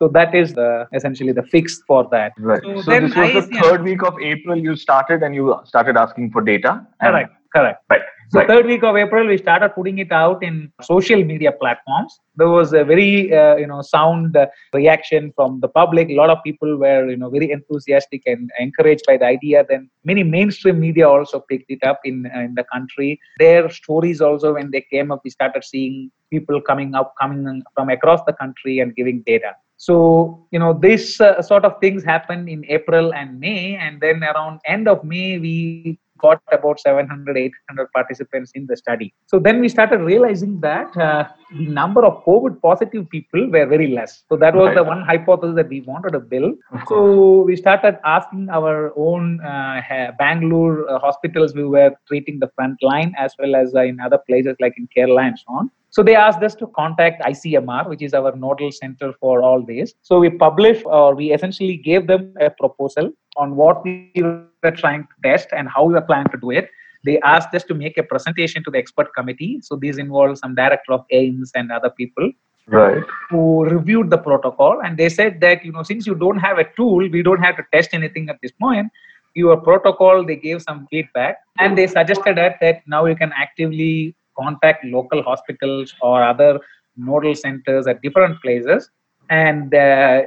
so 0.00 0.08
that 0.16 0.34
is 0.40 0.54
the 0.60 0.68
essentially 0.98 1.32
the 1.38 1.42
fix 1.54 1.82
for 1.88 2.00
that 2.14 2.32
Right. 2.50 2.62
So 2.62 2.80
So, 2.82 2.90
then 2.92 3.02
this 3.08 3.16
was 3.16 3.30
I- 3.30 3.40
the 3.40 3.46
third 3.62 3.82
week 3.88 4.02
of 4.10 4.14
April. 4.28 4.56
You 4.66 4.74
started 4.84 5.22
and 5.26 5.34
you 5.38 5.44
started 5.72 5.96
asking 6.04 6.30
for 6.36 6.40
data. 6.52 6.72
correct 7.02 7.32
correct 7.56 7.82
Right. 7.92 8.06
So 8.30 8.38
right. 8.38 8.48
third 8.48 8.66
week 8.66 8.84
of 8.88 8.96
april 8.96 9.26
we 9.26 9.36
started 9.36 9.70
putting 9.76 9.98
it 9.98 10.12
out 10.12 10.42
in 10.42 10.72
social 10.82 11.22
media 11.24 11.52
platforms. 11.52 12.20
There 12.36 12.48
was 12.48 12.72
a 12.72 12.84
very 12.84 13.34
uh, 13.34 13.56
you 13.56 13.66
know 13.66 13.82
sound 13.82 14.36
uh, 14.36 14.46
reaction 14.72 15.32
from 15.34 15.60
the 15.60 15.68
public. 15.68 16.08
A 16.10 16.14
lot 16.14 16.30
of 16.30 16.38
people 16.44 16.76
were 16.78 17.10
you 17.10 17.16
know 17.16 17.30
very 17.30 17.50
enthusiastic 17.50 18.22
and 18.26 18.50
encouraged 18.58 19.04
by 19.06 19.16
the 19.16 19.26
idea. 19.26 19.64
Then 19.68 19.90
many 20.04 20.22
mainstream 20.22 20.78
media 20.78 21.08
also 21.08 21.40
picked 21.40 21.70
it 21.70 21.82
up 21.82 22.00
in 22.04 22.30
uh, 22.34 22.40
in 22.40 22.54
the 22.54 22.64
country. 22.72 23.18
Their 23.40 23.68
stories 23.70 24.20
also 24.20 24.54
when 24.54 24.70
they 24.70 24.84
came 24.92 25.10
up 25.10 25.22
we 25.24 25.30
started 25.30 25.64
seeing 25.64 26.10
people 26.30 26.60
coming 26.60 26.94
up 26.94 27.14
coming 27.20 27.62
from 27.74 27.88
across 27.88 28.20
the 28.28 28.32
country 28.32 28.78
and 28.78 28.94
giving 28.94 29.22
data. 29.26 29.52
So 29.76 30.46
you 30.52 30.58
know 30.58 30.72
this 30.72 31.20
uh, 31.20 31.42
sort 31.42 31.64
of 31.64 31.80
things 31.80 32.04
happened 32.04 32.48
in 32.48 32.64
april 32.68 33.12
and 33.14 33.40
may. 33.40 33.76
And 33.76 34.00
then 34.00 34.22
around 34.22 34.60
end 34.66 34.86
of 34.88 35.02
may 35.02 35.38
we 35.38 35.98
got 36.20 36.42
about 36.52 36.80
700 36.80 37.36
800 37.36 37.92
participants 37.92 38.52
in 38.54 38.66
the 38.66 38.76
study. 38.76 39.12
So 39.26 39.38
then 39.38 39.60
we 39.60 39.68
started 39.68 40.00
realizing 40.00 40.60
that 40.60 40.96
uh, 40.96 41.28
the 41.52 41.66
number 41.66 42.04
of 42.04 42.24
covid 42.24 42.60
positive 42.60 43.08
people 43.10 43.50
were 43.50 43.66
very 43.66 43.88
less. 43.88 44.22
So 44.28 44.36
that 44.36 44.54
was 44.54 44.74
the 44.74 44.84
one 44.84 45.02
hypothesis 45.02 45.56
that 45.56 45.68
we 45.68 45.80
wanted 45.80 46.12
to 46.12 46.20
build. 46.20 46.54
So 46.88 47.42
we 47.42 47.56
started 47.56 47.98
asking 48.04 48.48
our 48.50 48.92
own 48.96 49.40
uh, 49.40 49.80
bangalore 50.18 50.88
uh, 50.88 50.98
hospitals. 50.98 51.54
We 51.54 51.64
were 51.64 51.92
treating 52.06 52.38
the 52.38 52.50
front 52.54 52.82
line 52.82 53.14
as 53.18 53.34
well 53.38 53.54
as 53.54 53.74
uh, 53.74 53.82
in 53.82 54.00
other 54.00 54.18
places 54.18 54.56
like 54.60 54.74
in 54.76 54.88
kerala 54.96 55.28
and 55.28 55.38
so 55.38 55.46
on. 55.48 55.70
So 55.92 56.04
they 56.04 56.14
asked 56.14 56.42
us 56.42 56.54
to 56.56 56.68
contact 56.68 57.20
ICMR, 57.22 57.88
which 57.88 58.02
is 58.02 58.14
our 58.14 58.34
nodal 58.36 58.70
center 58.70 59.12
for 59.20 59.42
all 59.42 59.60
this. 59.60 59.92
So 60.02 60.20
we 60.20 60.30
published, 60.30 60.84
or 60.86 61.16
we 61.16 61.32
essentially 61.32 61.76
gave 61.76 62.06
them 62.06 62.32
a 62.40 62.48
proposal 62.48 63.10
on 63.40 63.56
what 63.56 63.84
we 63.84 64.12
were 64.22 64.36
trying 64.36 65.02
to 65.04 65.14
test 65.28 65.48
and 65.52 65.68
how 65.68 65.84
we 65.84 65.94
were 65.94 66.06
planning 66.10 66.30
to 66.32 66.38
do 66.46 66.50
it. 66.50 66.70
They 67.04 67.18
asked 67.20 67.54
us 67.54 67.64
to 67.64 67.74
make 67.74 67.96
a 67.98 68.02
presentation 68.02 68.62
to 68.64 68.70
the 68.70 68.78
expert 68.78 69.08
committee. 69.16 69.60
So 69.62 69.76
these 69.76 69.98
involve 69.98 70.38
some 70.38 70.54
director 70.54 70.92
of 70.92 71.04
AIIMS 71.12 71.50
and 71.54 71.72
other 71.72 71.90
people 71.90 72.30
Right. 72.66 73.02
who 73.30 73.64
reviewed 73.64 74.10
the 74.10 74.18
protocol 74.18 74.80
and 74.84 74.96
they 74.96 75.08
said 75.08 75.40
that 75.40 75.64
you 75.64 75.72
know 75.72 75.82
since 75.82 76.06
you 76.06 76.14
don't 76.14 76.38
have 76.38 76.58
a 76.58 76.64
tool 76.76 76.98
we 76.98 77.22
don't 77.22 77.40
have 77.40 77.56
to 77.56 77.64
test 77.72 77.90
anything 77.92 78.28
at 78.28 78.38
this 78.42 78.52
point 78.52 78.86
your 79.34 79.56
protocol 79.56 80.24
they 80.24 80.36
gave 80.36 80.62
some 80.62 80.86
feedback 80.88 81.38
and 81.58 81.76
they 81.76 81.86
suggested 81.88 82.36
that, 82.36 82.58
that 82.60 82.82
now 82.86 83.06
you 83.06 83.16
can 83.16 83.32
actively 83.36 84.14
contact 84.38 84.84
local 84.84 85.22
hospitals 85.22 85.94
or 86.00 86.22
other 86.22 86.60
nodal 86.96 87.34
centers 87.34 87.88
at 87.88 88.00
different 88.02 88.40
places 88.40 88.90
and 89.30 89.74
uh, 89.74 90.22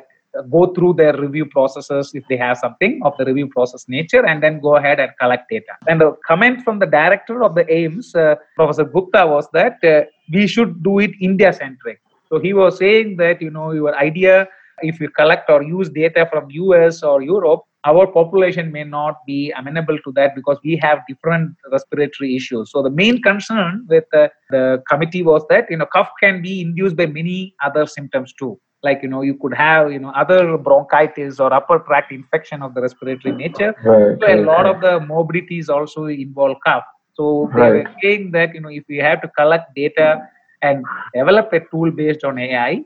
go 0.49 0.67
through 0.73 0.93
their 0.93 1.15
review 1.17 1.45
processes 1.45 2.11
if 2.13 2.23
they 2.29 2.37
have 2.37 2.57
something 2.57 2.99
of 3.03 3.13
the 3.17 3.25
review 3.25 3.47
process 3.47 3.85
nature 3.87 4.25
and 4.25 4.41
then 4.41 4.59
go 4.59 4.75
ahead 4.77 4.99
and 4.99 5.11
collect 5.19 5.49
data 5.49 5.73
and 5.87 6.01
the 6.01 6.11
comment 6.27 6.63
from 6.63 6.79
the 6.79 6.85
director 6.85 7.43
of 7.43 7.53
the 7.55 7.65
AIIMS 7.65 8.15
uh, 8.15 8.35
professor 8.55 8.85
gupta 8.85 9.25
was 9.27 9.47
that 9.53 9.77
uh, 9.83 10.01
we 10.31 10.47
should 10.47 10.81
do 10.83 10.99
it 10.99 11.11
india 11.21 11.51
centric 11.53 11.99
so 12.33 12.39
he 12.39 12.51
was 12.53 12.79
saying 12.79 13.17
that 13.17 13.43
you 13.43 13.51
know 13.51 13.73
your 13.73 13.95
idea, 13.95 14.47
if 14.81 14.99
you 14.99 15.07
collect 15.09 15.51
or 15.51 15.61
use 15.61 15.87
data 15.89 16.27
from 16.31 16.49
US 16.49 17.03
or 17.03 17.21
Europe, 17.21 17.61
our 17.85 18.07
population 18.07 18.71
may 18.71 18.83
not 18.83 19.17
be 19.27 19.51
amenable 19.55 19.99
to 19.99 20.11
that 20.13 20.33
because 20.33 20.57
we 20.63 20.75
have 20.77 21.01
different 21.07 21.55
respiratory 21.71 22.35
issues. 22.35 22.71
So 22.71 22.81
the 22.81 22.89
main 22.89 23.21
concern 23.21 23.85
with 23.87 24.05
the, 24.11 24.31
the 24.49 24.81
committee 24.89 25.21
was 25.21 25.43
that 25.51 25.69
you 25.69 25.77
know 25.77 25.85
cough 25.85 26.09
can 26.19 26.41
be 26.41 26.61
induced 26.61 26.95
by 26.95 27.05
many 27.05 27.53
other 27.63 27.85
symptoms 27.85 28.33
too. 28.33 28.59
Like 28.83 28.99
you 29.03 29.09
know 29.09 29.21
you 29.21 29.35
could 29.41 29.53
have 29.53 29.91
you 29.91 29.99
know 29.99 30.09
other 30.11 30.57
bronchitis 30.57 31.39
or 31.39 31.53
upper 31.53 31.79
tract 31.79 32.11
infection 32.11 32.61
of 32.61 32.73
the 32.73 32.81
respiratory 32.81 33.33
nature. 33.33 33.73
Right. 33.83 34.17
So 34.21 34.27
a 34.33 34.37
lot 34.37 34.65
of 34.65 34.81
the 34.81 34.99
morbidities 34.99 35.69
also 35.69 36.05
involve 36.05 36.57
cough. 36.65 36.83
So 37.13 37.53
they 37.55 37.69
Right. 37.69 37.71
were 37.71 37.85
saying 38.01 38.31
that 38.33 38.53
you 38.53 38.61
know 38.61 38.69
if 38.69 38.83
we 38.89 38.97
have 38.97 39.21
to 39.21 39.29
collect 39.37 39.73
data 39.75 40.17
and 40.61 40.89
develop 41.13 41.51
a 41.53 41.61
tool 41.71 41.91
based 41.91 42.23
on 42.23 42.37
AI, 42.39 42.85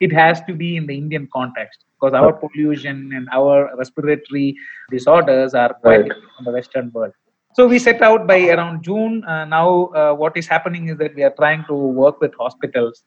it 0.00 0.12
has 0.12 0.42
to 0.42 0.54
be 0.54 0.76
in 0.76 0.86
the 0.86 0.96
Indian 0.96 1.28
context 1.32 1.84
because 2.00 2.14
our 2.14 2.32
pollution 2.32 3.10
and 3.14 3.28
our 3.32 3.70
respiratory 3.78 4.54
disorders 4.90 5.54
are 5.54 5.74
quite 5.82 6.02
Right. 6.02 6.04
different 6.04 6.30
from 6.36 6.44
the 6.46 6.52
Western 6.52 6.90
world. 6.92 7.12
So 7.54 7.66
we 7.68 7.78
set 7.78 8.02
out 8.02 8.26
by 8.26 8.38
around 8.48 8.82
June. 8.84 9.24
Uh, 9.24 9.44
now, 9.44 9.86
uh, 10.00 10.14
what 10.14 10.36
is 10.36 10.46
happening 10.48 10.88
is 10.88 10.98
that 10.98 11.14
we 11.14 11.22
are 11.22 11.34
trying 11.38 11.64
to 11.68 11.74
work 11.74 12.20
with 12.20 12.32
hospitals 12.38 13.04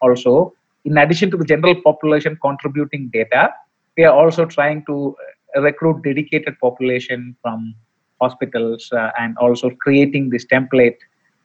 also. 0.00 0.54
In 0.84 0.98
addition 0.98 1.30
to 1.30 1.36
the 1.36 1.44
general 1.44 1.74
population 1.80 2.38
contributing 2.42 3.10
data, 3.12 3.52
we 3.96 4.04
are 4.04 4.14
also 4.14 4.44
trying 4.44 4.84
to 4.86 5.16
uh, 5.56 5.62
recruit 5.62 6.02
dedicated 6.02 6.58
population 6.60 7.36
from 7.40 7.74
hospitals 8.20 8.90
uh, 8.92 9.10
and 9.18 9.36
also 9.38 9.70
creating 9.70 10.30
this 10.30 10.44
template 10.46 10.96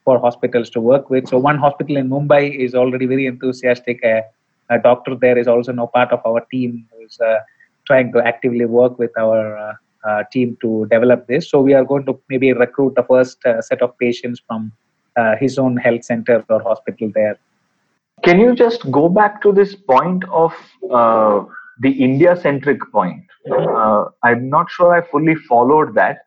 for 0.03 0.19
hospitals 0.19 0.69
to 0.71 0.81
work 0.81 1.09
with. 1.09 1.27
So 1.27 1.37
one 1.37 1.57
hospital 1.57 1.97
in 1.97 2.09
Mumbai 2.09 2.57
is 2.65 2.75
already 2.75 3.05
very 3.05 3.27
enthusiastic. 3.27 3.99
A, 4.03 4.23
a 4.69 4.79
doctor 4.79 5.15
there 5.15 5.37
is 5.37 5.47
also 5.47 5.71
now 5.71 5.87
part 5.87 6.11
of 6.11 6.21
our 6.25 6.41
team 6.51 6.85
who 6.91 7.05
is 7.05 7.19
uh, 7.19 7.39
trying 7.85 8.11
to 8.13 8.19
actively 8.25 8.65
work 8.65 8.97
with 8.99 9.11
our 9.17 9.57
uh, 9.57 9.73
uh, 10.07 10.23
team 10.31 10.57
to 10.61 10.87
develop 10.89 11.27
this. 11.27 11.49
So 11.49 11.61
we 11.61 11.73
are 11.73 11.83
going 11.83 12.05
to 12.05 12.19
maybe 12.29 12.53
recruit 12.53 12.95
the 12.95 13.03
first 13.03 13.45
uh, 13.45 13.61
set 13.61 13.81
of 13.81 13.97
patients 13.97 14.41
from 14.47 14.71
his 15.37 15.59
own 15.59 15.75
health 15.75 16.05
center 16.05 16.45
or 16.47 16.61
hospital 16.63 17.11
there. 17.13 17.37
Can 18.23 18.39
you 18.39 18.55
just 18.55 18.89
go 18.91 19.09
back 19.09 19.41
to 19.41 19.51
this 19.51 19.75
point 19.75 20.23
of 20.29 20.53
uh, 20.91 21.43
the 21.79 21.91
India-centric 21.91 22.79
point? 22.91 23.23
Uh, 23.51 24.05
I'm 24.23 24.49
not 24.49 24.69
sure 24.69 24.93
I 24.93 25.01
fully 25.01 25.35
followed 25.35 25.95
that. 25.95 26.19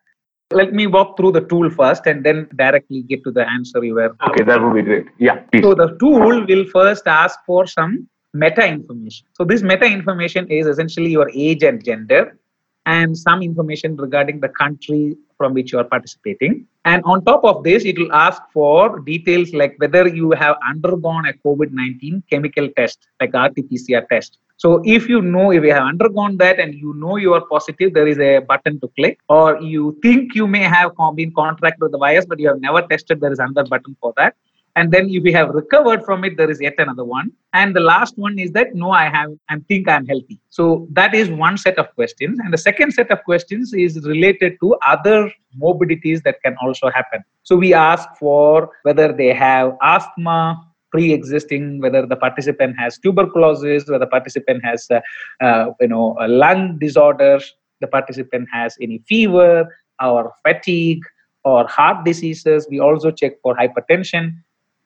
Let 0.51 0.73
me 0.73 0.87
walk 0.87 1.17
through 1.17 1.31
the 1.31 1.41
tool 1.41 1.69
first 1.69 2.05
and 2.05 2.23
then 2.23 2.47
directly 2.55 3.01
get 3.03 3.23
to 3.23 3.31
the 3.31 3.47
answer 3.47 3.83
you 3.83 3.95
were. 3.95 4.15
Okay, 4.27 4.43
that 4.43 4.61
would 4.61 4.75
be 4.75 4.81
great. 4.81 5.07
Yeah, 5.17 5.35
please. 5.51 5.63
So 5.63 5.73
the 5.73 5.97
tool 5.99 6.45
will 6.45 6.65
first 6.65 7.07
ask 7.07 7.39
for 7.45 7.65
some 7.65 8.07
meta 8.33 8.65
information. 8.65 9.27
So 9.33 9.43
this 9.43 9.61
meta 9.61 9.85
information 9.85 10.47
is 10.49 10.67
essentially 10.67 11.09
your 11.09 11.29
age 11.33 11.63
and 11.63 11.83
gender 11.83 12.37
and 12.85 13.17
some 13.17 13.41
information 13.41 13.95
regarding 13.95 14.39
the 14.41 14.49
country 14.49 15.15
from 15.43 15.53
which 15.53 15.73
you 15.73 15.79
are 15.79 15.89
participating. 15.95 16.65
And 16.85 17.03
on 17.03 17.25
top 17.25 17.43
of 17.43 17.63
this, 17.63 17.83
it 17.85 17.97
will 17.97 18.13
ask 18.13 18.41
for 18.53 18.99
details 18.99 19.53
like 19.53 19.75
whether 19.77 20.07
you 20.07 20.31
have 20.31 20.55
undergone 20.67 21.25
a 21.25 21.33
COVID 21.33 21.71
19 21.71 22.23
chemical 22.29 22.69
test, 22.77 23.07
like 23.19 23.33
RT 23.33 23.69
PCR 23.71 24.07
test. 24.07 24.37
So 24.57 24.81
if 24.85 25.09
you 25.09 25.21
know 25.21 25.51
if 25.51 25.63
you 25.63 25.73
have 25.73 25.83
undergone 25.83 26.37
that 26.37 26.59
and 26.59 26.73
you 26.73 26.93
know 26.93 27.17
you 27.17 27.33
are 27.33 27.45
positive, 27.55 27.93
there 27.93 28.07
is 28.07 28.19
a 28.19 28.39
button 28.39 28.79
to 28.79 28.87
click. 28.99 29.19
Or 29.27 29.61
you 29.61 29.97
think 30.01 30.35
you 30.35 30.47
may 30.47 30.63
have 30.63 30.91
been 31.15 31.33
contracted 31.33 31.81
with 31.81 31.91
the 31.91 31.97
virus, 31.97 32.25
but 32.25 32.39
you 32.39 32.47
have 32.47 32.61
never 32.61 32.81
tested, 32.83 33.19
there 33.19 33.33
is 33.33 33.39
another 33.39 33.65
button 33.65 33.97
for 33.99 34.13
that 34.17 34.35
and 34.75 34.91
then 34.91 35.09
if 35.09 35.23
we 35.23 35.31
have 35.31 35.49
recovered 35.49 36.03
from 36.03 36.23
it 36.23 36.35
there 36.37 36.49
is 36.49 36.59
yet 36.59 36.73
another 36.77 37.03
one. 37.03 37.31
And 37.53 37.75
the 37.75 37.79
last 37.79 38.17
one 38.17 38.39
is 38.39 38.51
that 38.51 38.73
no 38.73 38.91
i 38.91 39.09
have 39.09 39.31
i 39.49 39.57
think 39.67 39.87
i'm 39.87 40.05
healthy. 40.05 40.39
So 40.49 40.87
that 40.91 41.13
is 41.13 41.29
one 41.29 41.57
set 41.57 41.77
of 41.77 41.93
questions. 41.95 42.39
And 42.39 42.53
the 42.53 42.57
second 42.57 42.93
set 42.93 43.11
of 43.11 43.23
questions 43.23 43.73
is 43.73 44.01
related 44.05 44.57
to 44.61 44.75
other 44.85 45.31
morbidities 45.55 46.21
that 46.23 46.41
can 46.43 46.55
also 46.61 46.89
happen. 46.89 47.23
So 47.43 47.55
we 47.55 47.73
ask 47.73 48.07
for 48.19 48.71
whether 48.83 49.13
they 49.13 49.33
have 49.33 49.73
asthma 49.81 50.63
pre-existing 50.91 51.81
whether 51.81 52.05
the 52.05 52.15
participant 52.15 52.75
has 52.77 52.99
tuberculosis 52.99 53.87
whether 53.87 53.97
the 53.97 54.07
participant 54.07 54.63
has 54.63 54.85
uh, 54.91 55.01
uh, 55.41 55.71
you 55.81 55.87
know 55.87 56.15
a 56.19 56.27
lung 56.27 56.77
disorders 56.77 57.55
the 57.81 57.87
participant 57.87 58.47
has 58.51 58.77
any 58.79 58.99
fever 59.07 59.67
or 60.01 60.33
fatigue 60.45 61.03
or 61.43 61.67
heart 61.67 62.05
diseases. 62.05 62.67
We 62.69 62.79
also 62.79 63.11
check 63.11 63.33
for 63.41 63.55
hypertension 63.55 64.37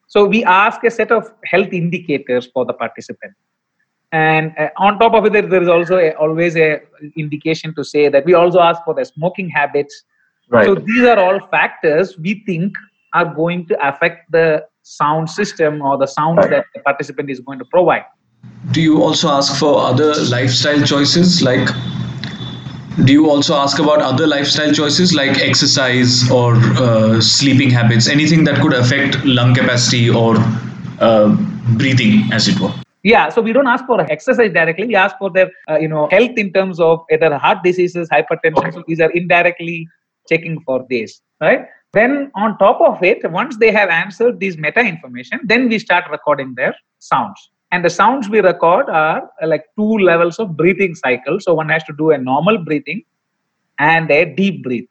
so 0.08 0.24
we 0.24 0.42
ask 0.44 0.82
a 0.84 0.90
set 0.90 1.12
of 1.12 1.30
health 1.44 1.72
indicators 1.72 2.46
for 2.52 2.64
the 2.64 2.72
participant. 2.72 3.34
And 4.10 4.54
uh, 4.58 4.68
on 4.78 4.98
top 4.98 5.12
of 5.12 5.26
it, 5.26 5.34
there, 5.34 5.42
there 5.42 5.62
is 5.62 5.68
also 5.68 5.98
a, 5.98 6.12
always 6.12 6.56
a 6.56 6.80
indication 7.16 7.74
to 7.74 7.84
say 7.84 8.08
that 8.08 8.24
we 8.24 8.32
also 8.32 8.58
ask 8.60 8.82
for 8.84 8.94
the 8.94 9.04
smoking 9.04 9.50
habits. 9.50 10.04
Right. 10.48 10.64
So 10.64 10.76
these 10.76 11.04
are 11.04 11.18
all 11.18 11.46
factors 11.48 12.18
we 12.18 12.42
think 12.46 12.74
are 13.12 13.26
going 13.34 13.66
to 13.66 13.86
affect 13.86 14.32
the 14.32 14.64
sound 14.82 15.28
system 15.28 15.82
or 15.82 15.98
the 15.98 16.06
sound 16.06 16.38
right. 16.38 16.50
that 16.50 16.64
the 16.74 16.80
participant 16.80 17.28
is 17.28 17.40
going 17.40 17.58
to 17.58 17.66
provide. 17.66 18.04
Do 18.70 18.80
you 18.80 19.02
also 19.02 19.28
ask 19.28 19.58
for 19.58 19.78
other 19.78 20.14
lifestyle 20.24 20.82
choices 20.84 21.42
like 21.42 21.68
do 23.04 23.12
you 23.12 23.30
also 23.30 23.54
ask 23.54 23.78
about 23.78 24.00
other 24.00 24.26
lifestyle 24.26 24.72
choices 24.72 25.14
like 25.14 25.38
exercise 25.38 26.28
or 26.30 26.54
uh, 26.56 27.20
sleeping 27.20 27.70
habits? 27.70 28.08
Anything 28.08 28.44
that 28.44 28.60
could 28.60 28.72
affect 28.72 29.24
lung 29.24 29.54
capacity 29.54 30.10
or 30.10 30.36
uh, 31.00 31.34
breathing 31.76 32.32
as 32.32 32.48
it 32.48 32.58
were? 32.58 32.72
Yeah 33.04 33.28
so 33.28 33.40
we 33.40 33.52
don't 33.52 33.68
ask 33.68 33.86
for 33.86 34.00
exercise 34.10 34.52
directly. 34.52 34.86
We 34.86 34.96
ask 34.96 35.16
for 35.18 35.30
their 35.30 35.50
uh, 35.70 35.78
you 35.78 35.88
know 35.88 36.08
health 36.10 36.36
in 36.36 36.52
terms 36.52 36.80
of 36.80 37.04
either 37.12 37.36
heart 37.38 37.62
diseases 37.62 38.08
hypertension. 38.08 38.58
Okay. 38.58 38.70
so 38.72 38.82
these 38.88 39.00
are 39.00 39.10
indirectly 39.10 39.86
checking 40.28 40.60
for 40.60 40.84
this 40.90 41.20
right? 41.40 41.66
Then 41.92 42.30
on 42.34 42.58
top 42.58 42.80
of 42.80 43.02
it 43.02 43.30
once 43.30 43.56
they 43.56 43.70
have 43.70 43.88
answered 43.88 44.40
these 44.40 44.58
meta 44.58 44.80
information 44.80 45.40
then 45.44 45.68
we 45.68 45.78
start 45.78 46.04
recording 46.10 46.54
their 46.56 46.74
sounds 46.98 47.50
and 47.70 47.84
the 47.84 47.90
sounds 47.90 48.28
we 48.28 48.40
record 48.40 48.88
are 48.88 49.30
uh, 49.42 49.46
like 49.46 49.64
two 49.76 49.98
levels 49.98 50.38
of 50.38 50.56
breathing 50.56 50.94
cycle. 50.94 51.38
So 51.40 51.54
one 51.54 51.68
has 51.68 51.84
to 51.84 51.92
do 51.92 52.10
a 52.10 52.18
normal 52.18 52.58
breathing 52.58 53.02
and 53.78 54.10
a 54.10 54.24
deep 54.24 54.62
breath 54.62 54.84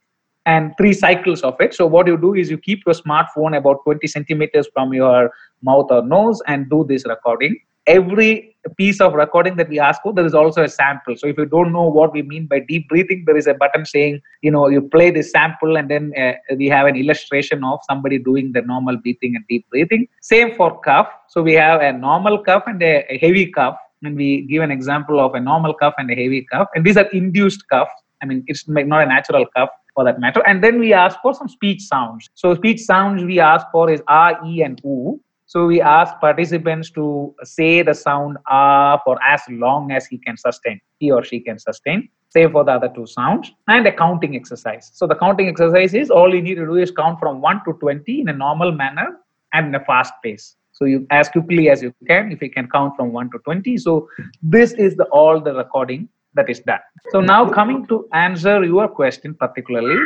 and 0.45 0.73
three 0.77 0.93
cycles 0.93 1.41
of 1.41 1.59
it. 1.59 1.73
So 1.73 1.85
what 1.85 2.07
you 2.07 2.17
do 2.17 2.33
is 2.35 2.49
you 2.49 2.57
keep 2.57 2.83
your 2.85 2.95
smartphone 2.95 3.57
about 3.57 3.83
20 3.83 4.07
centimeters 4.07 4.67
from 4.73 4.93
your 4.93 5.31
mouth 5.61 5.87
or 5.89 6.05
nose 6.05 6.41
and 6.47 6.69
do 6.69 6.85
this 6.87 7.05
recording 7.05 7.59
every 7.87 8.55
piece 8.77 8.99
of 8.99 9.13
recording 9.13 9.55
that 9.55 9.69
we 9.69 9.79
ask 9.79 10.01
for, 10.01 10.13
there 10.13 10.25
is 10.25 10.33
also 10.33 10.63
a 10.63 10.69
sample. 10.69 11.15
So 11.15 11.27
if 11.27 11.37
you 11.37 11.45
don't 11.45 11.71
know 11.71 11.87
what 11.87 12.11
we 12.13 12.21
mean 12.21 12.45
by 12.45 12.59
deep 12.59 12.89
breathing, 12.89 13.23
there 13.25 13.37
is 13.37 13.47
a 13.47 13.53
button 13.53 13.85
saying, 13.85 14.21
you 14.41 14.51
know, 14.51 14.67
you 14.67 14.81
play 14.81 15.09
this 15.09 15.31
sample 15.31 15.77
and 15.77 15.89
then 15.89 16.11
uh, 16.17 16.33
we 16.57 16.67
have 16.67 16.85
an 16.85 16.95
illustration 16.95 17.63
of 17.63 17.79
somebody 17.89 18.19
doing 18.19 18.51
the 18.51 18.61
normal 18.61 18.97
breathing 18.97 19.35
and 19.35 19.45
deep 19.47 19.65
breathing. 19.69 20.07
Same 20.21 20.53
for 20.55 20.79
cough. 20.81 21.07
So 21.29 21.41
we 21.41 21.53
have 21.53 21.81
a 21.81 21.93
normal 21.93 22.43
cough 22.43 22.63
and 22.67 22.83
a, 22.83 23.05
a 23.09 23.17
heavy 23.17 23.47
cough. 23.47 23.77
And 24.03 24.15
we 24.15 24.41
give 24.41 24.61
an 24.61 24.69
example 24.69 25.19
of 25.19 25.33
a 25.33 25.39
normal 25.39 25.73
cough 25.73 25.95
and 25.97 26.11
a 26.11 26.15
heavy 26.15 26.45
cough. 26.51 26.67
And 26.75 26.85
these 26.85 26.97
are 26.97 27.07
induced 27.13 27.67
coughs. 27.69 27.91
I 28.21 28.25
mean, 28.25 28.43
it's 28.47 28.67
not 28.67 29.03
a 29.03 29.05
natural 29.05 29.45
cough 29.55 29.69
for 29.95 30.03
that 30.03 30.19
matter. 30.19 30.43
And 30.45 30.63
then 30.63 30.79
we 30.79 30.93
ask 30.93 31.17
for 31.21 31.33
some 31.33 31.47
speech 31.47 31.81
sounds. 31.81 32.29
So 32.35 32.53
speech 32.53 32.81
sounds 32.81 33.23
we 33.23 33.39
ask 33.39 33.65
for 33.71 33.89
is 33.89 34.01
R, 34.07 34.39
E, 34.45 34.61
and 34.61 34.79
U. 34.83 35.19
So 35.47 35.65
we 35.65 35.79
ask 35.79 36.13
participants 36.19 36.89
to 36.91 37.33
say 37.43 37.81
the 37.81 37.93
sound 37.93 38.37
ah 38.47 38.99
for 39.05 39.17
as 39.23 39.41
long 39.49 39.91
as 39.91 40.05
he 40.05 40.17
can 40.17 40.35
sustain, 40.35 40.81
he 40.99 41.09
or 41.09 41.23
she 41.23 41.39
can 41.39 41.57
sustain. 41.57 42.09
Same 42.35 42.51
for 42.51 42.65
the 42.65 42.73
other 42.73 42.89
two 42.93 43.05
sounds 43.07 43.51
and 43.69 43.87
a 43.87 43.93
counting 43.93 44.35
exercise. 44.35 44.91
So 44.93 45.07
the 45.07 45.15
counting 45.15 45.47
exercise 45.47 45.93
is 45.93 46.09
all 46.09 46.35
you 46.35 46.41
need 46.41 46.55
to 46.55 46.65
do 46.65 46.75
is 46.75 46.91
count 46.91 47.19
from 47.21 47.39
1 47.39 47.61
to 47.65 47.73
20 47.79 48.19
in 48.21 48.27
a 48.27 48.33
normal 48.33 48.73
manner 48.73 49.07
and 49.53 49.67
in 49.67 49.75
a 49.75 49.83
fast 49.85 50.13
pace. 50.21 50.57
So 50.73 50.83
you 50.83 51.07
as 51.11 51.29
quickly 51.29 51.69
as 51.69 51.81
you 51.81 51.93
can, 52.07 52.29
if 52.33 52.41
you 52.41 52.51
can 52.51 52.69
count 52.69 52.97
from 52.97 53.13
1 53.13 53.31
to 53.31 53.39
20. 53.45 53.77
So 53.77 54.09
this 54.43 54.73
is 54.73 54.97
the 54.97 55.05
all 55.05 55.39
the 55.39 55.53
recording 55.53 56.09
that 56.33 56.49
is 56.49 56.59
done. 56.59 56.85
So 57.11 57.21
now 57.21 57.49
coming 57.49 57.85
to 57.87 58.05
answer 58.11 58.63
your 58.65 58.89
question 58.89 59.33
particularly, 59.33 59.97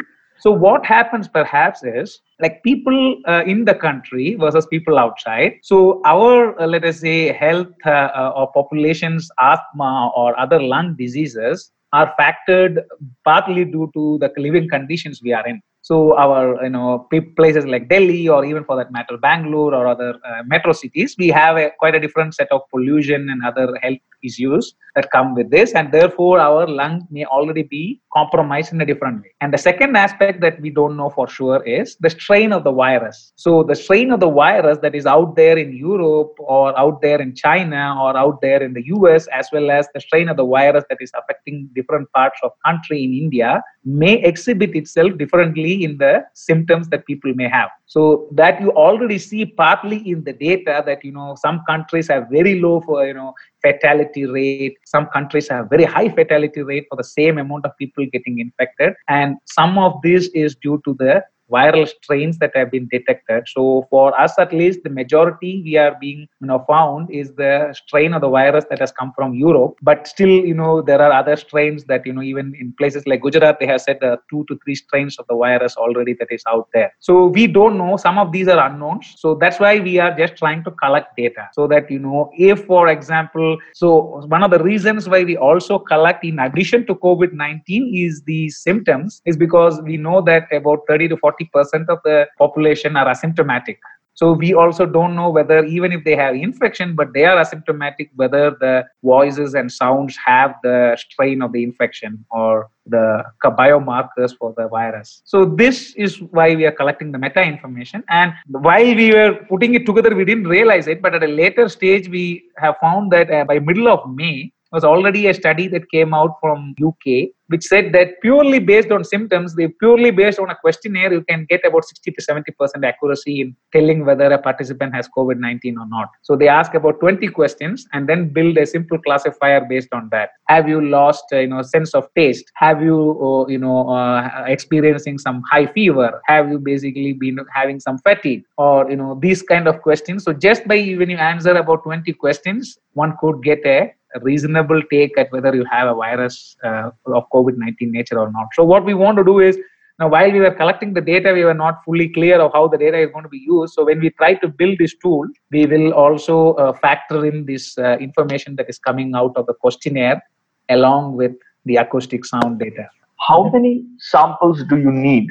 so 0.42 0.52
what 0.52 0.84
happens 0.84 1.28
perhaps 1.28 1.84
is 1.84 2.20
like 2.40 2.64
people 2.64 3.22
uh, 3.28 3.44
in 3.46 3.64
the 3.64 3.76
country 3.76 4.34
versus 4.40 4.66
people 4.66 4.98
outside. 4.98 5.54
So 5.62 6.02
our 6.04 6.60
uh, 6.60 6.66
let 6.66 6.84
us 6.84 7.02
say 7.02 7.32
health 7.32 7.68
uh, 7.86 8.10
uh 8.22 8.34
or 8.36 8.52
population's 8.52 9.30
asthma 9.40 10.12
or 10.16 10.38
other 10.40 10.60
lung 10.60 10.96
diseases 10.98 11.72
are 11.94 12.12
factored 12.20 12.82
partly 13.24 13.66
due 13.66 13.92
to 13.94 14.18
the 14.18 14.32
living 14.38 14.68
conditions 14.68 15.22
we 15.22 15.32
are 15.32 15.46
in. 15.46 15.62
So 15.84 16.16
our 16.18 16.64
you 16.64 16.70
know 16.70 17.08
places 17.36 17.66
like 17.66 17.90
Delhi 17.90 18.30
or 18.30 18.46
even 18.46 18.64
for 18.64 18.76
that 18.78 18.92
matter 18.92 19.18
Bangalore 19.18 19.74
or 19.74 19.88
other 19.88 20.16
uh, 20.24 20.44
metro 20.46 20.74
cities, 20.74 21.16
we 21.18 21.30
have 21.30 21.58
a, 21.58 21.72
quite 21.80 21.96
a 21.96 22.00
different 22.00 22.36
set 22.36 22.52
of 22.52 22.62
pollution 22.70 23.30
and 23.30 23.44
other 23.44 23.76
health 23.82 23.98
issues 24.24 24.76
that 24.96 25.10
come 25.12 25.34
with 25.34 25.50
this, 25.50 25.74
and 25.74 25.92
therefore 25.92 26.40
our 26.40 26.68
lung 26.68 27.08
may 27.10 27.26
already 27.26 27.64
be 27.64 28.00
compromised 28.14 28.74
in 28.74 28.82
a 28.82 28.86
different 28.86 29.24
way. 29.24 29.32
And 29.42 29.52
the 29.52 29.58
second 29.58 29.96
aspect 29.96 30.42
that 30.42 30.62
we 30.62 30.70
don't 30.70 30.98
know 30.98 31.10
for 31.10 31.28
sure 31.28 31.64
is 31.64 31.96
the 32.00 32.10
strain 32.10 32.54
of 32.54 32.64
the 32.64 32.72
virus. 32.72 33.34
So 33.36 33.64
the 33.64 33.76
strain 33.76 34.12
of 34.12 34.20
the 34.20 34.30
virus 34.30 34.78
that 34.84 34.94
is 34.94 35.06
out 35.06 35.36
there 35.36 35.58
in 35.58 35.74
Europe 35.74 36.36
or 36.40 36.78
out 36.78 37.02
there 37.02 37.22
in 37.22 37.34
China 37.36 37.96
or 38.00 38.16
out 38.16 38.42
there 38.42 38.62
in 38.62 38.74
the 38.74 38.86
US, 38.98 39.28
as 39.28 39.48
well 39.52 39.72
as 39.72 39.88
the 39.94 40.02
strain 40.02 40.30
of 40.30 40.38
the 40.38 40.46
virus 40.46 40.84
that 40.90 40.98
is 41.02 41.12
affecting 41.18 41.70
different 41.74 42.12
parts 42.12 42.40
of 42.44 42.52
country 42.66 43.04
in 43.04 43.14
India, 43.14 43.64
may 43.84 44.22
exhibit 44.22 44.76
itself 44.76 45.18
differently 45.18 45.71
in 45.74 45.98
the 45.98 46.24
symptoms 46.34 46.88
that 46.90 47.06
people 47.06 47.34
may 47.36 47.48
have. 47.48 47.70
So 47.86 48.28
that 48.32 48.62
you 48.62 48.72
already 48.72 49.18
see 49.18 49.46
partly 49.46 49.98
in 50.10 50.24
the 50.24 50.34
data 50.34 50.84
that 50.86 51.04
you 51.04 51.12
know 51.12 51.36
some 51.40 51.62
countries 51.68 52.08
have 52.08 52.28
very 52.30 52.60
low 52.60 52.82
for 52.82 53.06
you 53.06 53.14
know 53.14 53.34
fatality 53.62 54.26
rate. 54.26 54.78
Some 54.86 55.08
countries 55.08 55.48
have 55.50 55.70
very 55.70 55.84
high 55.84 56.10
fatality 56.10 56.62
rate 56.62 56.86
for 56.90 56.96
the 56.96 57.04
same 57.04 57.38
amount 57.38 57.66
of 57.66 57.78
people 57.78 58.06
getting 58.12 58.40
infected. 58.40 58.94
And 59.08 59.38
some 59.46 59.78
of 59.78 60.02
this 60.02 60.30
is 60.34 60.56
due 60.56 60.82
to 60.86 60.96
the 61.00 61.24
viral 61.52 61.88
strains 61.88 62.38
that 62.40 62.52
have 62.56 62.72
been 62.72 62.88
detected. 62.92 63.44
So 63.48 63.88
for 63.90 64.20
us, 64.20 64.38
at 64.40 64.54
least, 64.54 64.84
the 64.84 64.90
majority 64.90 65.62
we 65.64 65.78
are 65.78 65.96
being 66.00 66.28
you 66.40 66.48
know 66.48 66.64
found 66.68 67.12
is 67.12 67.34
the 67.34 67.74
strain 67.74 68.14
of 68.14 68.22
the 68.22 68.30
virus 68.30 68.66
that 68.70 68.80
has 68.80 68.92
come 68.92 69.12
from 69.16 69.34
Europe. 69.34 69.76
But 69.82 70.08
still, 70.08 70.30
you 70.30 70.54
know, 70.54 70.82
there 70.82 71.02
are 71.02 71.12
other 71.12 71.36
strains 71.36 71.84
that 71.86 72.06
you 72.06 72.14
know 72.14 72.22
even 72.22 72.54
in 72.60 72.74
places 72.78 73.06
like 73.06 73.22
Gujarat, 73.22 73.60
they 73.60 73.68
have 73.68 73.82
said 73.82 73.98
there 74.02 74.12
are 74.12 74.24
two 74.30 74.46
to 74.48 74.58
three 74.64 74.76
strains 74.76 75.18
of 75.20 75.26
the 75.28 75.36
virus 75.36 75.76
already 75.78 76.14
that 76.20 76.32
is 76.32 76.44
out 76.48 76.68
there. 76.74 76.94
So 77.00 77.28
we 77.28 77.48
don't 77.48 77.78
know. 77.78 77.98
Some 77.98 78.18
of 78.18 78.32
these 78.32 78.48
are 78.48 78.60
unknowns. 78.68 79.16
So 79.18 79.36
that's 79.36 79.60
why 79.60 79.80
we 79.80 80.00
are 80.00 80.16
just 80.18 80.38
trying 80.38 80.64
to 80.64 80.72
collect 80.72 81.16
data 81.18 81.50
so 81.54 81.68
that 81.68 81.90
you 81.92 82.00
know 82.00 82.32
if, 82.38 82.66
for 82.66 82.88
example, 82.88 83.58
so 83.74 84.24
one 84.28 84.44
of 84.44 84.52
the 84.52 84.64
reasons 84.64 85.08
why 85.08 85.24
we 85.24 85.38
also 85.38 85.80
collect 85.80 86.24
in 86.24 86.40
addition 86.40 86.86
to 86.88 86.96
COVID-19 86.96 88.06
is 88.06 88.22
the 88.24 88.50
symptoms 88.50 89.22
is 89.26 89.38
because 89.38 89.82
we 89.82 89.98
know 89.98 90.22
that 90.22 90.48
about 90.52 90.80
30 90.88 91.10
to 91.10 91.18
40 91.18 91.41
40% 91.46 91.90
of 91.90 92.00
the 92.04 92.28
population 92.38 92.96
are 92.96 93.08
asymptomatic. 93.08 93.78
So 94.14 94.34
we 94.34 94.54
also 94.54 94.86
don't 94.86 95.16
know 95.16 95.30
whether 95.30 95.64
even 95.66 95.92
if 95.94 96.04
they 96.04 96.16
have 96.16 96.36
infection, 96.36 96.96
but 96.96 97.14
they 97.14 97.26
are 97.26 97.44
asymptomatic, 97.44 98.10
whether 98.16 98.52
the 98.60 98.86
voices 99.04 99.56
and 99.56 99.72
sounds 99.72 100.18
have 100.24 100.56
the 100.64 100.98
strain 101.00 101.42
of 101.42 101.54
the 101.54 101.64
infection 101.64 102.24
or 102.30 102.70
the 102.86 103.24
biomarkers 103.44 104.38
for 104.38 104.54
the 104.58 104.68
virus. 104.68 105.22
So 105.26 105.46
this 105.46 105.94
is 105.96 106.22
why 106.22 106.56
we 106.56 106.66
are 106.66 106.72
collecting 106.72 107.12
the 107.12 107.18
meta 107.18 107.42
information. 107.42 108.04
And 108.10 108.34
while 108.48 108.96
we 108.96 109.14
were 109.14 109.40
putting 109.50 109.76
it 109.76 109.86
together, 109.86 110.14
we 110.14 110.26
didn't 110.26 110.48
realize 110.48 110.88
it, 110.88 111.02
but 111.02 111.16
at 111.16 111.24
a 111.24 111.28
later 111.28 111.70
stage, 111.70 112.10
we 112.10 112.44
have 112.58 112.76
found 112.82 113.12
that 113.14 113.32
uh, 113.32 113.46
by 113.46 113.60
middle 113.60 113.88
of 113.88 114.08
May, 114.14 114.52
was 114.72 114.84
already 114.84 115.28
a 115.28 115.34
study 115.34 115.68
that 115.68 115.90
came 115.92 116.14
out 116.14 116.38
from 116.42 116.76
UK 116.82 117.30
which 117.52 117.66
said 117.66 117.92
that 117.94 118.10
purely 118.22 118.60
based 118.60 118.92
on 118.92 119.04
symptoms, 119.04 119.56
they 119.56 119.68
purely 119.68 120.10
based 120.10 120.40
on 120.40 120.50
a 120.50 120.56
questionnaire, 120.56 121.12
you 121.12 121.24
can 121.30 121.46
get 121.50 121.66
about 121.66 121.84
60 121.84 122.12
to 122.12 122.22
70 122.22 122.52
percent 122.54 122.86
accuracy 122.86 123.42
in 123.42 123.56
telling 123.74 124.06
whether 124.06 124.32
a 124.32 124.38
participant 124.38 124.96
has 124.96 125.10
COVID-19 125.18 125.76
or 125.78 125.88
not. 125.88 126.10
So 126.22 126.36
they 126.38 126.48
ask 126.48 126.74
about 126.74 127.00
20 127.02 127.28
questions 127.28 127.86
and 127.92 128.08
then 128.08 128.30
build 128.30 128.58
a 128.58 128.66
simple 128.66 128.98
classifier 129.00 129.66
based 129.70 129.90
on 129.94 130.08
that. 130.12 130.30
Have 130.48 130.70
you 130.70 130.80
lost, 130.82 131.26
uh, 131.34 131.40
you 131.40 131.48
know, 131.48 131.62
sense 131.62 131.94
of 131.94 132.08
taste? 132.16 132.46
Have 132.56 132.82
you, 132.82 132.98
uh, 133.22 133.48
you 133.48 133.58
know, 133.58 133.90
uh, 133.90 134.46
experiencing 134.48 135.18
some 135.18 135.44
high 135.52 135.68
fever? 135.68 136.22
Have 136.28 136.50
you 136.50 136.60
basically 136.60 137.14
been 137.14 137.38
having 137.54 137.80
some 137.82 137.98
fatigue? 137.98 138.44
Or 138.58 138.90
you 138.90 138.96
know, 138.96 139.20
these 139.22 139.42
kind 139.42 139.68
of 139.68 139.82
questions. 139.82 140.24
So 140.24 140.32
just 140.32 140.68
by 140.68 140.78
when 140.98 141.10
you 141.10 141.18
answer 141.18 141.52
about 141.52 141.84
20 141.84 142.14
questions, 142.14 142.78
one 142.94 143.18
could 143.20 143.44
get 143.44 143.60
a 143.66 143.94
a 144.16 144.20
reasonable 144.20 144.82
take 144.92 145.18
at 145.18 145.32
whether 145.32 145.56
you 145.56 145.66
have 145.72 145.88
a 145.88 145.94
virus 145.94 146.56
uh, 146.64 146.92
of 147.08 147.26
COVID-19 147.34 147.76
nature 147.82 148.20
or 148.20 148.32
not. 148.32 148.48
So 148.54 148.64
what 148.64 148.86
we 148.86 148.94
want 148.94 149.18
to 149.18 149.24
do 149.24 149.40
is 149.40 149.58
now 150.00 150.08
while 150.10 150.32
we 150.32 150.40
were 150.40 150.52
collecting 150.52 150.94
the 150.94 151.02
data, 151.02 151.32
we 151.32 151.44
were 151.44 151.54
not 151.54 151.84
fully 151.86 152.10
clear 152.10 152.42
of 152.42 152.52
how 152.54 152.68
the 152.68 152.78
data 152.78 152.98
is 152.98 153.12
going 153.12 153.24
to 153.24 153.30
be 153.30 153.38
used. 153.38 153.74
So 153.74 153.86
when 153.86 154.00
we 154.00 154.10
try 154.12 154.34
to 154.36 154.48
build 154.48 154.78
this 154.80 154.96
tool, 154.96 155.28
we 155.52 155.66
will 155.66 155.94
also 155.94 156.54
uh, 156.54 156.74
factor 156.74 157.26
in 157.26 157.46
this 157.46 157.78
uh, 157.78 157.98
information 158.00 158.56
that 158.56 158.68
is 158.68 158.80
coming 158.80 159.14
out 159.16 159.34
of 159.36 159.46
the 159.46 159.54
questionnaire 159.54 160.22
along 160.70 161.18
with 161.18 161.34
the 161.66 161.76
acoustic 161.76 162.26
sound 162.26 162.60
data. 162.60 162.88
How 163.20 163.50
many 163.50 163.86
samples 164.00 164.64
do 164.64 164.78
you 164.78 164.92
need 164.92 165.30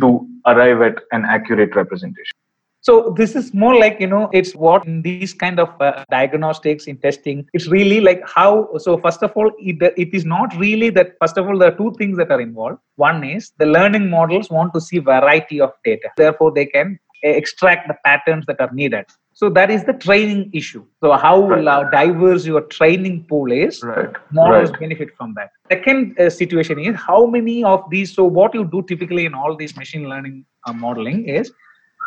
to 0.00 0.28
arrive 0.46 0.82
at 0.82 0.96
an 1.12 1.24
accurate 1.24 1.74
representation? 1.74 2.36
So 2.82 3.14
this 3.16 3.36
is 3.36 3.52
more 3.52 3.78
like, 3.78 4.00
you 4.00 4.06
know, 4.06 4.30
it's 4.32 4.54
what 4.54 4.86
in 4.86 5.02
these 5.02 5.34
kind 5.34 5.60
of 5.60 5.68
uh, 5.80 6.04
diagnostics 6.10 6.86
in 6.86 6.96
testing, 6.96 7.46
it's 7.52 7.68
really 7.68 8.00
like 8.00 8.22
how, 8.26 8.70
so 8.78 8.96
first 8.98 9.22
of 9.22 9.32
all, 9.34 9.52
it, 9.58 9.76
it 9.98 10.14
is 10.14 10.24
not 10.24 10.56
really 10.56 10.88
that, 10.90 11.12
first 11.20 11.36
of 11.36 11.46
all, 11.46 11.58
there 11.58 11.72
are 11.72 11.76
two 11.76 11.92
things 11.98 12.16
that 12.16 12.30
are 12.30 12.40
involved. 12.40 12.78
One 12.96 13.22
is 13.22 13.52
the 13.58 13.66
learning 13.66 14.08
models 14.08 14.48
want 14.48 14.72
to 14.74 14.80
see 14.80 14.98
variety 14.98 15.60
of 15.60 15.72
data. 15.84 16.08
Therefore, 16.16 16.52
they 16.52 16.66
can 16.66 16.98
extract 17.22 17.86
the 17.88 17.96
patterns 18.02 18.46
that 18.46 18.60
are 18.60 18.72
needed. 18.72 19.04
So 19.34 19.48
that 19.50 19.70
is 19.70 19.84
the 19.84 19.92
training 19.92 20.50
issue. 20.52 20.84
So 21.02 21.12
how 21.12 21.48
right. 21.48 21.90
diverse 21.92 22.46
your 22.46 22.62
training 22.62 23.24
pool 23.28 23.52
is, 23.52 23.82
right. 23.82 24.10
models 24.32 24.70
right. 24.70 24.80
benefit 24.80 25.16
from 25.16 25.34
that. 25.34 25.50
Second 25.70 26.18
uh, 26.18 26.30
situation 26.30 26.78
is 26.78 26.96
how 26.96 27.26
many 27.26 27.62
of 27.62 27.84
these. 27.90 28.14
So 28.14 28.24
what 28.24 28.54
you 28.54 28.64
do 28.64 28.82
typically 28.82 29.26
in 29.26 29.34
all 29.34 29.56
these 29.56 29.76
machine 29.76 30.08
learning 30.08 30.44
uh, 30.66 30.72
modeling 30.72 31.26
is 31.26 31.52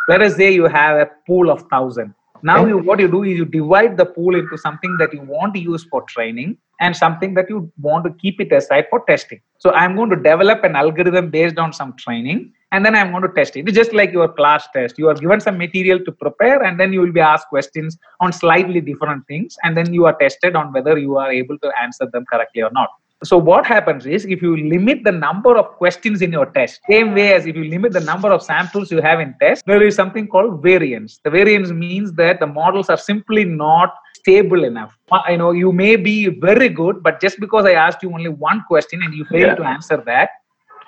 let 0.07 0.21
us 0.21 0.35
say 0.35 0.51
you 0.51 0.65
have 0.65 0.97
a 0.97 1.09
pool 1.27 1.49
of 1.49 1.61
1000 1.61 2.13
now 2.45 2.65
you, 2.65 2.77
what 2.77 2.99
you 2.99 3.07
do 3.07 3.23
is 3.23 3.37
you 3.37 3.45
divide 3.45 3.95
the 3.95 4.05
pool 4.05 4.35
into 4.35 4.57
something 4.57 4.97
that 4.99 5.13
you 5.13 5.21
want 5.21 5.53
to 5.53 5.61
use 5.61 5.85
for 5.85 6.01
training 6.01 6.57
and 6.81 6.93
something 6.93 7.33
that 7.35 7.49
you 7.49 7.71
want 7.79 8.03
to 8.03 8.11
keep 8.21 8.41
it 8.41 8.51
aside 8.51 8.87
for 8.89 9.05
testing. 9.07 9.39
So 9.59 9.71
i'm 9.71 9.95
going 9.95 10.09
to 10.09 10.17
develop 10.17 10.63
an 10.65 10.75
algorithm 10.75 11.29
based 11.29 11.57
on 11.57 11.71
some 11.71 11.93
training 11.95 12.51
and 12.73 12.85
then 12.85 12.95
i'm 12.95 13.11
going 13.11 13.23
to 13.23 13.29
test 13.29 13.55
it. 13.55 13.69
It's 13.69 13.77
just 13.77 13.93
like 13.93 14.11
your 14.11 14.27
class 14.27 14.67
test. 14.73 14.97
You 14.97 15.07
are 15.07 15.13
given 15.13 15.39
some 15.39 15.57
material 15.57 15.99
to 16.03 16.11
prepare 16.11 16.61
and 16.63 16.77
then 16.77 16.91
you 16.91 16.99
will 16.99 17.13
be 17.13 17.21
asked 17.21 17.47
questions 17.47 17.97
on 18.19 18.33
slightly 18.33 18.81
different 18.81 19.25
things 19.27 19.55
and 19.63 19.77
then 19.77 19.93
you 19.93 20.05
are 20.05 20.17
tested 20.19 20.57
on 20.57 20.73
whether 20.73 20.97
you 20.97 21.17
are 21.17 21.31
able 21.31 21.57
to 21.59 21.71
answer 21.81 22.07
them 22.11 22.25
correctly 22.29 22.61
or 22.61 22.71
not 22.71 22.89
so 23.23 23.37
what 23.37 23.65
happens 23.65 24.05
is 24.05 24.25
if 24.25 24.41
you 24.41 24.55
limit 24.57 25.03
the 25.03 25.11
number 25.11 25.57
of 25.57 25.65
questions 25.77 26.21
in 26.21 26.31
your 26.31 26.45
test, 26.47 26.81
same 26.89 27.13
way 27.13 27.33
as 27.33 27.45
if 27.45 27.55
you 27.55 27.63
limit 27.65 27.93
the 27.93 28.01
number 28.01 28.31
of 28.31 28.41
samples 28.41 28.91
you 28.91 29.01
have 29.01 29.19
in 29.19 29.35
test, 29.39 29.63
there 29.65 29.81
is 29.81 29.95
something 29.95 30.27
called 30.27 30.61
variance. 30.61 31.19
The 31.23 31.29
variance 31.29 31.71
means 31.71 32.13
that 32.13 32.39
the 32.39 32.47
models 32.47 32.89
are 32.89 32.97
simply 32.97 33.45
not 33.45 33.93
stable 34.15 34.63
enough. 34.63 34.97
Uh, 35.11 35.21
I 35.25 35.35
know 35.35 35.51
you 35.51 35.71
may 35.71 35.95
be 35.95 36.27
very 36.27 36.69
good, 36.69 37.03
but 37.03 37.21
just 37.21 37.39
because 37.39 37.65
I 37.65 37.73
asked 37.73 38.03
you 38.03 38.13
only 38.13 38.29
one 38.29 38.63
question 38.67 39.01
and 39.03 39.13
you 39.13 39.25
failed 39.25 39.41
yeah. 39.41 39.55
to 39.55 39.63
answer 39.63 40.03
that, 40.05 40.29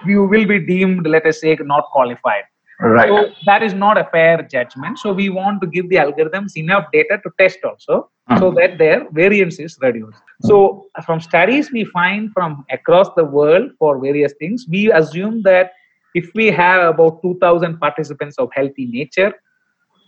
you 0.06 0.24
will 0.24 0.46
be 0.46 0.60
deemed, 0.60 1.08
let 1.08 1.26
us 1.26 1.42
say, 1.42 1.58
not 1.62 1.86
qualified. 1.92 2.44
Right. 2.80 3.08
So 3.08 3.34
that 3.46 3.64
is 3.64 3.74
not 3.74 3.98
a 3.98 4.04
fair 4.12 4.42
judgment. 4.42 5.00
So 5.00 5.14
we 5.14 5.30
want 5.30 5.62
to 5.62 5.68
give 5.68 5.90
the 5.90 5.96
algorithms 5.96 6.58
enough 6.58 6.86
data 6.92 7.20
to 7.24 7.32
test 7.40 7.60
also, 7.64 8.10
mm-hmm. 8.30 8.38
so 8.40 8.52
that 8.52 8.78
their 8.78 9.10
variance 9.12 9.60
is 9.60 9.78
reduced. 9.82 10.20
So 10.42 10.88
from 11.06 11.22
studies 11.22 11.72
we 11.72 11.86
find 11.86 12.32
from 12.34 12.66
across 12.70 13.10
the 13.16 13.24
world 13.24 13.72
for 13.80 14.00
various 14.00 14.34
things, 14.40 14.66
we 14.70 14.92
assume 14.92 15.42
that 15.44 15.72
if 16.16 16.30
we 16.36 16.48
have 16.48 16.94
about 16.94 17.22
2,000 17.22 17.80
participants 17.80 18.38
of 18.38 18.50
healthy 18.54 18.86
nature, 18.86 19.34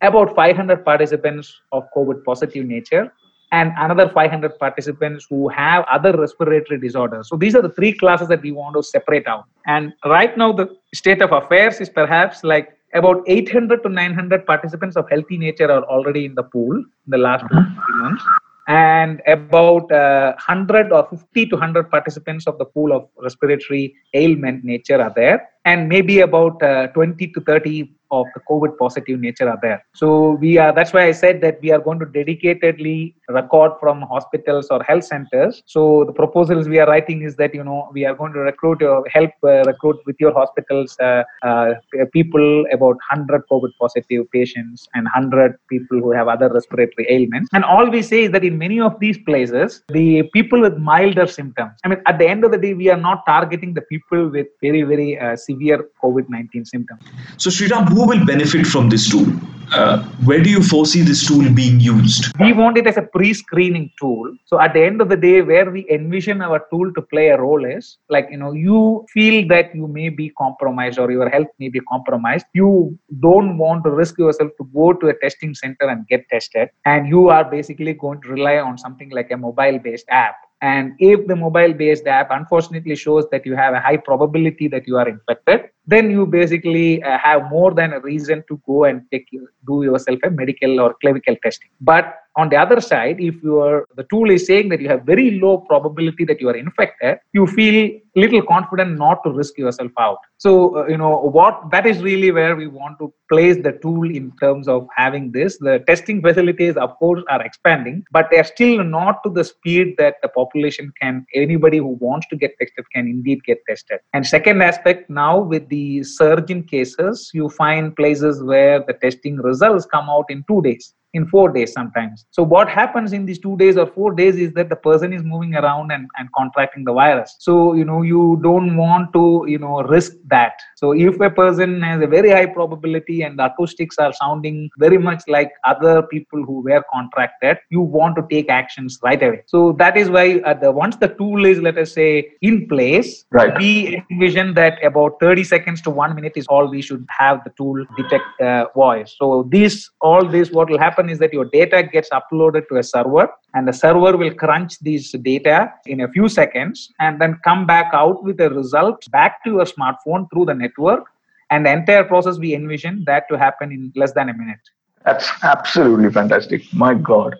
about 0.01 0.35
500 0.35 0.83
participants 0.83 1.53
of 1.71 1.83
COVID 1.95 2.23
positive 2.25 2.65
nature, 2.65 3.13
and 3.51 3.71
another 3.77 4.09
500 4.09 4.59
participants 4.59 5.25
who 5.29 5.47
have 5.49 5.85
other 5.89 6.11
respiratory 6.17 6.79
disorders. 6.79 7.29
So 7.29 7.37
these 7.37 7.55
are 7.55 7.61
the 7.61 7.69
three 7.69 7.93
classes 7.93 8.27
that 8.27 8.41
we 8.41 8.51
want 8.51 8.75
to 8.75 8.83
separate 8.83 9.27
out. 9.27 9.45
And 9.65 9.93
right 10.05 10.37
now, 10.37 10.51
the 10.51 10.75
state 10.93 11.21
of 11.21 11.31
affairs 11.31 11.79
is 11.79 11.89
perhaps 11.89 12.43
like 12.43 12.77
about 12.93 13.23
800 13.27 13.83
to 13.83 13.89
900 13.89 14.45
participants 14.45 14.95
of 14.95 15.09
healthy 15.09 15.37
nature 15.37 15.71
are 15.71 15.83
already 15.83 16.25
in 16.25 16.35
the 16.35 16.43
pool 16.43 16.75
in 16.75 16.85
the 17.07 17.17
last 17.17 17.45
two 17.49 17.57
three 17.57 18.01
months. 18.01 18.23
And 18.69 19.21
about 19.27 19.89
uh, 19.93 20.33
100 20.45 20.91
or 20.91 21.07
50 21.09 21.45
to 21.45 21.55
100 21.55 21.89
participants 21.89 22.47
of 22.47 22.57
the 22.57 22.65
pool 22.65 22.91
of 22.91 23.07
respiratory 23.17 23.95
ailment 24.13 24.65
nature 24.65 25.01
are 25.01 25.13
there. 25.15 25.49
And 25.63 25.87
maybe 25.87 26.19
about 26.19 26.61
uh, 26.61 26.87
20 26.87 27.27
to 27.27 27.41
30 27.41 27.93
of 28.11 28.25
the 28.33 28.41
COVID 28.49 28.77
positive 28.77 29.19
nature 29.19 29.49
are 29.49 29.59
there. 29.61 29.83
So 29.95 30.31
we 30.31 30.57
are. 30.57 30.73
That's 30.73 30.93
why 30.93 31.05
I 31.07 31.11
said 31.11 31.41
that 31.41 31.59
we 31.61 31.71
are 31.71 31.79
going 31.79 31.99
to 31.99 32.05
dedicatedly 32.05 33.13
record 33.29 33.73
from 33.79 34.01
hospitals 34.01 34.67
or 34.69 34.81
health 34.83 35.03
centers. 35.03 35.61
So 35.65 36.05
the 36.05 36.13
proposals 36.13 36.67
we 36.67 36.79
are 36.79 36.87
writing 36.87 37.23
is 37.23 37.35
that 37.35 37.53
you 37.53 37.63
know 37.63 37.89
we 37.93 38.05
are 38.05 38.15
going 38.15 38.33
to 38.33 38.39
recruit 38.39 38.81
or 38.81 38.99
uh, 38.99 39.09
help 39.11 39.31
uh, 39.43 39.63
recruit 39.63 39.97
with 40.05 40.15
your 40.19 40.33
hospitals 40.33 40.97
uh, 40.99 41.23
uh, 41.43 41.73
people 42.13 42.65
about 42.71 42.97
100 43.11 43.43
COVID 43.51 43.71
positive 43.79 44.29
patients 44.31 44.87
and 44.93 45.05
100 45.05 45.57
people 45.69 45.99
who 45.99 46.11
have 46.11 46.27
other 46.27 46.49
respiratory 46.49 47.07
ailments. 47.09 47.49
And 47.53 47.63
all 47.63 47.89
we 47.89 48.01
say 48.01 48.23
is 48.23 48.31
that 48.31 48.43
in 48.43 48.57
many 48.57 48.79
of 48.79 48.99
these 48.99 49.17
places, 49.17 49.83
the 49.89 50.23
people 50.33 50.61
with 50.61 50.77
milder 50.77 51.27
symptoms. 51.27 51.73
I 51.83 51.89
mean, 51.89 52.01
at 52.05 52.17
the 52.19 52.27
end 52.27 52.43
of 52.43 52.51
the 52.51 52.57
day, 52.57 52.73
we 52.73 52.89
are 52.89 52.97
not 52.97 53.25
targeting 53.25 53.73
the 53.73 53.81
people 53.81 54.29
with 54.29 54.47
very 54.61 54.83
very 54.83 55.19
uh, 55.19 55.35
severe 55.35 55.89
COVID-19 56.03 56.67
symptoms. 56.67 57.01
So 57.37 57.49
Sriram, 57.49 57.93
who 57.97 58.05
will 58.05 58.23
benefit 58.25 58.67
from 58.67 58.89
this 58.89 59.09
tool? 59.09 59.27
Uh, 59.73 60.01
where 60.23 60.41
do 60.41 60.49
you 60.49 60.61
foresee 60.61 61.01
this 61.01 61.27
tool 61.27 61.51
being 61.53 61.79
used? 61.79 62.25
We 62.39 62.53
want 62.53 62.77
it 62.77 62.85
as 62.87 62.95
a 62.95 63.01
pre 63.01 63.33
screening 63.33 63.91
tool. 63.99 64.33
So, 64.45 64.61
at 64.61 64.73
the 64.75 64.83
end 64.83 65.01
of 65.01 65.09
the 65.09 65.17
day, 65.17 65.41
where 65.41 65.69
we 65.69 65.89
envision 65.89 66.41
our 66.41 66.59
tool 66.71 66.93
to 66.93 67.01
play 67.01 67.29
a 67.29 67.41
role 67.41 67.65
is 67.65 67.97
like, 68.09 68.27
you 68.31 68.37
know, 68.37 68.53
you 68.53 69.05
feel 69.13 69.47
that 69.49 69.75
you 69.75 69.87
may 69.87 70.09
be 70.09 70.29
compromised 70.37 70.99
or 70.99 71.11
your 71.11 71.27
health 71.27 71.47
may 71.59 71.69
be 71.69 71.81
compromised. 71.91 72.45
You 72.53 72.97
don't 73.19 73.57
want 73.57 73.83
to 73.85 73.89
risk 73.89 74.19
yourself 74.19 74.51
to 74.59 74.69
go 74.73 74.93
to 74.93 75.07
a 75.07 75.19
testing 75.19 75.55
center 75.55 75.89
and 75.89 76.07
get 76.07 76.29
tested. 76.29 76.69
And 76.85 77.07
you 77.07 77.29
are 77.29 77.43
basically 77.43 77.93
going 77.93 78.21
to 78.21 78.29
rely 78.29 78.57
on 78.59 78.77
something 78.77 79.09
like 79.09 79.31
a 79.31 79.37
mobile 79.37 79.79
based 79.79 80.05
app 80.09 80.35
and 80.61 80.93
if 80.97 81.27
the 81.27 81.35
mobile 81.35 81.73
based 81.73 82.07
app 82.07 82.29
unfortunately 82.31 82.95
shows 82.95 83.25
that 83.31 83.45
you 83.45 83.55
have 83.55 83.75
a 83.75 83.79
high 83.79 83.97
probability 83.97 84.67
that 84.69 84.87
you 84.87 84.97
are 84.97 85.07
infected, 85.07 85.69
then 85.87 86.11
you 86.11 86.25
basically 86.25 87.01
uh, 87.03 87.17
have 87.17 87.49
more 87.49 87.73
than 87.73 87.93
a 87.93 87.99
reason 87.99 88.43
to 88.49 88.61
go 88.67 88.83
and 88.83 89.01
take 89.11 89.27
do 89.65 89.83
yourself 89.83 90.19
a 90.23 90.29
medical 90.29 90.79
or 90.79 90.95
clinical 91.01 91.35
testing. 91.43 91.69
But 91.81 92.15
on 92.37 92.49
the 92.49 92.55
other 92.55 92.79
side, 92.79 93.19
if 93.19 93.35
your 93.41 93.87
the 93.95 94.05
tool 94.11 94.29
is 94.29 94.45
saying 94.45 94.69
that 94.69 94.79
you 94.79 94.89
have 94.89 95.03
very 95.03 95.39
low 95.39 95.57
probability 95.69 96.23
that 96.25 96.39
you 96.39 96.49
are 96.49 96.55
infected, 96.55 97.17
you 97.33 97.47
feel 97.47 97.77
little 98.15 98.41
confident 98.41 98.97
not 98.97 99.23
to 99.23 99.31
risk 99.31 99.57
yourself 99.57 99.91
out. 99.99 100.19
So 100.37 100.51
uh, 100.77 100.85
you 100.87 100.97
know 100.97 101.15
what 101.37 101.71
that 101.71 101.87
is 101.91 102.01
really 102.01 102.31
where 102.31 102.55
we 102.55 102.67
want 102.67 102.99
to 102.99 103.11
place 103.31 103.57
the 103.67 103.73
tool 103.83 104.09
in 104.19 104.31
terms 104.39 104.67
of 104.67 104.87
having 104.95 105.31
this. 105.31 105.57
The 105.57 105.83
testing 105.87 106.21
facilities, 106.21 106.77
of 106.77 106.95
course, 106.99 107.23
are 107.29 107.41
expanding, 107.43 108.03
but 108.11 108.29
they 108.29 108.37
are 108.37 108.49
still 108.55 108.83
not 108.83 109.23
to 109.23 109.31
the 109.31 109.43
speed 109.43 109.95
that 109.97 110.15
the 110.21 110.29
population 110.29 110.93
can. 111.01 111.25
Anybody 111.33 111.79
who 111.79 111.97
wants 112.07 112.27
to 112.27 112.35
get 112.35 112.57
tested 112.59 112.85
can 112.93 113.07
indeed 113.07 113.43
get 113.45 113.59
tested. 113.67 113.99
And 114.13 114.25
second 114.25 114.61
aspect, 114.61 115.09
now 115.09 115.39
with 115.39 115.67
the 115.69 115.76
surge 116.03 116.49
in 116.49 116.63
cases, 116.63 117.31
you 117.33 117.49
find 117.49 117.95
places 117.95 118.43
where 118.43 118.83
the 118.87 118.93
testing 118.93 119.37
results 119.37 119.85
come 119.85 120.09
out 120.09 120.25
in 120.29 120.43
two 120.47 120.61
days 120.61 120.93
in 121.13 121.27
four 121.27 121.51
days 121.51 121.73
sometimes. 121.73 122.25
So 122.31 122.43
what 122.43 122.69
happens 122.69 123.13
in 123.13 123.25
these 123.25 123.39
two 123.39 123.57
days 123.57 123.77
or 123.77 123.87
four 123.87 124.13
days 124.13 124.35
is 124.35 124.53
that 124.53 124.69
the 124.69 124.75
person 124.75 125.13
is 125.13 125.23
moving 125.23 125.55
around 125.55 125.91
and, 125.91 126.07
and 126.17 126.29
contracting 126.33 126.83
the 126.83 126.93
virus. 126.93 127.35
So 127.39 127.73
you 127.73 127.85
know 127.85 128.01
you 128.01 128.39
don't 128.43 128.75
want 128.77 129.13
to 129.13 129.45
you 129.47 129.57
know 129.57 129.81
risk 129.83 130.13
that. 130.27 130.53
So 130.75 130.93
if 130.93 131.19
a 131.19 131.29
person 131.29 131.81
has 131.81 132.01
a 132.01 132.07
very 132.07 132.31
high 132.31 132.45
probability 132.45 133.21
and 133.21 133.39
the 133.39 133.45
acoustics 133.45 133.97
are 133.97 134.13
sounding 134.13 134.69
very 134.77 134.97
much 134.97 135.23
like 135.27 135.51
other 135.63 136.01
people 136.03 136.43
who 136.43 136.61
were 136.61 136.83
contracted, 136.91 137.57
you 137.69 137.81
want 137.81 138.15
to 138.17 138.25
take 138.29 138.49
actions 138.49 138.99
right 139.03 139.21
away. 139.21 139.43
So 139.47 139.73
that 139.73 139.97
is 139.97 140.09
why 140.09 140.39
uh, 140.45 140.53
the 140.53 140.71
once 140.71 140.97
the 140.97 141.09
tool 141.09 141.45
is 141.45 141.59
let 141.59 141.77
us 141.77 141.93
say 141.93 142.31
in 142.41 142.67
place, 142.67 143.25
right. 143.31 143.57
we 143.57 144.03
envision 144.11 144.53
that 144.55 144.83
about 144.83 145.19
30 145.19 145.43
seconds 145.43 145.81
to 145.81 145.89
one 145.89 146.15
minute 146.15 146.33
is 146.35 146.45
all 146.47 146.67
we 146.67 146.81
should 146.81 147.05
have 147.09 147.43
the 147.43 147.51
tool 147.57 147.85
detect 147.95 148.25
uh, 148.41 148.65
voice. 148.75 149.15
So 149.17 149.47
this 149.51 149.89
all 150.01 150.27
this 150.27 150.51
what 150.51 150.69
will 150.69 150.79
happen 150.79 150.96
happen 150.97 151.09
is 151.09 151.19
that 151.19 151.33
your 151.33 151.45
data 151.45 151.83
gets 151.83 152.09
uploaded 152.09 152.67
to 152.69 152.77
a 152.77 152.83
server 152.83 153.27
and 153.53 153.67
the 153.67 153.73
server 153.73 154.17
will 154.17 154.33
crunch 154.33 154.79
these 154.79 155.11
data 155.11 155.71
in 155.85 156.01
a 156.01 156.07
few 156.07 156.27
seconds 156.27 156.91
and 156.99 157.21
then 157.21 157.39
come 157.43 157.65
back 157.65 157.93
out 157.93 158.23
with 158.23 158.37
the 158.37 158.49
results 158.49 159.07
back 159.07 159.43
to 159.43 159.51
your 159.51 159.65
smartphone 159.65 160.27
through 160.31 160.45
the 160.45 160.53
network. 160.53 161.05
And 161.49 161.65
the 161.65 161.71
entire 161.71 162.03
process 162.03 162.37
we 162.37 162.53
envision 162.53 163.03
that 163.05 163.23
to 163.29 163.37
happen 163.37 163.71
in 163.71 163.91
less 163.95 164.11
than 164.11 164.29
a 164.29 164.33
minute. 164.33 164.59
That's 165.05 165.29
absolutely 165.43 166.11
fantastic. 166.11 166.61
My 166.73 166.93
god. 166.93 167.35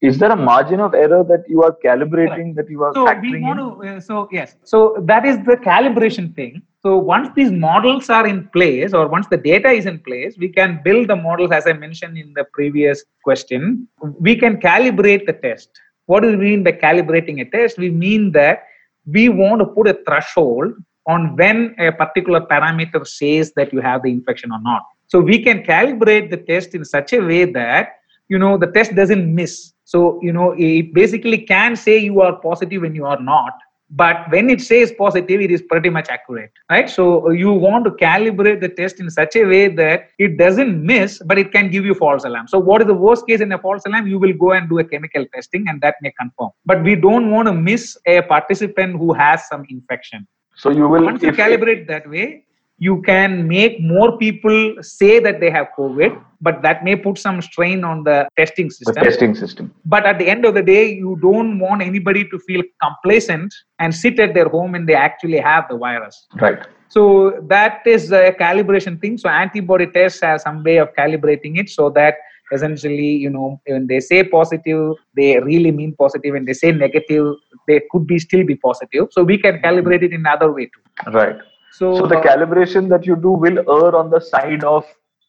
Is 0.00 0.18
there 0.18 0.30
a 0.30 0.36
margin 0.36 0.80
of 0.80 0.94
error 0.94 1.24
that 1.24 1.44
you 1.48 1.62
are 1.62 1.76
calibrating 1.84 2.54
that 2.54 2.70
you 2.70 2.82
are 2.84 2.94
so 2.94 3.04
we 3.20 3.40
want 3.40 3.60
in? 3.60 3.66
to 3.66 3.96
uh, 3.96 4.00
so 4.00 4.28
yes. 4.32 4.56
So 4.64 4.96
that 5.02 5.26
is 5.26 5.36
the 5.38 5.56
calibration 5.56 6.34
thing 6.34 6.62
so 6.82 6.96
once 6.96 7.28
these 7.36 7.50
models 7.50 8.08
are 8.08 8.26
in 8.26 8.48
place 8.48 8.94
or 8.94 9.06
once 9.06 9.26
the 9.30 9.36
data 9.36 9.70
is 9.70 9.86
in 9.86 9.98
place 9.98 10.36
we 10.38 10.48
can 10.48 10.80
build 10.82 11.08
the 11.08 11.16
models 11.16 11.52
as 11.52 11.66
i 11.66 11.72
mentioned 11.72 12.16
in 12.16 12.32
the 12.34 12.44
previous 12.52 13.04
question. 13.24 13.88
We 14.18 14.36
can 14.36 14.56
calibrate 14.60 15.26
the 15.26 15.34
test. 15.34 15.68
What 16.06 16.20
do 16.22 16.30
we 16.30 16.36
mean 16.36 16.62
by 16.62 16.72
calibrating 16.72 17.40
a 17.40 17.44
test? 17.44 17.78
We 17.78 17.90
mean 17.90 18.32
that 18.32 18.64
we 19.06 19.28
want 19.28 19.60
to 19.60 19.66
put 19.66 19.88
a 19.88 19.98
threshold 20.06 20.72
on 21.06 21.36
when 21.36 21.74
a 21.78 21.92
particular 21.92 22.40
parameter 22.40 23.06
says 23.06 23.52
that 23.56 23.72
you 23.72 23.80
have 23.80 24.02
the 24.02 24.10
infection 24.10 24.52
or 24.52 24.60
not. 24.60 24.82
So 25.06 25.20
we 25.20 25.42
can 25.42 25.62
calibrate 25.62 26.30
the 26.30 26.36
test 26.36 26.74
in 26.74 26.84
such 26.84 27.12
a 27.12 27.20
way 27.20 27.44
that 27.44 27.96
you 28.28 28.38
know 28.38 28.56
the 28.56 28.68
test 28.68 28.94
doesn't 28.94 29.34
miss. 29.34 29.72
So, 29.84 30.20
you 30.22 30.32
know, 30.32 30.54
it 30.56 30.94
basically 30.94 31.38
can 31.38 31.74
say 31.74 31.98
you 31.98 32.20
are 32.20 32.36
positive 32.36 32.82
when 32.82 32.94
you 32.94 33.06
are 33.06 33.20
not. 33.20 33.54
But 33.90 34.30
when 34.30 34.48
it 34.50 34.60
says 34.60 34.92
positive, 34.96 35.40
it 35.40 35.50
is 35.50 35.62
pretty 35.62 35.90
much 35.90 36.08
accurate, 36.08 36.52
right? 36.70 36.88
So 36.88 37.26
uh, 37.26 37.30
you 37.30 37.52
want 37.52 37.84
to 37.86 37.90
calibrate 37.90 38.60
the 38.60 38.68
test 38.68 39.00
in 39.00 39.10
such 39.10 39.34
a 39.34 39.44
way 39.44 39.66
that 39.68 40.10
it 40.18 40.38
doesn't 40.38 40.84
miss, 40.84 41.20
but 41.26 41.38
it 41.38 41.50
can 41.50 41.70
give 41.70 41.84
you 41.84 41.94
false 41.94 42.24
alarm. 42.24 42.46
So 42.46 42.58
what 42.58 42.80
is 42.82 42.86
the 42.86 42.94
worst 42.94 43.26
case 43.26 43.40
in 43.40 43.50
a 43.50 43.58
false 43.58 43.82
alarm? 43.86 44.06
You 44.06 44.18
will 44.18 44.32
go 44.32 44.52
and 44.52 44.68
do 44.68 44.78
a 44.78 44.84
chemical 44.84 45.26
testing 45.34 45.66
and 45.68 45.80
that 45.80 45.96
may 46.02 46.12
confirm. 46.12 46.50
But 46.64 46.84
we 46.84 46.94
don't 46.94 47.30
want 47.32 47.48
to 47.48 47.52
miss 47.52 47.98
a 48.06 48.22
participant 48.22 48.96
who 48.96 49.12
has 49.12 49.48
some 49.48 49.66
infection. 49.68 50.26
So 50.54 50.70
you 50.70 50.86
will 50.86 51.04
Once 51.04 51.22
you 51.22 51.32
calibrate 51.32 51.88
that 51.88 52.08
way, 52.08 52.44
you 52.80 53.00
can 53.02 53.46
make 53.46 53.80
more 53.80 54.18
people 54.18 54.74
say 54.80 55.20
that 55.20 55.38
they 55.38 55.50
have 55.50 55.68
COVID 55.78 56.20
but 56.40 56.62
that 56.62 56.82
may 56.82 56.96
put 56.96 57.18
some 57.18 57.42
strain 57.42 57.84
on 57.84 58.04
the 58.04 58.26
testing 58.36 58.70
system. 58.70 58.94
The 58.94 59.00
testing 59.00 59.34
system. 59.34 59.74
But 59.84 60.06
at 60.06 60.18
the 60.18 60.28
end 60.28 60.44
of 60.44 60.54
the 60.54 60.62
day, 60.62 60.90
you 60.90 61.18
don't 61.20 61.58
want 61.58 61.82
anybody 61.82 62.26
to 62.28 62.38
feel 62.38 62.62
complacent 62.82 63.54
and 63.78 63.94
sit 63.94 64.18
at 64.18 64.32
their 64.34 64.48
home 64.48 64.74
and 64.74 64.88
they 64.88 64.94
actually 64.94 65.38
have 65.38 65.66
the 65.68 65.76
virus. 65.76 66.26
Right. 66.40 66.58
So 66.88 67.38
that 67.48 67.82
is 67.86 68.10
a 68.10 68.32
calibration 68.32 69.00
thing. 69.00 69.18
So 69.18 69.28
antibody 69.28 69.86
tests 69.86 70.20
have 70.22 70.40
some 70.40 70.64
way 70.64 70.78
of 70.78 70.88
calibrating 70.98 71.58
it 71.58 71.68
so 71.68 71.90
that 71.90 72.14
essentially, 72.52 73.10
you 73.10 73.30
know, 73.30 73.60
when 73.66 73.86
they 73.86 74.00
say 74.00 74.24
positive, 74.24 74.94
they 75.14 75.38
really 75.40 75.70
mean 75.70 75.94
positive. 75.96 76.32
When 76.32 76.46
they 76.46 76.54
say 76.54 76.72
negative, 76.72 77.34
they 77.68 77.82
could 77.90 78.06
be 78.06 78.18
still 78.18 78.44
be 78.44 78.56
positive. 78.56 79.08
So 79.12 79.22
we 79.22 79.38
can 79.38 79.58
calibrate 79.58 80.02
it 80.02 80.12
in 80.12 80.20
another 80.20 80.50
way 80.52 80.64
too. 80.64 81.12
Right. 81.12 81.36
So, 81.72 81.94
so 81.98 82.06
the 82.06 82.18
uh, 82.18 82.22
calibration 82.22 82.88
that 82.90 83.06
you 83.06 83.16
do 83.16 83.30
will 83.30 83.58
err 83.58 83.94
on 83.96 84.10
the 84.10 84.20
side 84.20 84.64
of 84.64 84.84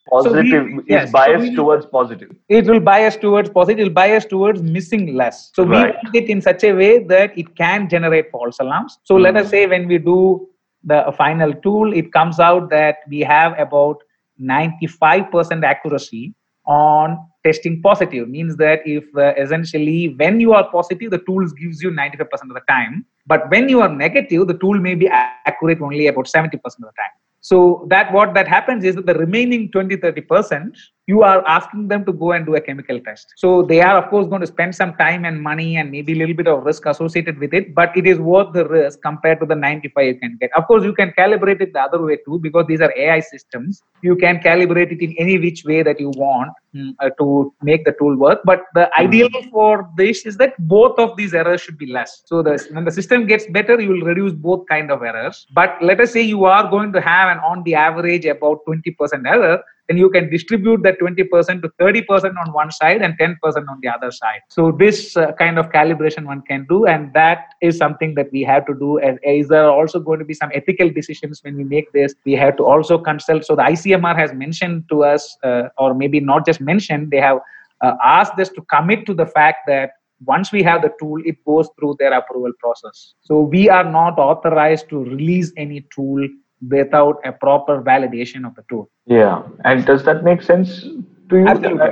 positive 0.10 0.66
we- 0.66 0.80
is 0.80 0.86
yes, 0.88 1.08
so 1.08 1.12
biased 1.14 1.50
we- 1.50 1.56
towards 1.56 1.86
positive 1.86 2.32
it 2.50 2.66
will 2.66 2.80
bias 2.80 3.16
towards 3.16 3.50
positive, 3.50 3.80
it 3.80 3.84
will 3.84 3.94
bias 3.94 4.26
towards 4.26 4.62
missing 4.62 5.14
less. 5.16 5.52
So 5.56 5.64
we 5.64 5.76
Right. 5.76 5.96
want 6.04 6.16
it 6.16 6.30
in 6.30 6.42
such 6.42 6.64
a 6.64 6.74
way 6.74 7.00
that 7.14 7.38
it 7.38 7.56
can 7.56 7.88
generate 7.88 8.32
false 8.32 8.60
alarms. 8.60 8.98
So 9.04 9.16
let 9.16 9.38
us 9.38 9.50
say 9.50 9.68
when 9.68 9.88
we 9.88 9.98
do 10.00 10.48
the 10.84 11.14
final 11.16 11.54
tool, 11.54 11.94
it 11.94 12.12
comes 12.12 12.40
out 12.40 12.70
that 12.72 12.98
we 13.08 13.20
have 13.22 13.58
about 13.60 13.98
95% 14.40 15.64
accuracy 15.64 16.34
on 16.66 17.18
testing 17.44 17.82
positive. 17.82 18.30
Means 18.30 18.56
that 18.58 18.82
if 18.86 19.04
uh, 19.16 19.34
essentially 19.38 20.16
when 20.18 20.40
you 20.40 20.54
are 20.54 20.70
positive, 20.72 21.12
the 21.12 21.20
tools 21.20 21.54
gives 21.54 21.82
you 21.82 21.92
95% 21.92 22.22
of 22.22 22.54
the 22.54 22.62
time. 22.68 23.06
But 23.28 23.50
when 23.50 23.70
you 23.70 23.82
are 23.82 23.90
negative, 23.90 24.48
the 24.48 24.58
tool 24.58 24.80
may 24.80 24.96
be 24.96 25.08
accurate 25.08 25.82
only 25.82 26.08
about 26.08 26.26
70% 26.26 26.54
of 26.56 26.62
the 26.64 26.82
time 26.82 27.16
so 27.42 27.86
that 27.90 28.14
what 28.14 28.36
that 28.36 28.48
happens 28.48 28.84
is 28.84 28.96
that 28.96 29.08
the 29.08 29.16
remaining 29.16 29.70
20 29.72 29.98
30% 29.98 30.78
you 31.08 31.24
are 31.24 31.46
asking 31.48 31.88
them 31.88 32.06
to 32.06 32.14
go 32.14 32.32
and 32.32 32.46
do 32.46 32.56
a 32.56 32.62
chemical 32.62 33.00
test. 33.00 33.34
So 33.38 33.64
they 33.64 33.82
are 33.82 33.98
of 33.98 34.10
course 34.10 34.28
going 34.28 34.42
to 34.42 34.48
spend 34.48 34.76
some 34.76 34.94
time 34.96 35.26
and 35.26 35.42
money 35.42 35.78
and 35.78 35.90
maybe 35.92 36.14
a 36.14 36.16
little 36.16 36.36
bit 36.36 36.48
of 36.48 36.64
risk 36.64 36.86
associated 36.86 37.40
with 37.40 37.54
it 37.54 37.74
but 37.74 37.96
it 37.98 38.06
is 38.06 38.20
worth 38.20 38.54
the 38.54 38.68
risk 38.68 39.02
compared 39.02 39.40
to 39.40 39.46
the 39.46 39.56
95 39.56 40.06
you 40.06 40.20
can 40.20 40.38
get. 40.40 40.52
Of 40.56 40.68
course 40.68 40.84
you 40.84 40.94
can 40.94 41.12
calibrate 41.18 41.62
it 41.62 41.74
the 41.74 41.82
other 41.82 42.02
way 42.02 42.18
too 42.26 42.40
because 42.40 42.66
these 42.68 42.82
are 42.82 42.94
ai 42.96 43.20
systems. 43.20 43.84
You 44.02 44.16
can 44.16 44.40
calibrate 44.40 44.92
it 44.92 45.02
in 45.02 45.16
any 45.18 45.38
which 45.40 45.64
way 45.66 45.84
that 45.84 46.00
you 46.00 46.10
want 46.10 46.52
mm, 46.76 46.94
uh, 47.00 47.10
to 47.20 47.54
make 47.62 47.86
the 47.86 47.96
tool 48.00 48.16
work 48.16 48.42
but 48.46 48.64
the 48.76 48.90
ideal 48.98 49.30
for 49.52 49.90
this 49.98 50.26
is 50.26 50.38
that 50.38 50.54
both 50.68 51.00
of 51.00 51.18
these 51.18 51.34
errors 51.34 51.62
should 51.62 51.78
be 51.78 51.88
less. 51.88 52.24
So 52.26 52.42
the, 52.44 52.64
when 52.72 52.86
the 52.86 52.92
system 52.92 53.26
gets 53.26 53.46
better 53.48 53.80
you 53.80 53.90
will 53.90 54.02
reduce 54.02 54.34
both 54.34 54.68
kind 54.68 54.92
of 54.92 55.02
errors. 55.02 55.48
But 55.54 55.78
let 55.82 56.00
us 56.00 56.12
say 56.12 56.22
you 56.22 56.46
are 56.46 56.70
going 56.70 56.94
to 56.94 57.02
have 57.02 57.36
an 57.36 57.40
on 57.40 57.64
the 57.64 57.76
average 57.76 58.26
about 58.26 58.60
20% 58.68 59.28
error 59.28 59.64
then 59.92 59.98
you 59.98 60.10
can 60.10 60.30
distribute 60.30 60.84
that 60.84 61.00
20% 61.00 61.62
to 61.62 61.70
30% 61.80 62.38
on 62.42 62.54
one 62.54 62.72
side 62.72 63.02
and 63.02 63.18
10% 63.20 63.36
on 63.68 63.80
the 63.82 63.90
other 63.90 64.10
side. 64.10 64.40
So 64.48 64.72
this 64.72 65.18
uh, 65.18 65.34
kind 65.34 65.60
of 65.60 65.70
calibration 65.70 66.26
one 66.26 66.42
can 66.44 66.66
do 66.70 66.86
and 66.86 67.14
that 67.14 67.56
is 67.62 67.78
something 67.78 68.16
that 68.16 68.32
we 68.32 68.42
have 68.44 68.66
to 68.68 68.74
do. 68.74 69.00
As 69.00 69.18
is 69.24 69.50
there 69.50 69.70
also 69.70 70.00
going 70.00 70.20
to 70.20 70.26
be 70.26 70.34
some 70.34 70.50
ethical 70.54 70.90
decisions 70.90 71.44
when 71.44 71.58
we 71.58 71.66
make 71.66 71.92
this? 71.92 72.16
We 72.26 72.34
have 72.34 72.56
to 72.58 72.64
also 72.64 72.98
consult. 72.98 73.44
So 73.44 73.58
the 73.58 73.64
icmr 73.64 74.16
has 74.16 74.34
mentioned 74.34 74.86
to 74.92 75.04
us 75.04 75.38
uh, 75.44 75.64
or 75.78 75.94
maybe 75.94 76.22
not 76.22 76.46
just 76.46 76.62
mentioned 76.62 77.12
they 77.12 77.20
have 77.20 77.40
uh, 77.82 77.96
asked 78.02 78.40
us 78.40 78.50
to 78.50 78.62
commit 78.74 79.06
to 79.08 79.14
the 79.14 79.26
fact 79.26 79.68
that 79.68 79.92
once 80.26 80.54
we 80.54 80.64
have 80.64 80.84
the 80.84 80.94
tool 81.00 81.20
it 81.26 81.44
goes 81.44 81.68
through 81.78 81.96
their 82.00 82.14
approval 82.14 82.54
process. 82.60 83.14
So 83.20 83.42
we 83.42 83.68
are 83.68 83.84
not 83.84 84.20
authorized 84.20 84.88
to 84.90 85.00
release 85.00 85.52
any 85.58 85.86
tool 85.94 86.30
without 86.70 87.20
a 87.26 87.32
proper 87.32 87.82
validation 87.82 88.46
of 88.46 88.56
the 88.56 88.64
tool. 88.70 88.90
Yeah. 89.06 89.44
And 89.66 89.86
does 89.86 90.04
that 90.04 90.24
make 90.24 90.42
sense 90.42 90.82
to 90.82 91.38
you? 91.38 91.48
Absolutely. 91.48 91.90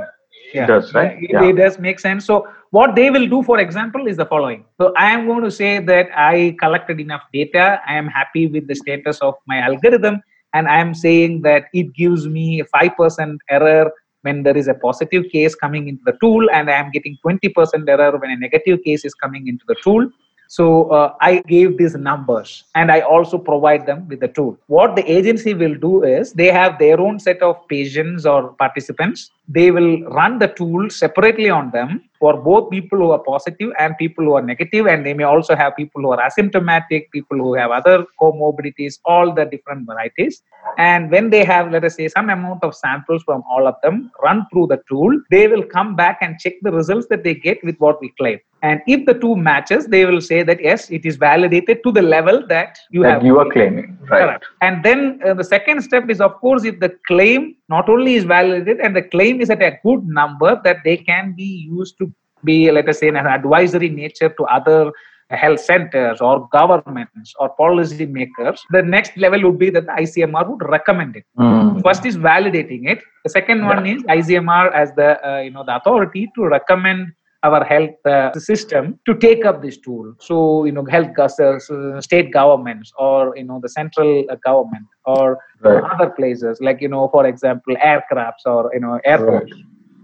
it 0.54 0.68
does 0.68 0.94
right? 0.94 1.18
It, 1.22 1.32
it 1.32 1.56
does 1.58 1.80
make 1.80 2.00
sense. 2.00 2.26
So 2.26 2.48
what 2.72 2.96
they 2.96 3.10
will 3.10 3.28
do 3.28 3.42
for 3.44 3.60
example 3.60 4.08
is 4.08 4.18
the 4.18 4.26
following. 4.26 4.66
So 4.80 4.94
i 4.96 5.12
am 5.12 5.26
going 5.26 5.44
to 5.44 5.52
say 5.52 5.80
that 5.80 6.10
i 6.16 6.56
collected 6.60 7.00
enough 7.00 7.24
data. 7.34 7.82
I 7.88 7.96
am 7.96 8.08
happy 8.08 8.48
with 8.48 8.68
the 8.68 8.76
status 8.76 9.20
of 9.20 9.36
my 9.48 9.60
algorithm. 9.60 10.22
And 10.54 10.68
i 10.68 10.78
am 10.78 10.94
saying 10.94 11.42
that 11.44 11.66
it 11.74 11.94
gives 11.94 12.28
me 12.28 12.62
a 12.62 12.66
5% 12.66 13.38
error 13.50 13.92
when 14.22 14.44
there 14.44 14.58
is 14.58 14.68
a 14.68 14.74
positive 14.74 15.30
case 15.32 15.56
coming 15.56 15.88
into 15.88 16.04
the 16.06 16.18
tool. 16.22 16.50
And 16.52 16.70
i 16.70 16.74
am 16.74 16.92
getting 16.92 17.18
20% 17.26 17.88
error 17.88 18.18
when 18.18 18.32
a 18.32 18.38
negative 18.38 18.84
case 18.84 19.06
is 19.06 19.14
coming 19.14 19.48
into 19.48 19.66
the 19.68 19.76
tool 19.84 20.10
so 20.52 20.90
uh, 20.90 21.14
I 21.22 21.44
gave 21.48 21.78
these 21.78 21.94
numbers 21.94 22.64
and 22.74 22.92
I 22.92 23.02
also 23.02 23.38
provide 23.38 23.86
them 23.86 24.08
with 24.08 24.20
the 24.20 24.30
tool. 24.30 24.58
What 24.66 24.96
the 24.96 25.06
agency 25.10 25.54
will 25.54 25.76
do 25.76 26.04
is 26.04 26.34
they 26.34 26.52
have 26.52 26.80
their 26.80 27.00
own 27.00 27.20
set 27.20 27.44
of 27.44 27.68
patients 27.68 28.26
or 28.26 28.54
participants. 28.54 29.30
They 29.48 29.70
will 29.70 30.02
run 30.06 30.40
the 30.40 30.48
tool 30.48 30.90
separately 30.90 31.52
on 31.52 31.70
them 31.70 32.02
for 32.18 32.42
both 32.42 32.72
people 32.72 32.98
who 32.98 33.12
are 33.12 33.20
positive 33.20 33.72
and 33.78 33.96
people 34.00 34.26
who 34.26 34.34
are 34.34 34.42
negative, 34.42 34.88
and 34.88 35.06
they 35.06 35.14
may 35.14 35.24
also 35.24 35.56
have 35.56 35.76
people 35.76 36.02
who 36.02 36.12
are 36.12 36.30
asymptomatic, 36.30 37.12
people 37.12 37.38
who 37.38 37.54
have 37.54 37.70
other 37.70 38.06
comorbidities, 38.20 39.00
all 39.06 39.34
the 39.34 39.46
different 39.46 39.86
varieties. 39.86 40.42
And 40.80 41.12
when 41.12 41.30
they 41.30 41.46
have, 41.46 41.72
let 41.72 41.84
us 41.86 41.96
say, 41.96 42.08
some 42.08 42.30
amount 42.30 42.64
of 42.64 42.76
samples 42.76 43.22
from 43.24 43.44
all 43.50 43.68
of 43.68 43.76
them 43.84 44.12
run 44.24 44.48
through 44.52 44.68
the 44.68 44.82
tool, 44.90 45.12
they 45.30 45.48
will 45.48 45.64
come 45.64 45.96
back 45.96 46.18
and 46.22 46.40
check 46.40 46.54
the 46.64 46.72
results 46.72 47.08
that 47.12 47.24
they 47.24 47.36
get 47.36 47.64
with 47.64 47.78
what 47.78 48.02
we 48.02 48.10
claim. 48.18 48.40
And 48.62 48.82
if 48.88 49.06
the 49.06 49.14
two 49.14 49.36
matches, 49.36 49.88
they 49.88 50.06
will 50.06 50.22
say 50.22 50.44
that 50.44 50.62
yes, 50.62 50.90
it 50.90 51.06
is 51.06 51.16
validated 51.16 51.80
to 51.84 51.92
the 51.92 52.02
level 52.02 52.46
that 52.48 52.78
you 52.92 53.04
that 53.04 53.14
have. 53.14 53.26
you 53.26 53.40
are 53.40 53.50
claiming 53.50 53.98
right 54.10 54.22
Correct. 54.22 54.46
And 54.62 54.84
then 54.84 55.20
uh, 55.26 55.34
the 55.34 55.44
second 55.44 55.82
step 55.82 56.10
is, 56.10 56.20
of 56.20 56.34
course, 56.36 56.66
if 56.66 56.80
the 56.80 56.94
claim 57.08 57.56
not 57.70 57.90
only 57.90 58.16
is 58.16 58.26
validated 58.26 58.80
and 58.80 58.96
the 58.96 59.04
claim 59.04 59.40
is 59.42 59.50
at 59.50 59.62
a 59.62 59.78
good 59.84 60.06
number, 60.06 60.60
that 60.64 60.78
they 60.84 60.98
can 60.98 61.34
be 61.36 61.68
used 61.70 61.98
to 62.00 62.12
be, 62.44 62.72
let 62.72 62.90
us 62.90 63.00
say, 63.00 63.08
an 63.08 63.16
advisory 63.16 63.90
nature 63.90 64.30
to 64.30 64.44
other 64.46 64.92
health 65.32 65.60
centers 65.60 66.22
or 66.22 66.48
governments 66.52 67.34
or 67.40 67.50
policy 67.50 68.06
makers. 68.06 68.62
The 68.72 68.82
next 68.82 69.16
level 69.16 69.44
would 69.44 69.60
be 69.60 69.70
that 69.70 69.86
the 69.86 69.92
ICMR 69.92 70.50
would 70.50 70.68
recommend 70.68 71.16
it. 71.16 71.26
Mm. 71.38 71.84
First 71.84 72.06
is 72.06 72.18
validating 72.18 72.90
it. 72.90 73.00
The 73.24 73.30
second 73.30 73.66
one 73.66 73.86
is 73.86 74.02
ICMR 74.04 74.74
as 74.74 74.92
the 74.94 75.28
uh, 75.28 75.40
you 75.42 75.52
know 75.52 75.64
the 75.64 75.76
authority 75.76 76.32
to 76.36 76.46
recommend 76.46 77.12
our 77.44 77.64
health 77.64 78.06
uh, 78.06 78.34
system 78.34 79.00
to 79.06 79.16
take 79.18 79.46
up 79.46 79.62
this 79.62 79.78
tool. 79.78 80.14
So 80.20 80.66
you 80.66 80.72
know 80.72 80.86
health 80.86 81.18
uh, 81.20 82.00
state 82.02 82.32
governments 82.32 82.92
or 82.98 83.36
you 83.38 83.44
know 83.44 83.60
the 83.62 83.70
central 83.70 84.26
uh, 84.30 84.36
government 84.46 84.86
or 85.06 85.40
Right. 85.62 85.84
other 85.94 86.10
places 86.12 86.60
like 86.62 86.82
you 86.82 86.88
know 86.88 87.10
for 87.10 87.26
example 87.28 87.76
aircrafts 87.84 88.46
or 88.46 88.72
you 88.74 88.80
know 88.80 89.00
airports 89.06 89.52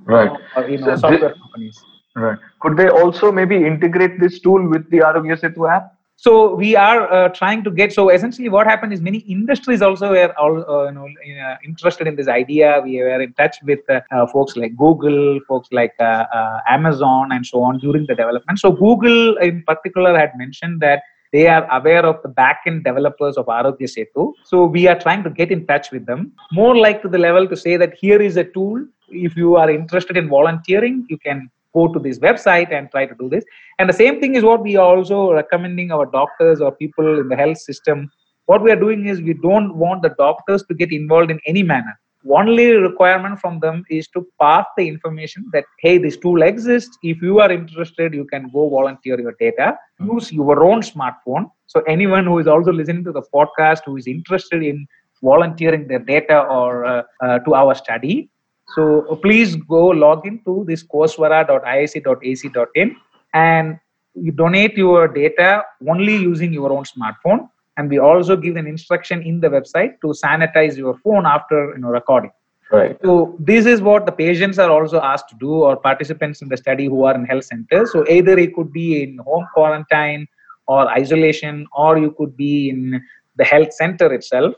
right. 0.05 0.31
Or 0.55 0.67
you 0.69 0.77
know 0.77 0.95
So 0.95 0.95
software 0.95 1.33
companies. 1.41 1.85
Right. 2.15 2.37
Could 2.61 2.77
they 2.77 2.89
also 2.89 3.31
maybe 3.31 3.55
integrate 3.57 4.19
this 4.19 4.39
tool 4.39 4.67
with 4.69 4.89
the 4.89 4.99
Aarogya 4.99 5.39
Setu 5.39 5.69
app 5.71 5.94
so 6.17 6.55
we 6.55 6.75
are 6.75 7.11
uh, 7.11 7.29
trying 7.29 7.63
to 7.63 7.71
get 7.71 7.91
so 7.91 8.09
essentially 8.09 8.49
what 8.49 8.65
happened 8.65 8.93
is 8.93 9.01
many 9.01 9.19
industries 9.19 9.81
also 9.81 10.11
were 10.11 10.33
all 10.39 10.57
uh, 10.69 10.85
you 10.85 10.93
know 10.93 11.07
uh, 11.45 11.55
interested 11.63 12.07
in 12.07 12.15
this 12.15 12.27
idea 12.27 12.81
we 12.83 12.97
were 12.97 13.21
in 13.21 13.33
touch 13.33 13.57
with 13.63 13.79
uh, 13.89 13.99
uh, 14.11 14.25
folks 14.27 14.55
like 14.55 14.75
google 14.75 15.39
folks 15.47 15.69
like 15.71 15.93
uh, 15.99 16.25
amazon 16.69 17.31
and 17.31 17.45
so 17.45 17.61
on 17.61 17.77
during 17.79 18.05
the 18.07 18.15
development 18.15 18.57
so 18.59 18.71
google 18.71 19.37
in 19.37 19.61
particular 19.63 20.17
had 20.17 20.31
mentioned 20.37 20.79
that 20.81 21.01
they 21.33 21.47
are 21.47 21.67
aware 21.77 22.05
of 22.05 22.21
the 22.23 22.29
back-end 22.29 22.85
developers 22.85 23.35
of 23.35 23.47
Aarogya 23.47 23.89
Setu. 23.93 24.31
So 24.45 24.65
we 24.65 24.87
are 24.87 24.97
trying 24.97 25.21
to 25.23 25.29
get 25.29 25.51
in 25.51 25.65
touch 25.67 25.91
with 25.91 26.05
them. 26.05 26.31
More 26.53 26.77
like 26.77 27.01
to 27.01 27.09
the 27.09 27.17
level 27.17 27.45
to 27.47 27.57
say 27.57 27.75
that 27.75 27.93
here 27.99 28.21
is 28.21 28.37
a 28.37 28.45
tool. 28.45 28.85
If 29.09 29.35
you 29.35 29.57
are 29.57 29.69
interested 29.69 30.15
in 30.15 30.29
volunteering, 30.29 31.05
you 31.09 31.17
can 31.17 31.49
go 31.75 31.87
to 31.93 31.99
this 31.99 32.19
website 32.19 32.71
and 32.71 32.89
try 32.91 33.05
to 33.05 33.15
do 33.19 33.29
this. 33.29 33.43
And 33.79 33.89
the 33.89 33.93
same 33.93 34.19
thing 34.19 34.35
is 34.35 34.43
what 34.43 34.63
we 34.63 34.75
are 34.75 34.95
also 34.95 35.33
recommending 35.33 35.91
our 35.91 36.05
doctors 36.05 36.61
or 36.61 36.71
people 36.71 37.19
in 37.19 37.27
the 37.29 37.35
health 37.35 37.59
system. 37.59 38.09
What 38.45 38.63
we 38.63 38.71
are 38.71 38.81
doing 38.87 39.07
is 39.07 39.21
we 39.21 39.33
don't 39.33 39.75
want 39.75 40.01
the 40.01 40.13
doctors 40.17 40.63
to 40.67 40.73
get 40.73 40.91
involved 40.91 41.31
in 41.31 41.39
any 41.45 41.63
manner. 41.63 41.99
Only 42.27 42.71
requirement 42.71 43.39
from 43.39 43.59
them 43.59 43.83
is 43.89 44.07
to 44.09 44.25
pass 44.41 44.65
the 44.77 44.87
information 44.87 45.45
that 45.53 45.65
hey, 45.79 45.99
this 45.99 46.17
tool 46.17 46.41
exists. 46.41 46.97
If 47.03 47.21
you 47.21 47.39
are 47.39 47.51
interested, 47.51 48.15
you 48.15 48.25
can 48.25 48.49
go 48.51 48.67
volunteer 48.69 49.19
your 49.19 49.35
data. 49.39 49.77
Use 49.99 50.31
your 50.31 50.63
own 50.63 50.81
smartphone. 50.81 51.51
So 51.67 51.81
anyone 51.81 52.25
who 52.25 52.39
is 52.39 52.47
also 52.47 52.71
listening 52.71 53.03
to 53.03 53.11
the 53.11 53.21
podcast 53.33 53.81
who 53.85 53.97
is 53.97 54.07
interested 54.07 54.63
in 54.63 54.87
volunteering 55.21 55.87
their 55.87 55.99
data 55.99 56.39
or 56.41 56.85
uh, 56.85 57.03
uh, 57.21 57.39
to 57.39 57.53
our 57.53 57.75
study 57.75 58.29
so 58.73 59.19
please 59.21 59.55
go 59.55 59.87
log 59.87 60.25
into 60.25 60.65
this 60.67 60.83
coswara.iisc.ac.in 60.83 62.95
and 63.33 63.79
you 64.15 64.31
donate 64.31 64.77
your 64.77 65.07
data 65.07 65.63
only 65.87 66.15
using 66.15 66.51
your 66.51 66.71
own 66.71 66.83
smartphone. 66.83 67.47
And 67.77 67.89
we 67.89 67.99
also 67.99 68.37
give 68.37 68.55
an 68.55 68.67
instruction 68.67 69.21
in 69.21 69.41
the 69.41 69.49
website 69.49 69.99
to 70.01 70.07
sanitize 70.07 70.77
your 70.77 70.97
phone 70.99 71.25
after 71.25 71.73
you 71.75 71.79
know 71.79 71.89
recording. 71.89 72.31
Right. 72.71 72.97
So 73.03 73.35
this 73.37 73.65
is 73.65 73.81
what 73.81 74.05
the 74.05 74.11
patients 74.11 74.57
are 74.57 74.71
also 74.71 75.01
asked 75.01 75.29
to 75.29 75.35
do, 75.35 75.51
or 75.51 75.75
participants 75.75 76.41
in 76.41 76.47
the 76.47 76.57
study 76.57 76.85
who 76.85 77.03
are 77.03 77.13
in 77.13 77.25
health 77.25 77.43
centers. 77.43 77.91
So 77.91 78.07
either 78.09 78.39
it 78.39 78.55
could 78.55 78.71
be 78.71 79.03
in 79.03 79.17
home 79.17 79.45
quarantine 79.53 80.27
or 80.67 80.89
isolation, 80.89 81.67
or 81.75 81.99
you 81.99 82.11
could 82.11 82.35
be 82.35 82.69
in 82.69 83.01
the 83.35 83.43
health 83.43 83.73
center 83.73 84.11
itself. 84.13 84.55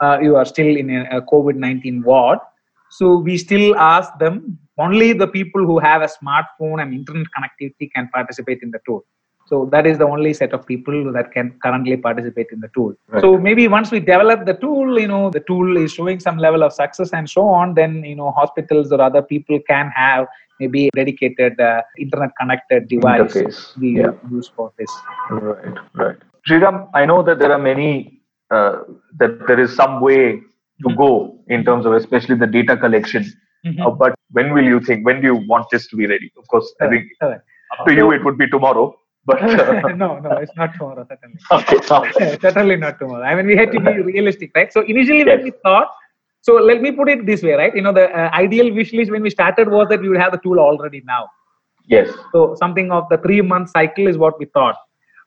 Uh, 0.00 0.18
you 0.22 0.36
are 0.36 0.46
still 0.46 0.76
in 0.76 0.88
a, 0.88 1.18
a 1.18 1.20
COVID-19 1.20 2.04
ward 2.04 2.38
so 2.90 3.16
we 3.16 3.38
still 3.38 3.76
ask 3.76 4.10
them 4.18 4.58
only 4.78 5.12
the 5.12 5.26
people 5.26 5.64
who 5.64 5.78
have 5.78 6.02
a 6.02 6.10
smartphone 6.18 6.82
and 6.82 6.92
internet 6.92 7.26
connectivity 7.36 7.90
can 7.94 8.08
participate 8.08 8.60
in 8.62 8.70
the 8.70 8.80
tool. 8.86 9.04
So 9.46 9.68
that 9.72 9.84
is 9.84 9.98
the 9.98 10.06
only 10.06 10.32
set 10.32 10.52
of 10.52 10.64
people 10.64 11.12
that 11.12 11.32
can 11.32 11.58
currently 11.62 11.96
participate 11.96 12.48
in 12.52 12.60
the 12.60 12.68
tool. 12.72 12.94
Right. 13.08 13.20
So 13.20 13.36
maybe 13.36 13.66
once 13.66 13.90
we 13.90 13.98
develop 13.98 14.46
the 14.46 14.54
tool, 14.54 14.98
you 14.98 15.08
know, 15.08 15.28
the 15.28 15.40
tool 15.40 15.76
is 15.76 15.92
showing 15.92 16.20
some 16.20 16.38
level 16.38 16.62
of 16.62 16.72
success 16.72 17.10
and 17.12 17.28
so 17.28 17.48
on, 17.48 17.74
then 17.74 18.04
you 18.04 18.14
know, 18.14 18.30
hospitals 18.30 18.92
or 18.92 19.00
other 19.00 19.22
people 19.22 19.58
can 19.66 19.90
have 19.90 20.28
maybe 20.60 20.86
a 20.86 20.90
dedicated 20.94 21.58
uh, 21.60 21.82
internet 21.98 22.30
connected 22.38 22.88
device 22.88 23.32
Interface. 23.32 23.76
we 23.78 23.98
yeah. 23.98 24.12
use 24.30 24.48
for 24.54 24.72
this. 24.78 24.92
Right, 25.30 25.78
right. 25.94 26.16
Sriram, 26.48 26.88
I 26.94 27.04
know 27.04 27.22
that 27.22 27.40
there 27.40 27.52
are 27.52 27.58
many 27.58 28.20
uh, 28.50 28.82
that 29.18 29.46
there 29.48 29.58
is 29.58 29.74
some 29.74 30.00
way 30.00 30.42
to 30.86 30.94
go 30.96 31.38
in 31.48 31.64
terms 31.64 31.86
of 31.86 31.92
especially 31.92 32.36
the 32.36 32.46
data 32.46 32.76
collection. 32.76 33.24
Mm-hmm. 33.66 33.82
Uh, 33.82 33.90
but 33.90 34.14
when 34.30 34.54
will 34.54 34.64
you 34.64 34.80
think? 34.80 35.04
When 35.04 35.20
do 35.20 35.26
you 35.26 35.36
want 35.46 35.66
this 35.70 35.86
to 35.88 35.96
be 35.96 36.06
ready? 36.06 36.32
Of 36.38 36.46
course, 36.48 36.72
I 36.80 36.88
think 36.88 37.04
up 37.22 37.86
to 37.86 37.94
you 37.94 38.10
it 38.12 38.24
would 38.24 38.38
be 38.38 38.48
tomorrow. 38.48 38.94
But 39.26 39.42
uh, 39.60 39.88
no, 39.94 40.18
no, 40.18 40.30
it's 40.38 40.52
not 40.56 40.72
tomorrow. 40.74 41.06
Certainly, 41.08 41.38
okay, 41.52 42.38
certainly 42.40 42.76
not 42.76 42.98
tomorrow. 42.98 43.22
I 43.22 43.34
mean, 43.34 43.46
we 43.46 43.56
had 43.56 43.70
to 43.72 43.80
be 43.80 44.00
realistic, 44.00 44.52
right? 44.54 44.72
So 44.72 44.80
initially, 44.80 45.18
yes. 45.18 45.26
when 45.26 45.44
we 45.44 45.52
thought, 45.62 45.88
so 46.40 46.54
let 46.54 46.80
me 46.80 46.90
put 46.92 47.08
it 47.10 47.26
this 47.26 47.42
way, 47.42 47.52
right? 47.52 47.74
You 47.74 47.82
know, 47.82 47.92
the 47.92 48.08
uh, 48.10 48.30
ideal 48.32 48.72
wish 48.72 48.92
list 48.94 49.10
when 49.10 49.22
we 49.22 49.30
started 49.30 49.68
was 49.68 49.88
that 49.90 50.00
we 50.00 50.08
would 50.08 50.18
have 50.18 50.32
the 50.32 50.38
tool 50.38 50.58
already 50.58 51.02
now. 51.04 51.28
Yes. 51.86 52.08
So 52.32 52.56
something 52.58 52.90
of 52.92 53.04
the 53.10 53.18
three 53.18 53.42
month 53.42 53.70
cycle 53.70 54.06
is 54.06 54.16
what 54.16 54.38
we 54.38 54.46
thought. 54.46 54.76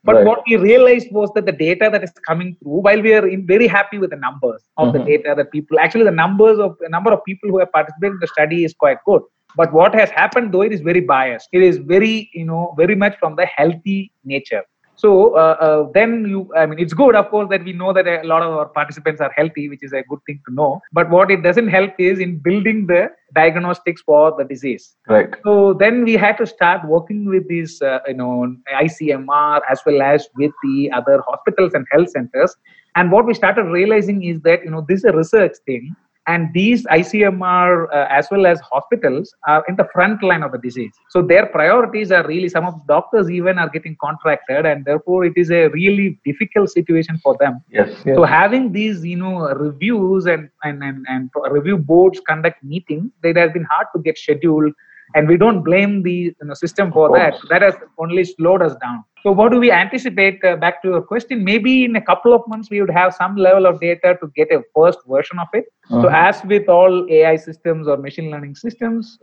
But 0.04 0.16
right. 0.16 0.26
what 0.26 0.44
we 0.48 0.58
realized 0.58 1.08
was 1.12 1.32
that 1.36 1.46
the 1.46 1.54
data 1.54 1.90
that 1.92 2.04
is 2.04 2.12
coming 2.28 2.58
through, 2.62 2.82
while 2.82 3.02
we 3.02 3.14
are 3.14 3.26
very 3.46 3.68
happy 3.68 3.98
with 3.98 4.10
the 4.10 4.18
numbers 4.18 4.62
of 4.78 4.90
mm-hmm. 4.90 4.98
the 4.98 5.04
data 5.06 5.34
that 5.38 5.52
people 5.52 5.80
actually 5.80 6.04
the 6.04 6.12
numbers 6.12 6.60
of 6.60 6.76
the 6.80 6.90
number 6.90 7.12
of 7.14 7.24
people 7.24 7.50
who 7.50 7.60
have 7.60 7.72
participated 7.72 8.14
in 8.14 8.20
the 8.20 8.28
study 8.28 8.66
is 8.66 8.74
quite 8.74 8.98
good. 9.06 9.22
But 9.56 9.72
what 9.72 9.96
has 9.96 10.10
happened 10.10 10.54
though 10.54 10.62
it 10.62 10.74
is 10.74 10.82
very 10.82 11.00
biased. 11.00 11.48
It 11.54 11.62
is 11.62 11.78
very 11.78 12.30
you 12.34 12.46
know 12.46 12.74
very 12.78 12.96
much 12.96 13.18
from 13.18 13.38
the 13.38 13.46
healthy 13.46 14.12
nature. 14.26 14.64
So 14.96 15.36
uh, 15.36 15.58
uh, 15.60 15.92
then 15.94 16.26
you, 16.28 16.52
I 16.56 16.66
mean, 16.66 16.80
it's 16.80 16.94
good, 16.94 17.16
of 17.16 17.30
course, 17.30 17.50
that 17.50 17.64
we 17.64 17.74
know 17.74 17.94
that 17.94 18.08
a 18.08 18.24
lot 18.24 18.42
of 18.42 18.52
our 18.54 18.68
participants 18.68 19.22
are 19.22 19.32
healthy, 19.36 19.68
which 19.70 19.84
is 19.84 19.92
a 19.92 20.04
good 20.04 20.20
thing 20.26 20.42
to 20.48 20.54
know. 20.54 20.82
But 20.92 21.10
what 21.10 21.32
it 21.32 21.44
doesn't 21.44 21.68
help 21.68 21.92
is 21.98 22.20
in 22.20 22.38
building 22.38 22.88
the 22.88 23.10
diagnostics 23.34 24.02
for 24.02 24.36
the 24.38 24.44
disease. 24.44 24.96
Right. 25.08 25.34
So 25.44 25.74
then 25.74 26.04
we 26.04 26.14
had 26.14 26.38
to 26.38 26.46
start 26.46 26.88
working 26.88 27.26
with 27.26 27.48
these, 27.48 27.82
uh, 27.82 28.00
you 28.08 28.14
know, 28.14 28.56
ICMR 28.74 29.62
as 29.70 29.82
well 29.86 30.02
as 30.02 30.28
with 30.36 30.52
the 30.64 30.92
other 30.92 31.22
hospitals 31.28 31.74
and 31.74 31.86
health 31.92 32.10
centers. 32.10 32.56
And 32.96 33.12
what 33.12 33.26
we 33.26 33.34
started 33.34 33.64
realizing 33.64 34.24
is 34.24 34.40
that, 34.42 34.64
you 34.64 34.70
know, 34.70 34.86
this 34.88 35.00
is 35.00 35.06
a 35.06 35.18
research 35.18 35.54
thing 35.66 35.96
and 36.28 36.54
these 36.54 36.86
icmr 36.86 37.88
uh, 37.94 38.08
as 38.10 38.28
well 38.32 38.46
as 38.46 38.60
hospitals 38.62 39.34
are 39.48 39.64
in 39.68 39.76
the 39.76 39.88
front 39.94 40.24
line 40.24 40.44
of 40.44 40.52
the 40.52 40.58
disease. 40.58 40.94
So 41.10 41.22
their 41.22 41.48
priorities 41.48 42.12
are 42.12 42.26
really 42.26 42.50
some 42.50 42.66
of 42.66 42.76
the 42.76 42.84
doctors 42.88 43.30
even 43.30 43.58
are 43.58 43.70
getting 43.70 43.98
contracted 44.02 44.66
and 44.66 44.86
therefore 44.86 45.26
it 45.26 45.34
is 45.36 45.52
a 45.52 45.68
really 45.70 46.20
difficult 46.26 46.70
situation 46.70 47.20
for 47.22 47.36
them. 47.40 47.62
Yes, 47.70 47.90
yes. 48.06 48.16
so 48.16 48.24
having 48.24 48.72
these 48.72 49.04
you 49.06 49.18
know 49.18 49.54
reviews 49.54 50.26
and, 50.26 50.50
and 50.64 50.84
and 50.84 51.06
and 51.10 51.30
review 51.52 51.78
boards 51.78 52.22
conduct 52.28 52.64
meetings 52.64 53.12
it 53.24 53.38
has 53.38 53.52
been 53.52 53.66
hard 53.66 53.88
to 53.96 54.02
get 54.02 54.18
scheduled 54.18 54.74
and 55.16 55.28
we 55.28 55.38
don't 55.38 55.64
blame 55.64 56.02
the 56.04 56.12
you 56.12 56.36
know, 56.44 56.54
system 56.54 56.92
for 56.92 57.16
that 57.18 57.36
that 57.50 57.62
has 57.62 57.76
only 57.98 58.24
slowed 58.24 58.62
us 58.62 58.76
down 58.82 59.04
so 59.24 59.32
what 59.32 59.52
do 59.52 59.60
we 59.60 59.72
anticipate 59.72 60.44
uh, 60.44 60.56
back 60.56 60.82
to 60.82 60.90
your 60.90 61.02
question 61.02 61.44
maybe 61.44 61.86
in 61.86 61.96
a 61.96 62.02
couple 62.02 62.34
of 62.34 62.42
months 62.48 62.70
we 62.70 62.82
would 62.82 62.90
have 62.90 63.14
some 63.14 63.36
level 63.36 63.66
of 63.66 63.80
data 63.80 64.18
to 64.22 64.28
get 64.36 64.52
a 64.52 64.62
first 64.76 65.00
version 65.08 65.40
of 65.40 65.48
it 65.54 65.66
uh-huh. 65.90 66.02
so 66.02 66.08
as 66.10 66.44
with 66.46 66.68
all 66.68 67.08
ai 67.10 67.36
systems 67.36 67.88
or 67.88 67.98
machine 67.98 68.30
learning 68.32 68.56
systems 68.56 69.20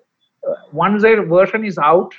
uh, 0.48 0.54
once 0.72 1.04
a 1.04 1.16
version 1.36 1.64
is 1.64 1.78
out 1.78 2.12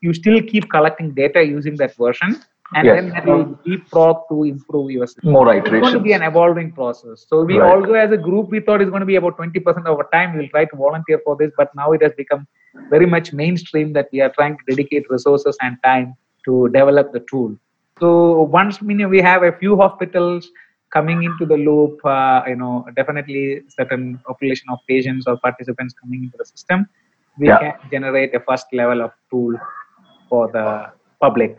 you 0.00 0.12
still 0.12 0.40
keep 0.42 0.70
collecting 0.70 1.14
data 1.14 1.44
using 1.44 1.76
that 1.76 1.94
version 1.96 2.40
and 2.74 2.86
yes. 2.86 2.96
then 2.96 3.10
that 3.10 3.26
will 3.26 3.58
leapfrog 3.66 4.22
to 4.30 4.44
improve 4.44 4.90
your 4.90 5.06
system. 5.06 5.32
More 5.32 5.54
iterations. 5.54 5.74
It's 5.74 5.82
going 5.82 5.94
to 5.94 6.00
be 6.00 6.12
an 6.12 6.22
evolving 6.22 6.72
process. 6.72 7.26
So 7.28 7.44
we 7.44 7.58
right. 7.58 7.70
also, 7.70 7.92
as 7.92 8.12
a 8.12 8.16
group, 8.16 8.50
we 8.50 8.60
thought 8.60 8.80
it's 8.80 8.90
going 8.90 9.00
to 9.00 9.06
be 9.06 9.16
about 9.16 9.36
20% 9.36 9.58
of 9.66 9.86
our 9.86 10.08
time. 10.10 10.36
We'll 10.36 10.48
try 10.48 10.64
to 10.64 10.76
volunteer 10.76 11.20
for 11.24 11.36
this, 11.36 11.50
but 11.56 11.74
now 11.74 11.92
it 11.92 12.02
has 12.02 12.12
become 12.16 12.46
very 12.90 13.06
much 13.06 13.32
mainstream 13.32 13.92
that 13.92 14.08
we 14.12 14.20
are 14.20 14.30
trying 14.30 14.56
to 14.56 14.64
dedicate 14.68 15.04
resources 15.10 15.56
and 15.60 15.76
time 15.84 16.14
to 16.44 16.68
develop 16.72 17.12
the 17.12 17.20
tool. 17.30 17.56
So 18.00 18.42
once 18.42 18.80
we 18.80 19.18
have 19.18 19.42
a 19.42 19.52
few 19.52 19.76
hospitals 19.76 20.50
coming 20.92 21.22
into 21.22 21.46
the 21.46 21.56
loop, 21.56 22.04
uh, 22.04 22.42
you 22.46 22.56
know, 22.56 22.86
definitely 22.96 23.62
certain 23.68 24.18
population 24.26 24.66
of 24.70 24.78
patients 24.88 25.26
or 25.26 25.36
participants 25.38 25.94
coming 26.00 26.24
into 26.24 26.36
the 26.36 26.44
system, 26.44 26.86
we 27.38 27.48
yeah. 27.48 27.58
can 27.58 27.90
generate 27.90 28.34
a 28.34 28.40
first 28.40 28.66
level 28.72 29.00
of 29.02 29.12
tool 29.30 29.54
for 30.28 30.50
the 30.52 30.92
public 31.20 31.56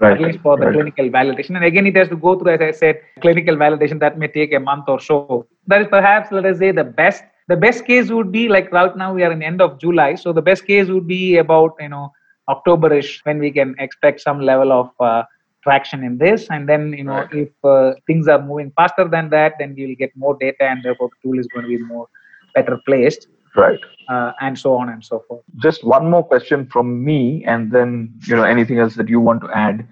right. 0.00 0.12
at 0.12 0.20
least 0.20 0.40
for 0.40 0.56
the 0.58 0.66
right. 0.66 0.74
clinical 0.74 1.08
validation. 1.08 1.56
And 1.56 1.64
again, 1.64 1.86
it 1.86 1.96
has 1.96 2.08
to 2.08 2.16
go 2.16 2.38
through, 2.38 2.54
as 2.54 2.60
I 2.60 2.70
said, 2.70 3.00
clinical 3.20 3.56
validation 3.56 4.00
that 4.00 4.18
may 4.18 4.28
take 4.28 4.52
a 4.52 4.60
month 4.60 4.88
or 4.88 5.00
so. 5.00 5.46
That 5.66 5.82
is 5.82 5.88
perhaps, 5.88 6.32
let 6.32 6.44
us 6.44 6.58
say, 6.58 6.72
the 6.72 6.84
best. 6.84 7.24
The 7.48 7.56
best 7.56 7.84
case 7.84 8.10
would 8.10 8.32
be 8.32 8.48
like 8.48 8.72
right 8.72 8.96
now 8.96 9.12
we 9.12 9.22
are 9.22 9.32
in 9.32 9.42
end 9.42 9.60
of 9.60 9.78
July, 9.78 10.14
so 10.14 10.32
the 10.32 10.42
best 10.42 10.66
case 10.66 10.88
would 10.88 11.06
be 11.06 11.36
about 11.36 11.74
you 11.80 11.88
know 11.88 12.12
Octoberish 12.48 13.20
when 13.24 13.38
we 13.38 13.50
can 13.50 13.74
expect 13.78 14.20
some 14.20 14.40
level 14.40 14.72
of 14.72 14.90
uh, 15.00 15.24
traction 15.62 16.02
in 16.04 16.18
this. 16.18 16.48
And 16.50 16.68
then 16.68 16.92
you 16.92 17.04
know 17.04 17.20
right. 17.24 17.32
if 17.32 17.50
uh, 17.64 17.92
things 18.06 18.28
are 18.28 18.42
moving 18.42 18.72
faster 18.76 19.06
than 19.08 19.30
that, 19.30 19.54
then 19.58 19.74
we 19.76 19.86
will 19.86 19.96
get 19.96 20.16
more 20.16 20.36
data, 20.40 20.64
and 20.64 20.82
therefore 20.82 21.10
the 21.10 21.28
tool 21.28 21.38
is 21.38 21.46
going 21.48 21.64
to 21.64 21.76
be 21.76 21.82
more 21.82 22.08
better 22.54 22.80
placed 22.86 23.28
right 23.56 23.80
uh, 24.08 24.32
and 24.40 24.58
so 24.58 24.74
on 24.74 24.88
and 24.88 25.04
so 25.04 25.24
forth 25.26 25.42
just 25.62 25.84
one 25.84 26.10
more 26.10 26.24
question 26.24 26.66
from 26.66 27.04
me 27.04 27.44
and 27.46 27.70
then 27.72 28.12
you 28.26 28.36
know 28.36 28.44
anything 28.44 28.78
else 28.78 28.94
that 28.94 29.08
you 29.08 29.20
want 29.20 29.40
to 29.40 29.50
add 29.56 29.86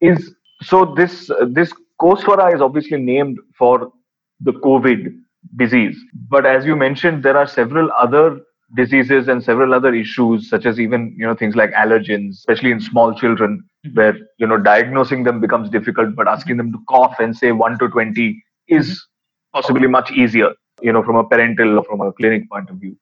is 0.00 0.34
so 0.62 0.84
this 0.96 1.30
uh, 1.30 1.46
this 1.50 1.72
Coswara 2.00 2.54
is 2.54 2.60
obviously 2.60 2.98
named 2.98 3.38
for 3.58 3.92
the 4.40 4.52
covid 4.52 5.18
disease 5.56 5.96
but 6.28 6.44
as 6.46 6.64
you 6.64 6.76
mentioned 6.76 7.22
there 7.22 7.36
are 7.36 7.46
several 7.46 7.90
other 7.98 8.40
diseases 8.74 9.28
and 9.28 9.42
several 9.42 9.72
other 9.72 9.94
issues 9.94 10.48
such 10.50 10.66
as 10.66 10.80
even 10.80 11.14
you 11.16 11.26
know 11.26 11.34
things 11.34 11.54
like 11.54 11.70
allergens 11.72 12.30
especially 12.32 12.72
in 12.72 12.80
small 12.80 13.14
children 13.14 13.62
mm-hmm. 13.86 13.96
where 13.96 14.16
you 14.38 14.46
know 14.46 14.58
diagnosing 14.58 15.22
them 15.22 15.40
becomes 15.40 15.70
difficult 15.70 16.14
but 16.16 16.26
asking 16.26 16.56
them 16.56 16.72
to 16.72 16.78
cough 16.88 17.20
and 17.20 17.36
say 17.36 17.52
1 17.52 17.78
to 17.78 17.88
20 17.88 18.42
is 18.68 18.88
mm-hmm. 18.88 19.60
possibly 19.60 19.86
much 19.86 20.10
easier 20.10 20.52
you 20.82 20.92
know, 20.92 21.02
from 21.02 21.16
a 21.16 21.24
parental 21.24 21.78
or 21.78 21.84
from 21.84 22.00
a 22.00 22.12
clinic 22.12 22.48
point 22.50 22.70
of 22.70 22.76
view. 22.76 22.96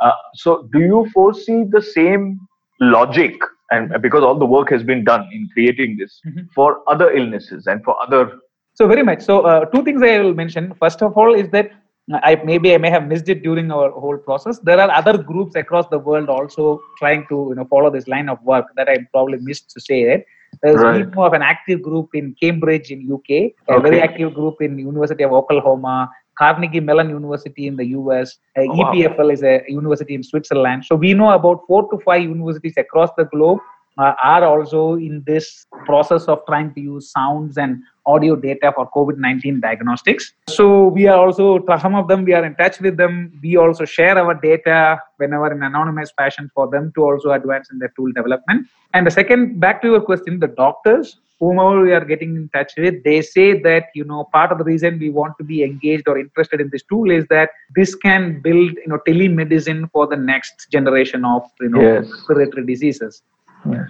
Uh, 0.00 0.12
so, 0.34 0.68
do 0.72 0.80
you 0.80 1.08
foresee 1.12 1.64
the 1.68 1.82
same 1.82 2.40
logic 2.80 3.34
and 3.70 3.94
because 4.00 4.22
all 4.22 4.38
the 4.38 4.46
work 4.46 4.70
has 4.70 4.82
been 4.82 5.04
done 5.04 5.28
in 5.32 5.48
creating 5.52 5.96
this 5.98 6.20
Mhm. 6.26 6.48
for 6.54 6.82
other 6.88 7.12
illnesses 7.12 7.66
and 7.66 7.84
for 7.84 7.94
other 8.02 8.38
So 8.74 8.86
very 8.88 9.02
much. 9.02 9.20
So 9.20 9.40
uh, 9.42 9.66
two 9.66 9.82
things 9.82 10.02
I 10.02 10.18
will 10.20 10.32
mention. 10.32 10.72
First 10.74 11.02
of 11.02 11.18
all, 11.18 11.34
is 11.34 11.50
that 11.50 11.70
I 12.12 12.40
maybe 12.44 12.74
I 12.74 12.78
may 12.78 12.90
have 12.90 13.06
missed 13.06 13.28
it 13.28 13.42
during 13.42 13.70
our 13.70 13.90
whole 13.90 14.16
process. 14.18 14.58
There 14.58 14.80
are 14.80 14.90
other 14.90 15.16
groups 15.18 15.54
across 15.54 15.86
the 15.88 15.98
world 15.98 16.28
also 16.28 16.80
trying 16.98 17.26
to 17.28 17.46
you 17.50 17.54
know 17.54 17.64
follow 17.66 17.90
this 17.90 18.08
line 18.08 18.28
of 18.28 18.42
work 18.42 18.66
that 18.76 18.88
I 18.88 18.96
probably 19.12 19.38
missed 19.38 19.70
to 19.70 19.80
say 19.80 20.02
it. 20.02 20.26
There's 20.62 20.82
Right. 20.82 21.14
more 21.14 21.26
of 21.26 21.32
an 21.32 21.42
active 21.42 21.80
group 21.82 22.08
in 22.14 22.34
Cambridge 22.40 22.90
in 22.90 23.06
UK, 23.12 23.54
a 23.68 23.80
very 23.80 24.00
active 24.00 24.34
group 24.34 24.60
in 24.60 24.78
University 24.78 25.22
of 25.22 25.32
Oklahoma, 25.32 26.10
Carnegie 26.36 26.80
Mellon 26.80 27.10
University 27.10 27.66
in 27.68 27.76
the 27.76 27.86
US, 27.98 28.38
uh, 28.58 28.62
Oh, 28.62 28.74
wow. 28.74 28.92
EPFL 28.92 29.30
is 29.32 29.42
a 29.44 29.62
university 29.68 30.14
in 30.14 30.22
Switzerland. 30.22 30.84
So 30.84 30.96
we 30.96 31.14
know 31.14 31.30
about 31.30 31.60
four 31.68 31.88
to 31.90 31.98
five 31.98 32.22
universities 32.22 32.74
across 32.76 33.10
the 33.16 33.26
globe 33.26 33.60
uh, 33.98 34.14
are 34.22 34.44
also 34.44 34.94
in 34.94 35.22
this 35.26 35.66
process 35.84 36.24
of 36.24 36.40
trying 36.46 36.72
to 36.74 36.80
use 36.80 37.10
sounds 37.10 37.58
and 37.58 37.82
audio 38.06 38.34
data 38.36 38.72
for 38.74 38.90
COVID-19 38.90 39.60
diagnostics. 39.60 40.32
So 40.48 40.88
we 40.88 41.06
are 41.06 41.18
also 41.18 41.64
some 41.80 41.94
of 41.94 42.08
them 42.08 42.24
we 42.24 42.32
are 42.32 42.44
in 42.44 42.54
touch 42.56 42.80
with 42.80 42.96
them. 42.96 43.38
We 43.42 43.56
also 43.56 43.84
share 43.84 44.18
our 44.18 44.34
data 44.34 45.00
whenever 45.18 45.52
in 45.52 45.62
anonymous 45.62 46.10
fashion 46.16 46.50
for 46.54 46.68
them 46.68 46.92
to 46.94 47.02
also 47.02 47.32
advance 47.32 47.70
in 47.70 47.78
their 47.78 47.92
tool 47.96 48.10
development. 48.12 48.66
And 48.94 49.06
the 49.06 49.10
second, 49.10 49.60
back 49.60 49.82
to 49.82 49.88
your 49.88 50.00
question, 50.00 50.40
the 50.40 50.48
doctors 50.48 51.18
whomever 51.40 51.80
we 51.80 51.92
are 51.92 52.04
getting 52.04 52.36
in 52.36 52.48
touch 52.50 52.72
with, 52.76 53.02
they 53.02 53.22
say 53.22 53.58
that 53.60 53.86
you 53.94 54.04
know 54.04 54.28
part 54.32 54.52
of 54.52 54.58
the 54.58 54.64
reason 54.64 54.98
we 54.98 55.10
want 55.10 55.34
to 55.38 55.44
be 55.44 55.62
engaged 55.64 56.06
or 56.06 56.18
interested 56.18 56.60
in 56.60 56.68
this 56.70 56.82
tool 56.82 57.10
is 57.10 57.26
that 57.28 57.50
this 57.74 57.94
can 57.94 58.40
build 58.42 58.72
you 58.72 58.88
know 58.88 58.98
telemedicine 59.08 59.90
for 59.90 60.06
the 60.06 60.16
next 60.16 60.68
generation 60.70 61.24
of 61.24 61.42
you 61.60 61.70
know 61.70 61.80
Yes. 61.80 62.10
respiratory 62.10 62.66
diseases. 62.66 63.22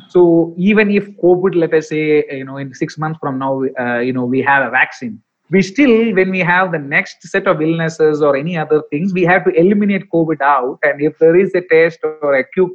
So 0.08 0.54
even 0.56 0.90
if 0.90 1.08
COVID, 1.22 1.54
let 1.54 1.72
us 1.74 1.88
say, 1.88 2.24
you 2.30 2.44
know, 2.44 2.56
in 2.56 2.74
six 2.74 2.98
months 2.98 3.18
from 3.20 3.38
now, 3.38 3.62
uh, 3.78 3.98
you 3.98 4.12
know, 4.12 4.24
we 4.24 4.42
have 4.42 4.66
a 4.66 4.70
vaccine, 4.70 5.22
we 5.50 5.62
still, 5.62 6.14
when 6.14 6.30
we 6.30 6.40
have 6.40 6.72
the 6.72 6.78
next 6.78 7.22
set 7.22 7.46
of 7.46 7.60
illnesses 7.60 8.22
or 8.22 8.36
any 8.36 8.56
other 8.56 8.82
things, 8.90 9.12
we 9.12 9.22
have 9.22 9.44
to 9.44 9.50
eliminate 9.50 10.08
COVID 10.10 10.40
out. 10.40 10.78
And 10.82 11.00
if 11.02 11.18
there 11.18 11.36
is 11.36 11.54
a 11.54 11.62
test 11.62 11.98
or 12.04 12.36
a 12.36 12.44
quick 12.54 12.70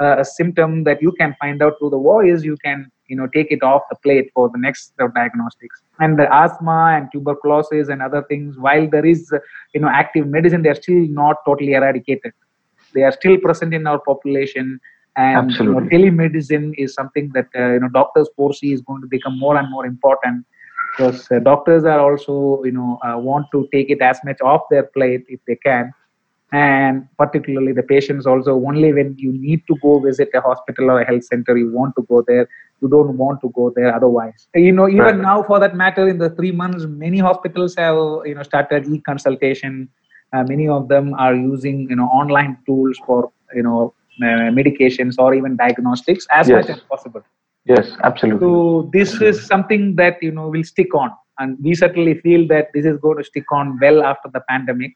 uh, 0.00 0.24
symptom 0.24 0.84
that 0.84 1.00
you 1.00 1.12
can 1.12 1.36
find 1.40 1.62
out 1.62 1.74
through 1.78 1.90
the 1.90 1.98
voice, 1.98 2.42
you 2.42 2.56
can, 2.64 2.90
you 3.06 3.16
know, 3.16 3.28
take 3.28 3.52
it 3.52 3.62
off 3.62 3.82
the 3.90 3.96
plate 3.96 4.30
for 4.34 4.48
the 4.48 4.58
next 4.58 4.94
set 4.96 5.06
of 5.06 5.14
diagnostics. 5.14 5.82
And 6.00 6.18
the 6.18 6.32
asthma 6.34 6.96
and 6.96 7.08
tuberculosis 7.12 7.88
and 7.88 8.02
other 8.02 8.24
things, 8.28 8.58
while 8.58 8.88
there 8.88 9.06
is, 9.06 9.32
you 9.72 9.80
know, 9.80 9.88
active 9.88 10.26
medicine, 10.26 10.62
they're 10.62 10.74
still 10.74 11.06
not 11.08 11.36
totally 11.46 11.74
eradicated. 11.74 12.32
They 12.92 13.02
are 13.02 13.12
still 13.12 13.38
present 13.38 13.72
in 13.72 13.86
our 13.86 14.00
population 14.00 14.80
and 15.16 15.58
you 15.62 15.68
know, 15.70 15.80
telemedicine 15.92 16.72
is 16.76 16.94
something 16.94 17.30
that 17.34 17.46
uh, 17.56 17.72
you 17.74 17.80
know 17.80 17.88
doctors 17.88 18.28
foresee 18.36 18.72
is 18.72 18.82
going 18.82 19.00
to 19.02 19.08
become 19.08 19.38
more 19.38 19.56
and 19.58 19.70
more 19.70 19.86
important. 19.86 20.44
Because 20.96 21.26
uh, 21.30 21.38
doctors 21.40 21.84
are 21.84 22.00
also 22.00 22.62
you 22.64 22.72
know 22.72 22.98
uh, 23.04 23.18
want 23.18 23.46
to 23.52 23.68
take 23.72 23.90
it 23.90 24.00
as 24.02 24.18
much 24.24 24.40
off 24.42 24.62
their 24.70 24.84
plate 24.84 25.24
if 25.28 25.40
they 25.46 25.56
can. 25.56 25.92
And 26.52 27.06
particularly 27.18 27.72
the 27.72 27.82
patients 27.82 28.26
also 28.26 28.52
only 28.54 28.92
when 28.92 29.14
you 29.18 29.32
need 29.32 29.62
to 29.68 29.76
go 29.82 29.98
visit 30.00 30.28
a 30.34 30.40
hospital 30.40 30.90
or 30.90 31.00
a 31.00 31.06
health 31.06 31.24
center 31.24 31.56
you 31.56 31.72
want 31.72 31.94
to 31.96 32.04
go 32.08 32.22
there. 32.26 32.48
You 32.80 32.88
don't 32.88 33.16
want 33.16 33.40
to 33.42 33.50
go 33.54 33.72
there 33.74 33.94
otherwise. 33.94 34.48
You 34.54 34.72
know 34.72 34.88
even 34.88 35.20
Right. 35.20 35.20
now 35.20 35.42
for 35.42 35.58
that 35.60 35.74
matter 35.74 36.08
in 36.08 36.18
the 36.18 36.30
three 36.30 36.52
months 36.52 36.84
many 36.86 37.18
hospitals 37.18 37.74
have 37.76 37.96
you 38.24 38.34
know 38.34 38.42
started 38.42 38.86
e-consultation. 38.86 39.88
Uh, 40.32 40.44
many 40.44 40.68
of 40.68 40.88
them 40.88 41.14
are 41.14 41.34
using 41.34 41.86
you 41.90 41.96
know 41.96 42.06
online 42.06 42.58
tools 42.66 42.98
for 43.06 43.30
you 43.54 43.62
know 43.62 43.94
Uh, 44.22 44.48
medications 44.50 45.16
or 45.18 45.34
even 45.34 45.56
diagnostics 45.56 46.26
as 46.30 46.48
much 46.48 46.70
as 46.70 46.80
possible. 46.80 47.20
Yes, 47.66 47.90
absolutely. 48.02 48.40
so 48.40 48.88
this 48.90 49.20
is 49.20 49.44
something 49.44 49.94
that 49.96 50.16
you 50.22 50.30
know 50.30 50.48
will 50.48 50.64
stick 50.64 50.94
on. 50.94 51.10
And 51.38 51.58
we 51.62 51.74
certainly 51.74 52.18
feel 52.20 52.48
that 52.48 52.68
this 52.72 52.86
is 52.86 52.96
going 52.96 53.18
to 53.18 53.24
stick 53.24 53.44
on 53.52 53.78
well 53.78 54.02
after 54.02 54.30
the 54.32 54.40
pandemic 54.48 54.92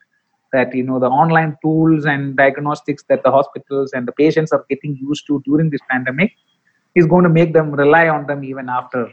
that 0.54 0.74
you 0.74 0.84
know 0.84 0.98
the 0.98 1.06
online 1.06 1.58
tools 1.62 2.06
and 2.06 2.34
diagnostics 2.34 3.04
that 3.10 3.22
the 3.22 3.30
hospitals 3.30 3.92
and 3.92 4.08
the 4.08 4.12
patients 4.12 4.52
are 4.52 4.64
getting 4.70 4.96
used 4.96 5.26
to 5.26 5.42
during 5.44 5.68
this 5.68 5.82
pandemic 5.90 6.32
is 6.94 7.04
going 7.04 7.24
to 7.24 7.28
make 7.28 7.52
them 7.52 7.72
rely 7.72 8.08
on 8.08 8.26
them 8.26 8.42
even 8.42 8.70
after. 8.70 9.12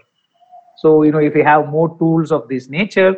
So 0.78 1.04
you 1.04 1.12
know 1.12 1.20
if 1.20 1.34
we 1.34 1.44
have 1.44 1.68
more 1.68 1.98
tools 1.98 2.32
of 2.32 2.48
this 2.48 2.70
nature 2.70 3.14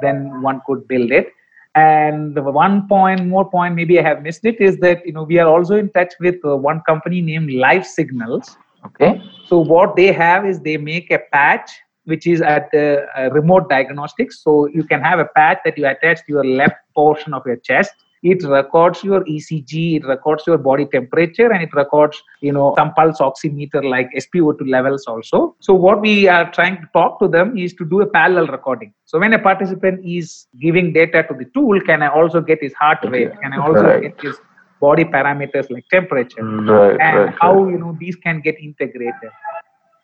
then 0.00 0.40
one 0.40 0.62
could 0.66 0.88
build 0.88 1.12
it 1.12 1.34
and 1.74 2.34
the 2.34 2.42
one 2.42 2.88
point 2.88 3.26
more 3.26 3.48
point 3.48 3.74
maybe 3.74 3.98
i 3.98 4.02
have 4.02 4.22
missed 4.22 4.44
it 4.44 4.60
is 4.60 4.76
that 4.78 5.04
you 5.06 5.12
know 5.12 5.22
we 5.22 5.38
are 5.38 5.48
also 5.48 5.76
in 5.76 5.88
touch 5.90 6.12
with 6.18 6.34
uh, 6.44 6.56
one 6.56 6.80
company 6.80 7.20
named 7.20 7.52
life 7.52 7.86
signals 7.86 8.56
okay. 8.84 9.22
so 9.46 9.58
what 9.58 9.94
they 9.94 10.12
have 10.12 10.44
is 10.44 10.60
they 10.60 10.76
make 10.76 11.10
a 11.12 11.20
patch 11.32 11.70
which 12.04 12.26
is 12.26 12.40
at 12.40 12.70
the 12.72 13.06
uh, 13.16 13.30
remote 13.30 13.68
diagnostics. 13.68 14.42
So 14.42 14.66
you 14.66 14.84
can 14.84 15.00
have 15.00 15.18
a 15.18 15.26
patch 15.36 15.58
that 15.64 15.78
you 15.78 15.86
attach 15.86 16.18
to 16.26 16.32
your 16.36 16.44
left 16.44 16.76
portion 16.94 17.34
of 17.34 17.42
your 17.46 17.56
chest. 17.56 17.92
It 18.22 18.42
records 18.44 19.02
your 19.02 19.24
ECG, 19.24 19.96
it 19.96 20.06
records 20.06 20.44
your 20.46 20.58
body 20.58 20.84
temperature, 20.86 21.50
and 21.50 21.62
it 21.62 21.72
records, 21.74 22.22
you 22.42 22.52
know, 22.52 22.74
some 22.76 22.92
pulse 22.94 23.18
oximeter 23.18 23.82
like 23.88 24.08
SpO2 24.16 24.68
levels 24.68 25.06
also. 25.06 25.56
So 25.60 25.72
what 25.74 26.00
we 26.02 26.28
are 26.28 26.50
trying 26.50 26.76
to 26.82 26.88
talk 26.92 27.18
to 27.20 27.28
them 27.28 27.56
is 27.56 27.72
to 27.74 27.84
do 27.84 28.02
a 28.02 28.06
parallel 28.06 28.46
recording. 28.48 28.92
So 29.06 29.18
when 29.18 29.32
a 29.32 29.38
participant 29.38 30.04
is 30.04 30.46
giving 30.60 30.92
data 30.92 31.22
to 31.28 31.34
the 31.34 31.46
tool, 31.54 31.80
can 31.80 32.02
I 32.02 32.08
also 32.08 32.40
get 32.40 32.58
his 32.62 32.74
heart 32.74 32.98
rate? 33.08 33.30
Can 33.42 33.54
I 33.54 33.58
also 33.58 33.84
Right. 33.84 34.02
get 34.02 34.14
his 34.20 34.38
body 34.80 35.04
parameters 35.04 35.70
like 35.70 35.84
temperature? 35.90 36.42
Right, 36.42 36.98
and 37.00 37.16
right, 37.16 37.34
how 37.40 37.68
you 37.68 37.78
know 37.78 37.96
these 37.98 38.16
can 38.16 38.40
get 38.40 38.56
integrated. 38.60 39.30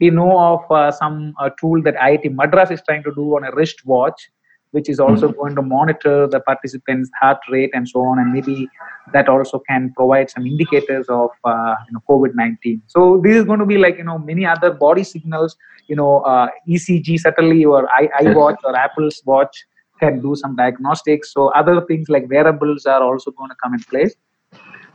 We 0.00 0.10
know 0.10 0.38
of 0.38 0.70
uh, 0.70 0.90
some 0.90 1.34
uh, 1.40 1.50
tool 1.60 1.82
that 1.82 1.94
IIT 1.96 2.34
Madras 2.34 2.70
is 2.70 2.82
trying 2.82 3.02
to 3.04 3.12
do 3.14 3.36
on 3.36 3.44
a 3.44 3.54
wrist 3.54 3.84
watch, 3.86 4.28
which 4.76 4.88
is 4.94 5.00
also 5.04 5.28
going 5.40 5.54
to 5.58 5.62
monitor 5.62 6.16
the 6.34 6.40
participant's 6.48 7.10
heart 7.20 7.38
rate 7.50 7.70
and 7.78 7.88
so 7.92 8.00
on, 8.08 8.18
and 8.22 8.32
maybe 8.32 8.68
that 9.14 9.28
also 9.34 9.60
can 9.68 9.92
provide 9.98 10.30
some 10.34 10.46
indicators 10.46 11.06
of 11.08 11.30
uh, 11.52 11.74
you 11.86 11.94
know 11.94 12.02
COVID-19. 12.10 12.80
So 12.94 13.20
this 13.24 13.36
is 13.36 13.44
going 13.44 13.60
to 13.60 13.70
be 13.74 13.78
like 13.84 13.98
you 13.98 14.08
know 14.10 14.18
many 14.18 14.44
other 14.54 14.70
body 14.86 15.04
signals. 15.12 15.56
You 15.88 15.96
know 16.00 16.12
uh, 16.32 16.48
ECG 16.68 17.18
certainly 17.20 17.64
or 17.64 17.88
i 18.00 18.08
iWatch 18.24 18.58
or 18.64 18.76
Apple's 18.84 19.22
watch 19.32 19.64
can 20.00 20.20
do 20.26 20.34
some 20.42 20.56
diagnostics. 20.56 21.32
So 21.32 21.48
other 21.62 21.76
things 21.90 22.08
like 22.08 22.28
wearables 22.36 22.86
are 22.86 23.02
also 23.02 23.30
going 23.30 23.50
to 23.50 23.56
come 23.62 23.74
in 23.74 23.82
place. 23.94 24.14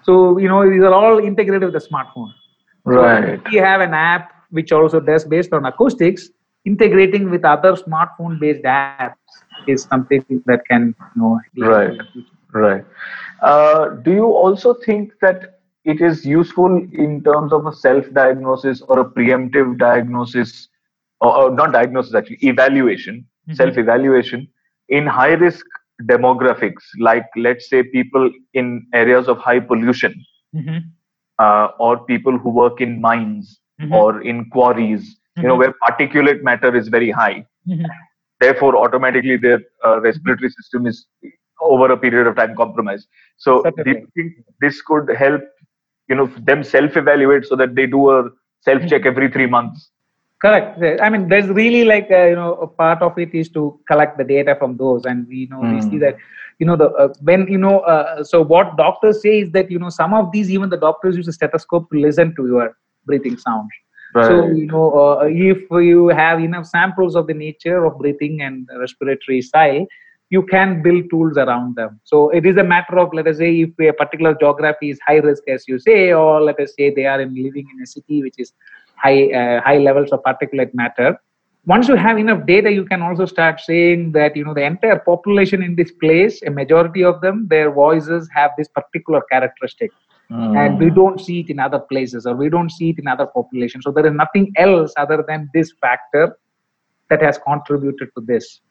So 0.04 0.38
you 0.38 0.52
know 0.52 0.62
these 0.70 0.84
are 0.92 0.94
all 0.94 1.18
integrated 1.32 1.72
with 1.72 1.80
the 1.80 1.86
smartphone. 1.90 2.32
So 2.86 3.00
Right. 3.00 3.42
we 3.52 3.58
have 3.58 3.82
an 3.82 3.94
app 3.94 4.32
which 4.50 4.72
also 4.72 5.00
does 5.00 5.26
based 5.34 5.54
on 5.54 5.66
acoustics. 5.66 6.30
Integrating 6.66 7.30
with 7.30 7.46
other 7.46 7.74
smartphone-based 7.74 8.64
apps 8.64 9.18
is 9.46 9.62
something 9.62 10.08
that 10.46 10.62
can 10.70 10.74
you 10.78 10.86
know 11.16 11.40
Right. 11.58 11.98
Right. 12.54 12.84
Uh, 13.42 13.90
do 14.06 14.12
you 14.12 14.26
also 14.26 14.74
think 14.74 15.14
that 15.22 15.60
it 15.84 16.02
is 16.02 16.26
useful 16.26 16.76
in 16.94 17.24
terms 17.24 17.52
of 17.54 17.66
a 17.66 17.74
self-diagnosis 17.74 18.82
or 18.82 19.00
a 19.00 19.06
preemptive 19.06 19.78
diagnosis, 19.78 20.70
or, 21.20 21.36
or 21.36 21.52
not 21.52 21.72
diagnosis 21.74 22.14
actually, 22.16 22.38
evaluation, 22.42 23.26
Mhm. 23.50 23.56
self-evaluation 23.56 24.48
in 24.90 25.08
high-risk 25.08 25.66
demographics, 26.04 26.84
like 27.00 27.26
let's 27.36 27.70
say 27.70 27.84
people 27.84 28.30
in 28.54 28.86
areas 28.94 29.28
of 29.28 29.38
high 29.38 29.60
pollution, 29.60 30.14
Mhm. 30.54 30.92
uh, 31.40 31.70
or 31.80 32.06
people 32.06 32.38
who 32.38 32.50
work 32.50 32.82
in 32.82 33.02
mines 33.02 33.60
Mhm. 33.80 33.92
or 33.94 34.22
in 34.22 34.50
quarries, 34.50 35.20
you 35.40 35.48
know, 35.48 35.56
Mhm. 35.56 35.58
where 35.58 35.74
particulate 35.88 36.42
matter 36.44 36.76
is 36.76 36.88
very 36.88 37.10
high 37.12 37.46
Mhm. 37.66 37.86
therefore 38.40 38.76
automatically 38.78 39.38
their 39.38 39.60
uh, 39.86 40.00
respiratory 40.02 40.50
system 40.50 40.86
is 40.88 41.08
over 41.62 41.92
a 41.92 41.98
period 41.98 42.28
of 42.28 42.36
time 42.36 42.56
compromised 42.56 43.08
so 43.38 43.54
do 43.84 43.92
you 43.92 44.08
think 44.16 44.34
this 44.60 44.82
could 44.82 45.10
help 45.24 45.42
you 46.10 46.16
know 46.16 46.28
them 46.50 46.64
self 46.64 46.96
evaluate 46.98 47.46
so 47.46 47.56
that 47.56 47.76
they 47.76 47.86
do 47.86 48.10
a 48.12 48.30
self 48.62 48.86
check 48.88 49.06
every 49.06 49.30
3 49.32 49.48
months 49.48 49.92
Correct. 50.42 50.80
I 51.02 51.10
mean, 51.10 51.28
there's 51.30 51.48
really 51.48 51.84
like 51.86 52.10
uh, 52.12 52.26
you 52.26 52.36
know 52.36 52.54
a 52.56 52.68
part 52.68 53.02
of 53.02 53.18
it 53.18 53.34
is 53.34 53.50
to 53.50 53.80
collect 53.88 54.18
the 54.18 54.24
data 54.24 54.56
from 54.58 54.78
those, 54.78 55.06
and 55.06 55.28
we 55.28 55.48
know 55.50 55.66
we 55.70 55.82
see 55.82 55.98
Hmm. 55.98 56.00
that 56.00 56.16
you 56.60 56.66
know 56.66 56.76
the 56.76 56.90
uh, 56.92 57.10
when 57.22 57.48
you 57.48 57.58
know 57.58 57.80
uh, 57.82 58.24
so 58.24 58.42
what 58.42 58.76
doctors 58.78 59.22
say 59.22 59.40
is 59.40 59.52
that 59.52 59.70
you 59.70 59.80
know 59.80 59.90
some 59.90 60.14
of 60.14 60.32
these 60.32 60.50
even 60.52 60.70
the 60.70 60.78
doctors 60.78 61.16
use 61.18 61.28
a 61.28 61.34
stethoscope 61.34 61.90
to 61.92 62.00
listen 62.00 62.36
to 62.36 62.48
your 62.48 62.78
breathing 63.06 63.38
sounds. 64.14 64.28
So 64.28 64.52
you 64.52 64.66
know 64.68 64.92
uh, 64.94 65.26
if 65.26 65.60
you 65.72 66.08
have 66.10 66.40
enough 66.40 66.66
samples 66.66 67.16
of 67.16 67.28
the 67.28 67.34
nature 67.34 67.86
of 67.86 67.98
breathing 67.98 68.42
and 68.42 68.68
respiratory 68.80 69.42
style, 69.42 69.86
you 70.30 70.44
can 70.44 70.82
build 70.82 71.10
tools 71.10 71.38
around 71.38 71.76
them. 71.76 72.00
So 72.04 72.30
it 72.30 72.46
is 72.46 72.58
a 72.58 72.64
matter 72.64 73.00
of 73.00 73.14
let 73.14 73.28
us 73.28 73.38
say 73.38 73.62
if 73.62 73.70
a 73.80 73.94
particular 73.94 74.34
geography 74.34 74.90
is 74.90 75.00
high 75.06 75.18
risk 75.18 75.44
as 75.48 75.66
you 75.68 75.80
say, 75.80 76.14
or 76.14 76.42
let 76.42 76.60
us 76.60 76.74
say 76.78 76.94
they 76.94 77.06
are 77.06 77.22
in 77.22 77.36
living 77.36 77.68
in 77.74 77.82
a 77.82 77.86
city 77.86 78.22
which 78.22 78.36
is 78.38 78.54
high 78.96 79.32
uh, 79.32 79.62
high 79.62 79.78
levels 79.78 80.12
of 80.12 80.22
particulate 80.24 80.74
matter. 80.74 81.18
Once 81.66 81.88
you 81.88 81.96
have 81.96 82.18
enough 82.18 82.46
data, 82.48 82.72
you 82.72 82.86
can 82.86 83.02
also 83.04 83.26
start 83.26 83.60
saying 83.60 84.12
that 84.14 84.36
you 84.36 84.44
know 84.44 84.54
the 84.54 84.64
entire 84.64 85.00
population 85.00 85.62
in 85.62 85.76
this 85.76 85.92
place, 85.92 86.42
a 86.44 86.50
majority 86.50 87.04
of 87.04 87.22
them, 87.22 87.48
their 87.50 87.72
voices 87.72 88.30
have 88.34 88.52
this 88.58 88.68
particular 88.70 89.22
characteristic. 89.32 89.92
Mm. 90.32 90.58
and 90.58 90.80
we 90.80 90.90
don't 90.90 91.20
see 91.20 91.42
it 91.42 91.50
in 91.50 91.60
other 91.60 91.80
places 91.80 92.26
or 92.26 92.36
we 92.36 92.50
don't 92.50 92.72
see 92.72 92.90
it 92.92 93.00
in 93.00 93.08
other 93.08 93.26
populations 93.26 93.84
so 93.84 93.92
there 93.92 94.06
is 94.06 94.14
nothing 94.14 94.52
else 94.58 94.94
other 94.98 95.24
than 95.28 95.50
this 95.54 95.74
factor 95.82 96.38
that 97.10 97.22
has 97.22 97.38
contributed 97.38 98.10
to 98.16 98.24
this 98.26 98.62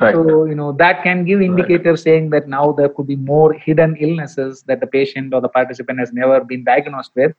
right. 0.00 0.14
so 0.14 0.44
you 0.44 0.54
know 0.54 0.72
that 0.72 1.02
can 1.02 1.24
give 1.24 1.40
indicators 1.40 2.00
right. 2.00 2.04
saying 2.04 2.30
that 2.30 2.48
now 2.48 2.72
there 2.72 2.88
could 2.88 3.06
be 3.06 3.16
more 3.16 3.52
hidden 3.52 3.96
illnesses 3.96 4.62
that 4.66 4.80
the 4.80 4.86
patient 4.86 5.32
or 5.32 5.40
the 5.40 5.48
participant 5.48 5.98
has 5.98 6.12
never 6.12 6.42
been 6.44 6.64
diagnosed 6.64 7.12
with 7.14 7.32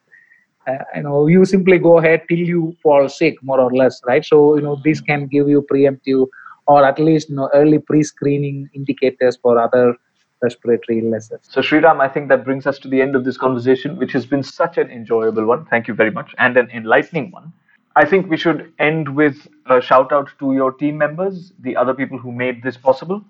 uh, 0.67 0.77
you 0.95 1.03
know 1.03 1.27
you 1.27 1.45
simply 1.45 1.77
go 1.77 1.97
ahead 1.99 2.21
till 2.29 2.37
you 2.37 2.75
fall 2.81 3.09
sick 3.09 3.41
more 3.43 3.59
or 3.59 3.71
less 3.73 4.01
right 4.05 4.23
so 4.23 4.55
you 4.55 4.61
know 4.61 4.79
this 4.83 5.01
can 5.01 5.27
give 5.27 5.49
you 5.49 5.65
preemptive 5.71 6.27
or 6.67 6.85
at 6.85 6.99
least 6.99 7.29
you 7.29 7.35
know 7.35 7.49
early 7.53 7.79
pre-screening 7.79 8.69
indicators 8.73 9.37
for 9.41 9.59
other 9.59 9.95
respiratory 10.41 10.99
illnesses. 10.99 11.39
So, 11.43 11.61
Sriram, 11.61 11.99
I 11.99 12.07
think 12.07 12.29
that 12.29 12.43
brings 12.43 12.65
us 12.65 12.79
to 12.79 12.87
the 12.87 13.01
end 13.01 13.15
of 13.15 13.25
this 13.25 13.37
conversation, 13.37 13.97
which 13.97 14.11
has 14.13 14.25
been 14.25 14.43
such 14.43 14.77
an 14.77 14.89
enjoyable 14.89 15.45
one. 15.45 15.65
Thank 15.65 15.87
you 15.87 15.93
very 15.93 16.11
much, 16.11 16.33
and 16.37 16.57
an 16.57 16.69
enlightening 16.71 17.31
one. 17.31 17.51
I 17.95 18.05
think 18.05 18.29
we 18.29 18.37
should 18.37 18.71
end 18.79 19.15
with 19.15 19.47
a 19.65 19.81
shout 19.81 20.11
out 20.11 20.29
to 20.39 20.53
your 20.53 20.71
team 20.71 20.97
members, 20.97 21.51
the 21.59 21.75
other 21.75 21.93
people 21.93 22.17
who 22.17 22.31
made 22.31 22.63
this 22.63 22.77
possible. 22.77 23.23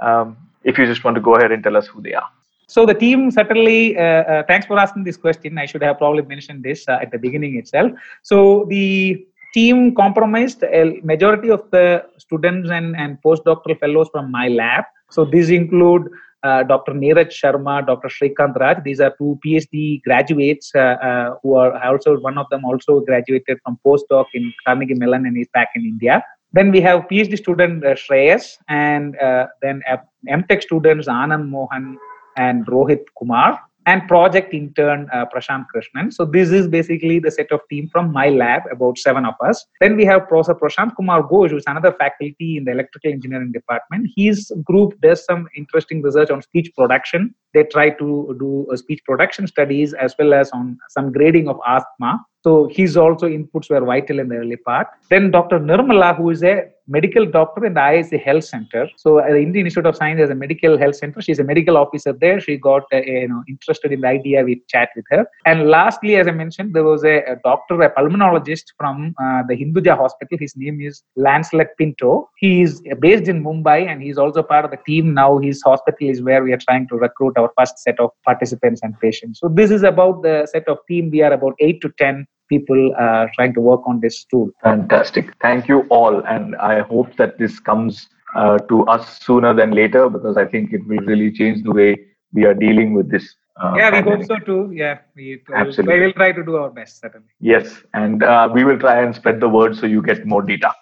Um, 0.00 0.36
if 0.62 0.78
you 0.78 0.86
just 0.86 1.04
want 1.04 1.14
to 1.16 1.20
go 1.20 1.34
ahead 1.36 1.52
and 1.52 1.62
tell 1.62 1.76
us 1.76 1.86
who 1.86 2.00
they 2.00 2.14
are. 2.14 2.28
So 2.66 2.86
the 2.86 2.94
team 2.94 3.30
certainly. 3.30 3.96
Uh, 3.96 4.02
uh, 4.02 4.42
thanks 4.46 4.66
for 4.66 4.78
asking 4.78 5.04
this 5.04 5.16
question. 5.16 5.58
I 5.58 5.66
should 5.66 5.82
have 5.82 5.98
probably 5.98 6.22
mentioned 6.22 6.62
this 6.62 6.88
uh, 6.88 6.98
at 7.02 7.10
the 7.10 7.18
beginning 7.18 7.56
itself. 7.56 7.92
So 8.22 8.66
the 8.68 9.26
team 9.52 9.94
comprised 9.94 10.62
a 10.64 11.00
majority 11.02 11.50
of 11.50 11.70
the 11.70 12.04
students 12.18 12.70
and, 12.70 12.96
and 12.96 13.20
postdoctoral 13.22 13.78
fellows 13.78 14.08
from 14.10 14.30
my 14.30 14.48
lab. 14.48 14.84
So 15.10 15.24
these 15.24 15.50
include 15.50 16.10
Dr. 16.44 16.92
Neeraj 16.92 17.30
Sharma, 17.30 17.86
Dr. 17.86 18.08
Srikanth 18.08 18.56
Raj. 18.56 18.82
These 18.84 19.00
are 19.00 19.14
two 19.16 19.38
PhD 19.44 20.02
graduates 20.02 20.70
uh, 20.74 20.78
uh, 20.78 21.34
who 21.42 21.54
are 21.54 21.72
also, 21.84 22.18
one 22.20 22.36
of 22.38 22.46
them 22.50 22.64
also 22.64 23.00
graduated 23.00 23.58
from 23.64 23.78
postdoc 23.84 24.26
in 24.34 24.52
Carnegie 24.66 24.94
Mellon 24.94 25.26
and 25.26 25.38
is 25.38 25.48
back 25.54 25.70
in 25.74 25.82
India. 25.82 26.22
Then 26.52 26.70
we 26.70 26.80
have 26.82 27.08
PhD 27.10 27.36
student 27.36 27.84
uh, 27.84 27.94
Shreyas 27.94 28.58
and 28.68 29.18
uh, 29.18 29.46
then 29.62 29.82
MTech 30.28 30.62
students 30.62 31.08
Anand 31.08 31.48
Mohan 31.48 31.98
and 32.36 32.66
Rohit 32.66 33.04
Kumar 33.18 33.58
and 33.86 34.06
project 34.08 34.54
intern 34.54 35.08
uh, 35.12 35.26
Prashant 35.26 35.66
Krishnan. 35.74 36.12
So 36.12 36.24
this 36.24 36.50
is 36.50 36.68
basically 36.68 37.18
the 37.18 37.30
set 37.30 37.52
of 37.52 37.60
team 37.70 37.88
from 37.88 38.12
my 38.12 38.28
lab, 38.28 38.62
about 38.70 38.98
seven 38.98 39.24
of 39.24 39.34
us. 39.44 39.64
Then 39.80 39.96
we 39.96 40.04
have 40.04 40.28
Professor 40.28 40.54
Prashant 40.54 40.96
Kumar 40.96 41.22
Ghosh, 41.22 41.50
who's 41.50 41.64
another 41.66 41.92
faculty 41.92 42.56
in 42.56 42.64
the 42.64 42.72
electrical 42.72 43.12
engineering 43.12 43.52
department. 43.52 44.10
His 44.16 44.52
group 44.64 45.00
does 45.00 45.24
some 45.24 45.48
interesting 45.56 46.02
research 46.02 46.30
on 46.30 46.42
speech 46.42 46.70
production. 46.76 47.34
They 47.52 47.64
try 47.64 47.90
to 47.90 48.36
do 48.38 48.66
uh, 48.72 48.76
speech 48.76 49.02
production 49.04 49.46
studies 49.46 49.94
as 49.94 50.14
well 50.18 50.34
as 50.34 50.50
on 50.50 50.78
some 50.88 51.12
grading 51.12 51.48
of 51.48 51.58
asthma. 51.66 52.20
So 52.42 52.68
his 52.70 52.96
also 52.96 53.26
inputs 53.26 53.70
were 53.70 53.84
vital 53.84 54.18
in 54.18 54.28
the 54.28 54.36
early 54.36 54.56
part. 54.56 54.86
Then 55.08 55.30
Dr. 55.30 55.58
Nirmala, 55.58 56.16
who 56.16 56.30
is 56.30 56.42
a 56.42 56.68
medical 56.86 57.24
doctor 57.26 57.64
in 57.64 57.74
the 57.74 57.80
IISc 57.80 58.22
Health 58.22 58.44
Center. 58.44 58.88
So 58.96 59.18
at 59.18 59.30
the 59.30 59.40
Indian 59.40 59.66
Institute 59.66 59.86
of 59.86 59.96
Science 59.96 60.20
has 60.20 60.30
a 60.30 60.34
medical 60.34 60.76
health 60.78 60.96
center. 60.96 61.20
She's 61.20 61.38
a 61.38 61.44
medical 61.44 61.76
officer 61.76 62.12
there. 62.12 62.40
She 62.40 62.56
got 62.56 62.84
uh, 62.92 63.00
you 63.00 63.28
know 63.28 63.42
interested 63.48 63.92
in 63.92 64.00
the 64.02 64.08
idea. 64.08 64.44
We 64.44 64.62
chat 64.68 64.90
with 64.96 65.04
her. 65.10 65.26
And 65.46 65.68
lastly, 65.68 66.16
as 66.16 66.28
I 66.28 66.32
mentioned, 66.32 66.74
there 66.74 66.84
was 66.84 67.04
a, 67.04 67.18
a 67.24 67.36
doctor, 67.44 67.80
a 67.82 67.90
pulmonologist 67.94 68.64
from 68.78 69.14
uh, 69.22 69.42
the 69.48 69.56
Hinduja 69.56 69.96
Hospital. 69.96 70.38
His 70.38 70.56
name 70.56 70.80
is 70.80 71.02
Lancelot 71.16 71.68
Pinto. 71.78 72.30
He 72.38 72.62
is 72.62 72.82
based 73.00 73.28
in 73.28 73.42
Mumbai 73.42 73.86
and 73.86 74.02
he's 74.02 74.18
also 74.18 74.42
part 74.42 74.64
of 74.64 74.70
the 74.70 74.78
team 74.86 75.14
now. 75.14 75.38
His 75.38 75.62
hospital 75.62 76.08
is 76.08 76.22
where 76.22 76.42
we 76.42 76.52
are 76.52 76.58
trying 76.58 76.88
to 76.88 76.96
recruit 76.96 77.38
our 77.38 77.50
first 77.58 77.78
set 77.78 77.98
of 77.98 78.10
participants 78.24 78.80
and 78.82 78.98
patients. 79.00 79.40
So 79.40 79.48
this 79.48 79.70
is 79.70 79.82
about 79.82 80.22
the 80.22 80.46
set 80.50 80.68
of 80.68 80.78
team. 80.88 81.10
We 81.10 81.22
are 81.22 81.32
about 81.32 81.54
eight 81.60 81.80
to 81.82 81.92
ten 81.98 82.26
people 82.48 82.94
are 82.98 83.30
trying 83.34 83.54
to 83.54 83.60
work 83.60 83.80
on 83.86 84.00
this 84.00 84.24
tool. 84.24 84.50
Fantastic. 84.62 85.32
Thank 85.40 85.68
you 85.68 85.82
all. 85.90 86.24
And 86.26 86.56
I 86.56 86.80
hope 86.80 87.16
that 87.16 87.38
this 87.38 87.58
comes 87.58 88.08
uh, 88.34 88.58
to 88.58 88.84
us 88.86 89.22
sooner 89.22 89.54
than 89.54 89.70
later 89.72 90.08
because 90.08 90.36
I 90.36 90.44
think 90.44 90.72
it 90.72 90.86
will 90.86 91.04
really 91.06 91.32
change 91.32 91.62
the 91.62 91.72
way 91.72 91.96
we 92.32 92.44
are 92.44 92.54
dealing 92.54 92.94
with 92.94 93.10
this. 93.10 93.34
Uh, 93.56 93.74
yeah, 93.76 93.90
pandemic. 93.90 94.28
we 94.28 94.34
hope 94.34 94.40
so 94.40 94.44
too. 94.44 94.72
Yeah, 94.74 94.98
we, 95.14 95.40
Absolutely. 95.54 95.94
we 95.94 96.06
will 96.06 96.12
try 96.12 96.32
to 96.32 96.44
do 96.44 96.56
our 96.56 96.70
best, 96.70 97.00
certainly. 97.00 97.28
Yes, 97.40 97.82
and 97.94 98.24
uh, 98.24 98.48
we 98.52 98.64
will 98.64 98.78
try 98.78 99.00
and 99.00 99.14
spread 99.14 99.38
the 99.38 99.48
word 99.48 99.76
so 99.76 99.86
you 99.86 100.02
get 100.02 100.26
more 100.26 100.42
data. 100.42 100.72